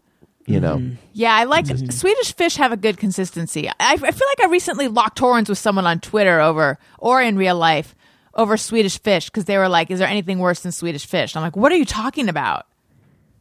[0.46, 0.82] you know.
[1.12, 3.68] Yeah, I like Swedish fish have a good consistency.
[3.68, 7.36] I, I feel like I recently locked horns with someone on Twitter over or in
[7.36, 7.94] real life
[8.34, 11.38] over Swedish fish because they were like, "Is there anything worse than Swedish fish?" And
[11.38, 12.66] I'm like, "What are you talking about?"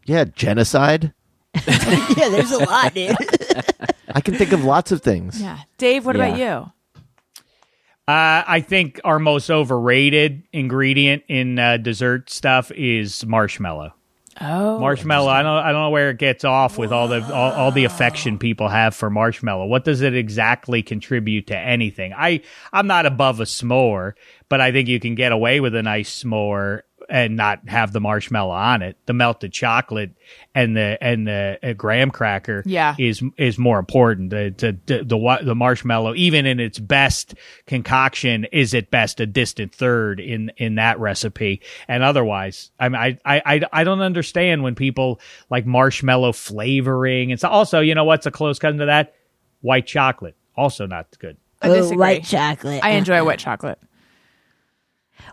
[0.06, 1.14] Yeah, genocide.
[1.68, 3.16] yeah, there's a lot, dude.
[4.10, 5.42] I can think of lots of things.
[5.42, 6.72] Yeah, Dave, what about you?
[8.06, 13.94] Uh, I think our most overrated ingredient in uh, dessert stuff is marshmallow.
[14.42, 15.30] Oh, Marshmallow.
[15.30, 15.58] I don't.
[15.58, 18.68] I don't know where it gets off with all the all, all the affection people
[18.68, 19.68] have for marshmallow.
[19.68, 22.14] What does it exactly contribute to anything?
[22.18, 24.14] I I'm not above a s'more,
[24.50, 26.82] but I think you can get away with a nice s'more
[27.14, 28.98] and not have the marshmallow on it.
[29.06, 30.16] The melted chocolate
[30.56, 32.96] and the and the uh, graham cracker Yeah.
[32.98, 34.32] is is more important.
[34.32, 37.36] The the the, the the marshmallow, even in its best
[37.68, 41.62] concoction, is at best a distant third in in that recipe.
[41.88, 45.20] And otherwise, I mean, I I I, I don't understand when people
[45.52, 47.30] like marshmallow flavoring.
[47.30, 49.14] It's also, you know, what's a close cousin to that?
[49.62, 51.38] White chocolate, also not good.
[51.62, 51.98] I Oh, disagree.
[51.98, 52.84] white chocolate.
[52.84, 53.78] I enjoy white chocolate.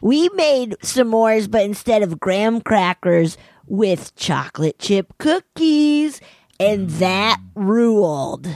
[0.03, 3.37] We made s'mores, but instead of graham crackers
[3.67, 6.21] with chocolate chip cookies,
[6.59, 6.99] and mm.
[6.99, 8.49] that ruled.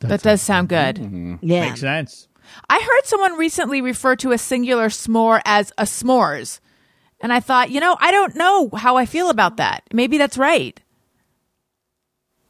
[0.00, 0.96] that does sound good.
[0.96, 1.36] Mm-hmm.
[1.42, 1.68] Yeah.
[1.68, 2.28] Makes sense.
[2.68, 6.60] I heard someone recently refer to a singular s'more as a s'mores.
[7.20, 9.82] And I thought, you know, I don't know how I feel about that.
[9.92, 10.80] Maybe that's right.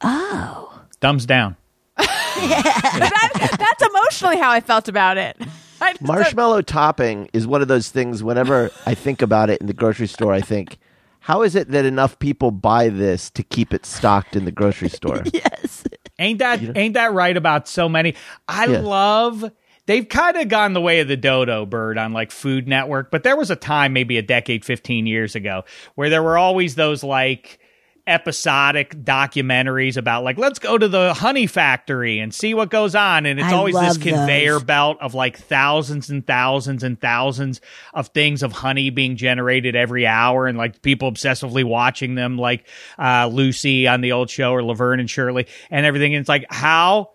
[0.01, 1.55] Oh, thumbs down.
[2.39, 5.35] That- that's emotionally how I felt about it.
[5.81, 8.23] I don't- Marshmallow topping is one of those things.
[8.23, 10.77] Whenever I think about it in the grocery store, I think,
[11.21, 14.89] how is it that enough people buy this to keep it stocked in the grocery
[14.89, 15.23] store?
[15.33, 15.83] yes.
[16.17, 18.15] Ain't that ain't that right about so many?
[18.47, 18.79] I Yeah.
[18.79, 19.51] love
[19.85, 23.23] they've kind of gone the way of the dodo bird on like Food Network, but
[23.23, 25.63] there was a time maybe a decade 15 years ago
[25.95, 27.59] where there were always those like
[28.07, 33.25] episodic documentaries about like let's go to the honey factory and see what goes on
[33.25, 34.63] and it's I always this conveyor those.
[34.63, 37.61] belt of like thousands and thousands and thousands
[37.93, 42.67] of things of honey being generated every hour and like people obsessively watching them like
[42.97, 46.45] uh, Lucy on the old show or Laverne and Shirley and everything and it's like
[46.49, 47.11] how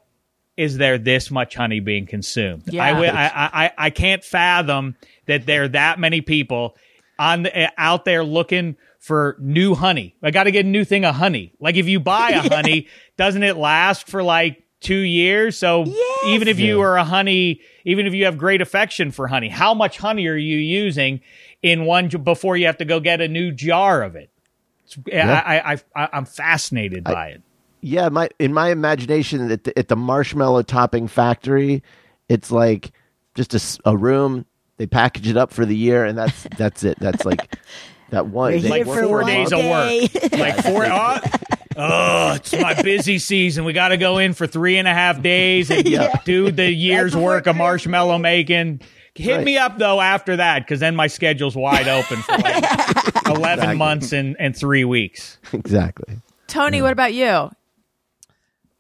[0.56, 2.62] is there this much honey being consumed?
[2.66, 2.84] Yeah.
[2.84, 4.94] I, I, I, I can't fathom
[5.26, 6.76] that there are that many people
[7.18, 10.16] on the, out there looking for new honey.
[10.22, 11.52] I got to get a new thing of honey.
[11.60, 15.58] Like if you buy a honey, doesn't it last for like two years?
[15.58, 15.84] So
[16.26, 19.74] even if you are a honey, even if you have great affection for honey, how
[19.74, 21.20] much honey are you using
[21.60, 24.30] in one before you have to go get a new jar of it?
[25.06, 27.42] It's- I, I, I, I'm fascinated by it.
[27.82, 31.82] Yeah, my in my imagination at the, at the marshmallow topping factory,
[32.30, 32.92] it's like
[33.34, 34.46] just a room.
[34.78, 36.98] They package it up for the year, and that's that's it.
[36.98, 37.58] That's like
[38.14, 38.52] that one.
[38.52, 40.32] We're they like work four days of work.
[40.32, 40.86] Like four.
[41.76, 43.64] Oh, oh, it's my busy season.
[43.64, 45.84] We got to go in for three and a half days and
[46.24, 48.80] do the year's work of marshmallow making.
[49.16, 49.44] Hit Right.
[49.44, 54.12] me up though after that because then my schedule's wide open for like eleven months
[54.12, 55.38] and, and three weeks.
[55.52, 56.18] exactly.
[56.46, 57.50] Tony, what about you?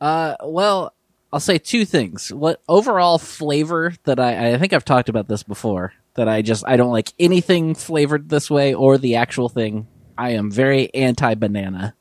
[0.00, 0.92] Uh, well,
[1.32, 2.32] I'll say two things.
[2.32, 6.64] What overall flavor that I I think I've talked about this before that I just
[6.66, 9.86] I don't like anything flavored this way or the actual thing.
[10.16, 11.94] I am very anti banana.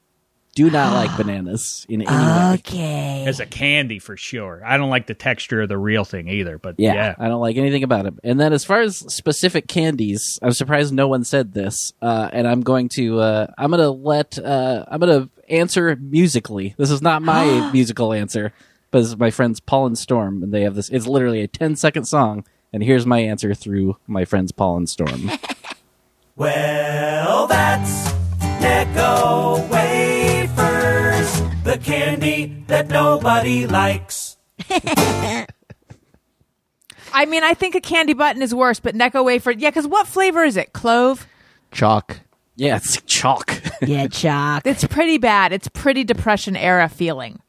[0.56, 2.16] Do not like bananas in any way.
[3.28, 4.62] As a candy for sure.
[4.64, 6.60] I don't like the texture of the real thing either.
[6.60, 8.14] But Yeah, yeah, I don't like anything about it.
[8.24, 11.94] And then as far as specific candies, I'm surprised no one said this.
[12.02, 15.96] Uh, and I'm going to uh, I'm going to let uh, I'm going to answer
[16.00, 16.76] musically.
[16.78, 18.54] This is not my musical answer,
[18.92, 20.90] but this is my friends Paul and Storm, and they have this.
[20.90, 24.90] It's literally a 10 second song, and here's my answer through my friends Paul and
[24.90, 25.32] Storm.
[26.36, 28.12] Well, that's
[28.60, 34.38] Necco wafers, the candy that nobody likes.
[34.72, 35.46] I
[37.28, 40.44] mean, I think a candy button is worse, but Necco wafer, yeah, because what flavor
[40.44, 40.74] is it?
[40.74, 41.28] Clove?
[41.72, 42.20] Chalk.
[42.56, 43.62] yeah, it's chalk.
[43.84, 44.66] yeah, chalk.
[44.66, 45.54] It's pretty bad.
[45.54, 47.40] It's pretty depression era feeling.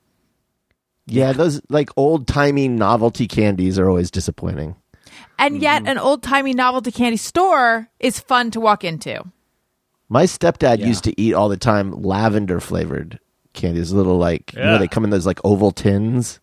[1.06, 4.76] Yeah, those like old timey novelty candies are always disappointing.
[5.39, 5.89] And yet, mm-hmm.
[5.89, 9.24] an old timey novelty candy store is fun to walk into.
[10.09, 10.86] My stepdad Yeah.
[10.86, 13.19] used to eat all the time lavender flavored
[13.53, 16.41] candies, little like you know they come in those like oval tins,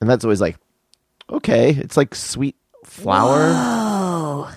[0.00, 0.56] and that's always like
[1.30, 4.52] okay, it's like sweet flour.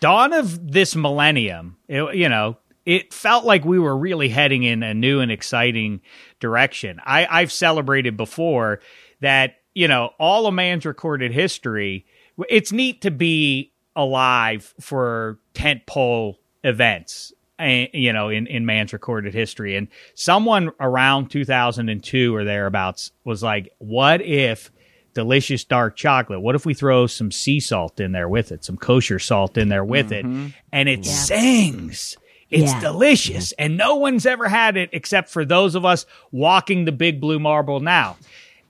[0.00, 2.56] dawn of this millennium, it, you know,
[2.86, 6.00] it felt like we were really heading in a new and exciting
[6.40, 7.00] direction.
[7.04, 8.80] I, I've celebrated before
[9.20, 12.06] that, you know, all a man's recorded history.
[12.48, 17.32] It's neat to be alive for tentpole events.
[17.58, 19.74] eh, You know, in, in man's recorded history.
[19.76, 24.70] And someone around 2002 or thereabouts was like, what if
[25.14, 26.40] delicious dark chocolate.
[26.40, 29.68] What if we throw some sea salt in there with it, some kosher salt in
[29.68, 32.16] there with it, and it sings?
[32.50, 32.80] It's Yeah.
[32.80, 37.20] delicious, and no one's ever had it except for those of us walking the big
[37.20, 38.16] blue marble now.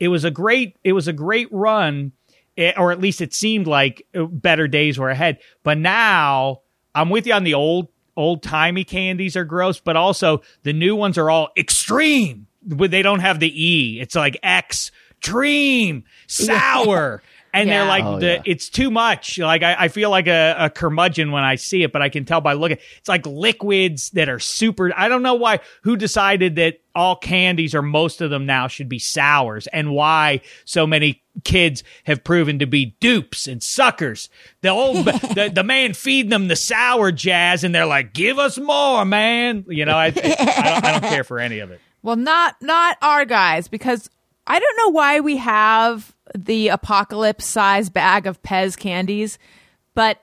[0.00, 2.12] It was a great, it was a great run,
[2.58, 5.38] eh, or at least it seemed like uh, better days were ahead.
[5.62, 6.60] But now
[6.94, 10.94] I'm with you on the old, old timey candies are gross, but also the new
[10.94, 12.46] ones are all extreme.
[12.62, 14.00] They don't have the E.
[14.00, 14.90] It's like X
[15.20, 17.22] dream sour.
[17.52, 18.42] And they're like, Oh, the, yeah.
[18.44, 19.38] it's too much.
[19.38, 22.24] Like I, I feel like a, a curmudgeon when I see it, but I can
[22.24, 22.78] tell by looking.
[22.98, 24.92] It's like liquids that are super.
[24.96, 25.60] I don't know why.
[25.82, 30.40] Who decided that all candies or most of them now should be sours, and why
[30.64, 34.28] so many kids have proven to be dupes and suckers.
[34.60, 38.58] The old the, the man feeding them the sour jazz, and they're like, "Give us
[38.58, 41.80] more, man." You know, I I don't, I don't care for any of it.
[42.02, 44.08] Well, not not our guys because
[44.46, 49.38] I don't know why we have the apocalypse size bag of Pez candies,
[49.94, 50.20] but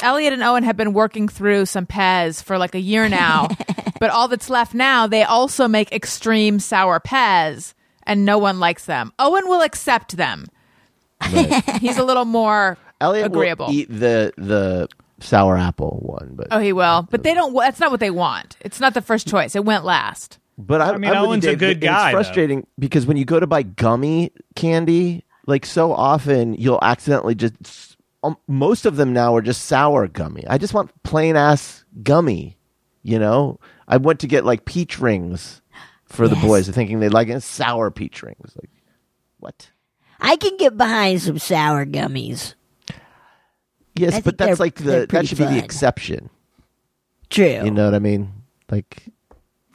[0.00, 3.48] Elliot and Owen have been working through some Pez for like a year now.
[4.00, 8.84] but all that's left now, they also make extreme sour Pez, and no one likes
[8.84, 9.12] them.
[9.18, 10.46] Owen will accept them.
[11.80, 13.66] He's a little more Elliot agreeable.
[13.66, 14.88] will eat the the
[15.20, 17.08] sour apple one, but Oh, he will.
[17.10, 17.54] But they don't.
[17.54, 18.56] That's not what they want.
[18.60, 19.56] It's not the first choice.
[19.56, 20.38] It went last.
[20.58, 22.22] But I, I mean, I'm with you, Owen's a good and guy, It's though.
[22.22, 27.96] frustrating because when you go to buy gummy candy, like so often you'll accidentally just.
[28.22, 30.44] Um, most of them now are just sour gummy.
[30.48, 32.56] I just want plain ass gummy.
[33.02, 35.62] You know, I went to get like peach rings
[36.06, 37.42] for the boys, thinking they'd like it.
[37.42, 38.56] Sour peach rings.
[38.56, 38.70] Like
[39.38, 39.70] what?
[40.18, 42.54] I can get behind some sour gummies.
[43.94, 46.30] Yes, I but that's like the that should be the exception.
[47.30, 47.64] True.
[47.64, 48.32] You know what I mean?
[48.70, 49.04] Like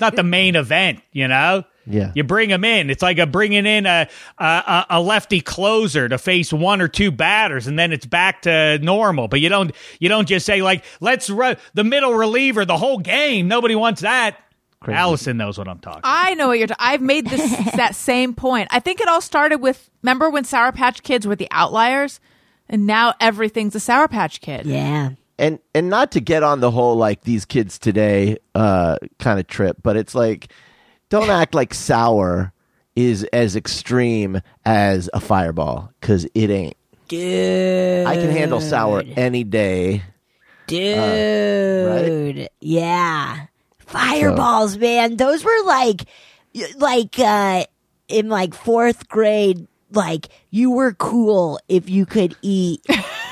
[0.02, 1.64] not the main event, you know.
[1.88, 2.12] Yeah.
[2.14, 2.90] You bring him in.
[2.92, 4.08] It's like a bringing in a,
[4.38, 8.78] a a lefty closer to face one or two batters, and then it's back to
[8.80, 9.28] normal.
[9.28, 13.00] But you don't you don't just say like let's run the middle reliever the whole
[13.00, 13.48] game.
[13.48, 14.38] Nobody wants that.
[14.80, 14.98] Crazy.
[14.98, 16.02] Allison knows what I'm talking.
[16.04, 16.68] I know what you're.
[16.68, 18.68] T- I've made this that same point.
[18.72, 19.90] I think it all started with.
[20.04, 22.20] Remember when Sour Patch Kids were the outliers,
[22.70, 24.66] and now everything's a Sour Patch Kid.
[24.66, 25.12] yeah.
[25.42, 29.48] And and not to get on the whole like these kids today uh kind of
[29.48, 30.52] trip but it's like
[31.10, 32.54] don't act like sour
[32.96, 36.78] is as extreme as a fireball because it ain't
[37.10, 38.08] Dude.
[38.08, 40.04] i can handle sour any day
[40.72, 42.48] Dude.
[42.62, 43.48] Yeah.
[43.80, 45.18] Fireballs, man.
[45.18, 46.04] Those were like
[46.78, 47.66] like uh
[48.08, 52.86] in like 4th grade like you were cool if you could eat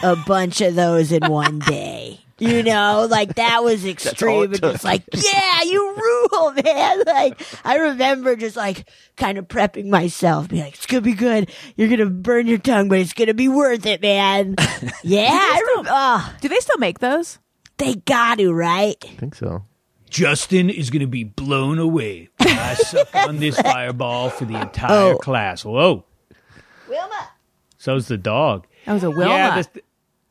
[0.03, 2.19] a bunch of those in one day.
[2.41, 4.53] You know, like that was all extreme.
[4.53, 5.93] it And just like, yeah, you
[6.31, 7.03] rule, man.
[7.05, 11.51] Like, I remember just like kind of prepping myself, be like, it's gonna be good.
[11.75, 14.55] You're gonna burn your tongue, but it's gonna be worth it, man.
[15.03, 17.39] yeah, I rem- oh, Do they still make those?
[17.77, 18.95] they got to, right?
[19.05, 19.63] i think so
[20.09, 22.29] Justin is going to be blown away.
[22.39, 25.17] I suck on this fireball for the entire Oh.
[25.19, 25.63] class.
[25.63, 26.03] Whoa.
[26.89, 27.29] Wilma.
[27.77, 28.65] So's the dog.
[28.85, 29.25] That was a Wilma.
[29.27, 29.81] Yeah, the, the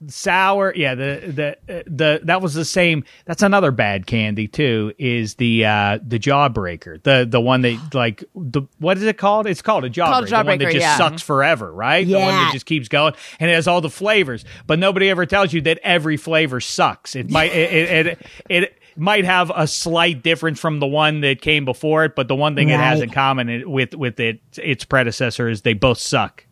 [0.07, 0.73] sour.
[0.75, 3.05] Yeah, the the uh, the that was the same.
[3.25, 4.93] That's another bad candy too.
[4.99, 9.47] Is the uh the jawbreaker the the one that like the what is it called?
[9.47, 10.11] It's called a jawbreaker.
[10.11, 10.97] Called a the one that just yeah.
[10.97, 12.07] sucks forever, right?
[12.07, 14.45] The one that just keeps going and it has all the flavors.
[14.67, 17.17] But nobody ever tells you that every flavor sucks.
[17.17, 18.19] It might it it, it,
[18.49, 22.37] it might have a slight difference from the one that came before it, but the
[22.37, 26.45] one thing it has in common with with it its predecessor is they both suck.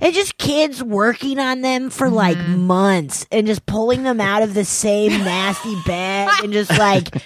[0.00, 2.62] And just kids working on them for like mm-hmm.
[2.62, 7.22] months and just pulling them out of the same nasty bag and just like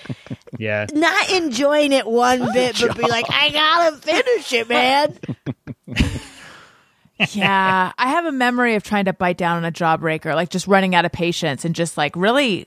[0.58, 0.86] Yeah.
[0.92, 5.18] not enjoying it one bit, but be like, I gotta finish it, man.
[7.32, 10.66] yeah, I have a memory of trying to bite down on a jawbreaker, like just
[10.66, 12.66] running out of patience and just like really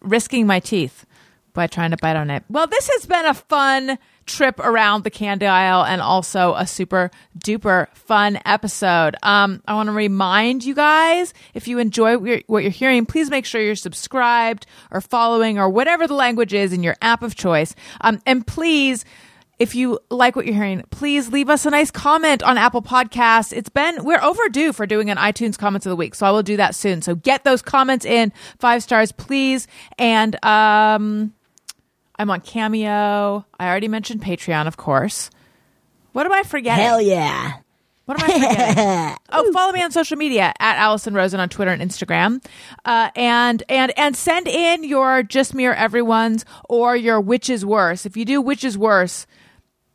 [0.00, 1.06] risking my teeth
[1.52, 2.42] by trying to bite on it.
[2.50, 7.10] Well, this has been a fun trip around the candy aisle and also a super
[7.38, 9.16] duper fun episode.
[9.22, 13.06] Um, I want to remind you guys if you enjoy what you're, what you're hearing,
[13.06, 17.22] please make sure you're subscribed or following or whatever the language is in your app
[17.22, 17.74] of choice.
[18.00, 19.04] Um, and please
[19.58, 23.52] if you like what you're hearing, please leave us a nice comment on Apple Podcasts.
[23.52, 26.14] It's been, we're overdue for doing an iTunes comments of the week.
[26.14, 27.02] So I will do that soon.
[27.02, 29.68] So get those comments in five stars, please.
[29.96, 31.34] And, um,
[32.16, 33.44] I'm on Cameo.
[33.58, 35.30] I already mentioned Patreon, of course.
[36.12, 36.84] What am I forgetting?
[36.84, 37.54] Hell yeah.
[38.04, 39.16] What am I forgetting?
[39.32, 42.44] oh, follow me on social media at Allison Rosen on Twitter and Instagram,
[42.84, 47.64] uh, and and and send in your just me or everyone's or your which is
[47.64, 48.04] worse.
[48.04, 49.26] If you do which is worse,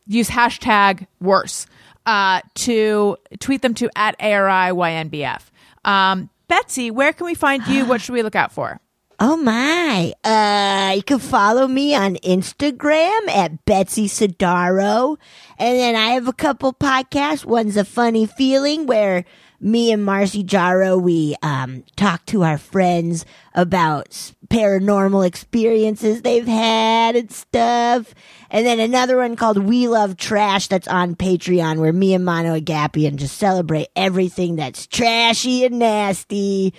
[0.06, 1.66] use hashtag worse
[2.04, 5.42] uh, to tweet them to at ARIYNBF.
[5.84, 7.84] Um, Betsy, where can we find you?
[7.84, 8.80] What should we look out for?
[9.22, 10.14] Oh my.
[10.24, 15.18] Uh you can follow me on Instagram at Betsy Sodaro.
[15.58, 17.44] And then I have a couple podcasts.
[17.44, 19.26] One's a funny feeling where
[19.60, 27.14] me and Marcy Jarreau we um talk to our friends about paranormal experiences they've had
[27.14, 28.14] and stuff.
[28.48, 32.58] And then another one called We Love Trash that's on Patreon where me and Mano
[32.58, 36.72] Agapion just celebrate everything that's trashy and nasty.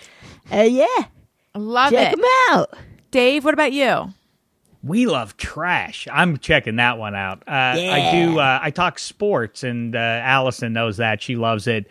[0.51, 1.05] Uh, yeah.
[1.55, 2.73] Love Check it, them out.
[3.11, 3.43] Dave.
[3.43, 4.13] What about you?
[4.83, 6.07] We love trash.
[6.11, 7.43] I'm checking that one out.
[7.47, 8.39] Uh, I do.
[8.39, 11.21] Uh, I talk sports, and uh, Allison knows that.
[11.21, 11.85] She loves it.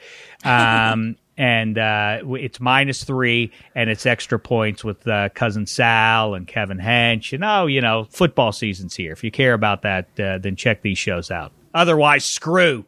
[0.45, 6.49] Um, and uh, it's minus three, and it's extra points with uh, cousin Sal and
[6.49, 7.33] Kevin Hench.
[7.33, 9.13] And oh, you know, football season's here.
[9.13, 11.53] If you care about that, uh, then check these shows out.
[11.73, 12.85] Otherwise, screw.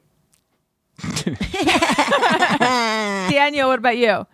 [3.31, 4.27] Daniel, what about you?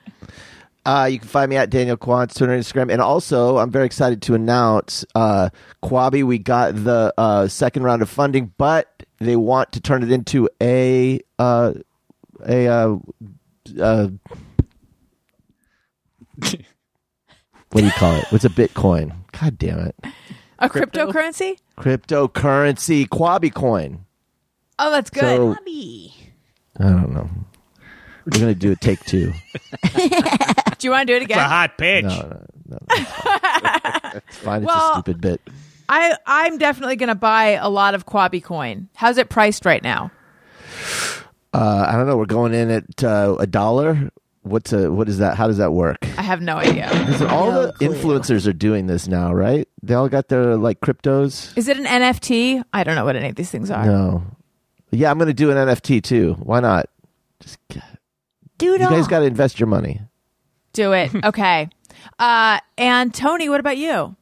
[0.88, 2.90] Uh, you can find me at Daniel Quantz, Twitter and Instagram.
[2.90, 5.50] And also, I'm very excited to announce, uh,
[5.82, 10.10] Quabi, we got the uh, second round of funding, but they want to turn it
[10.10, 11.74] into a uh,
[12.46, 12.96] a uh,
[13.78, 14.08] uh,
[16.38, 16.52] what
[17.74, 18.24] do you call it?
[18.30, 19.14] What's a Bitcoin?
[19.38, 19.94] God damn it!
[20.58, 21.12] A Crypto?
[21.12, 21.58] cryptocurrency?
[21.76, 24.06] Cryptocurrency, Quabi coin.
[24.78, 25.20] Oh, that's good.
[25.20, 26.14] So Bobby.
[26.80, 27.28] I don't know.
[28.24, 29.34] We're gonna do a take two.
[30.78, 31.38] do you want to do it again?
[31.38, 32.04] It's a hot pitch.
[32.04, 32.78] No, no, no.
[32.88, 34.20] no.
[34.26, 34.62] It's fine.
[34.62, 35.40] It's Well- a stupid bit.
[35.90, 38.88] I I'm definitely going to buy a lot of Quabi coin.
[38.94, 40.10] How's it priced right now?
[41.54, 42.16] Uh, I don't know.
[42.16, 44.10] We're going in at uh, a dollar.
[44.42, 45.36] What's a what is that?
[45.36, 45.96] How does that work?
[46.18, 46.88] I have no idea.
[47.30, 47.88] All No the clue.
[47.88, 49.66] influencers are doing this now, right?
[49.82, 51.56] They all got their like cryptos.
[51.56, 52.62] Is it an NFT?
[52.72, 53.84] I don't know what any of these things are.
[53.86, 54.22] No.
[54.90, 56.34] Yeah, I'm going to do an NFT too.
[56.40, 56.86] Why not?
[57.40, 57.58] Just
[58.58, 60.00] Dude, you guys got to invest your money.
[60.72, 61.10] Do it.
[61.24, 61.68] Okay.
[62.18, 64.14] Uh, and Tony, what about you?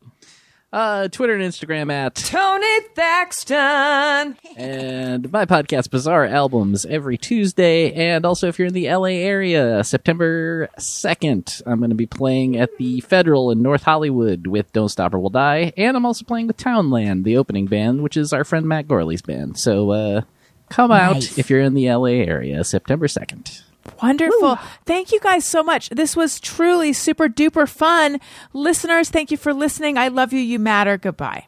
[0.73, 4.37] Uh, Twitter and Instagram at Tony Thaxton.
[4.57, 7.93] and my podcast Bizarre Albums every Tuesday.
[7.93, 12.57] And also, if you're in the LA area, September 2nd, I'm going to be playing
[12.57, 15.73] at the Federal in North Hollywood with Don't Stop or We'll Die.
[15.77, 19.23] And I'm also playing with Townland, the opening band, which is our friend Matt Gourley's
[19.23, 19.59] band.
[19.59, 20.21] So, uh,
[20.69, 23.63] come out if you're in the LA area, September 2nd.
[24.03, 24.49] Wonderful.
[24.51, 24.59] Woo.
[24.85, 25.89] Thank you guys so much.
[25.91, 28.21] This was truly super duper fun.
[28.53, 29.97] Listeners, thank you for listening.
[29.99, 30.41] I love you.
[30.41, 30.97] You matter.
[30.99, 31.47] Goodbye.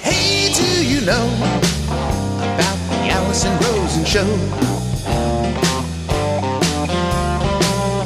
[0.00, 4.26] Hey, do you know about the Allison Rosen show?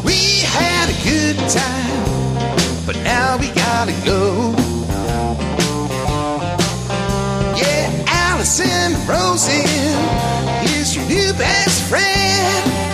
[0.05, 4.55] We had a good time, but now we gotta go.
[7.57, 9.65] Yeah, Allison Rosen
[10.78, 12.89] is your new best friend.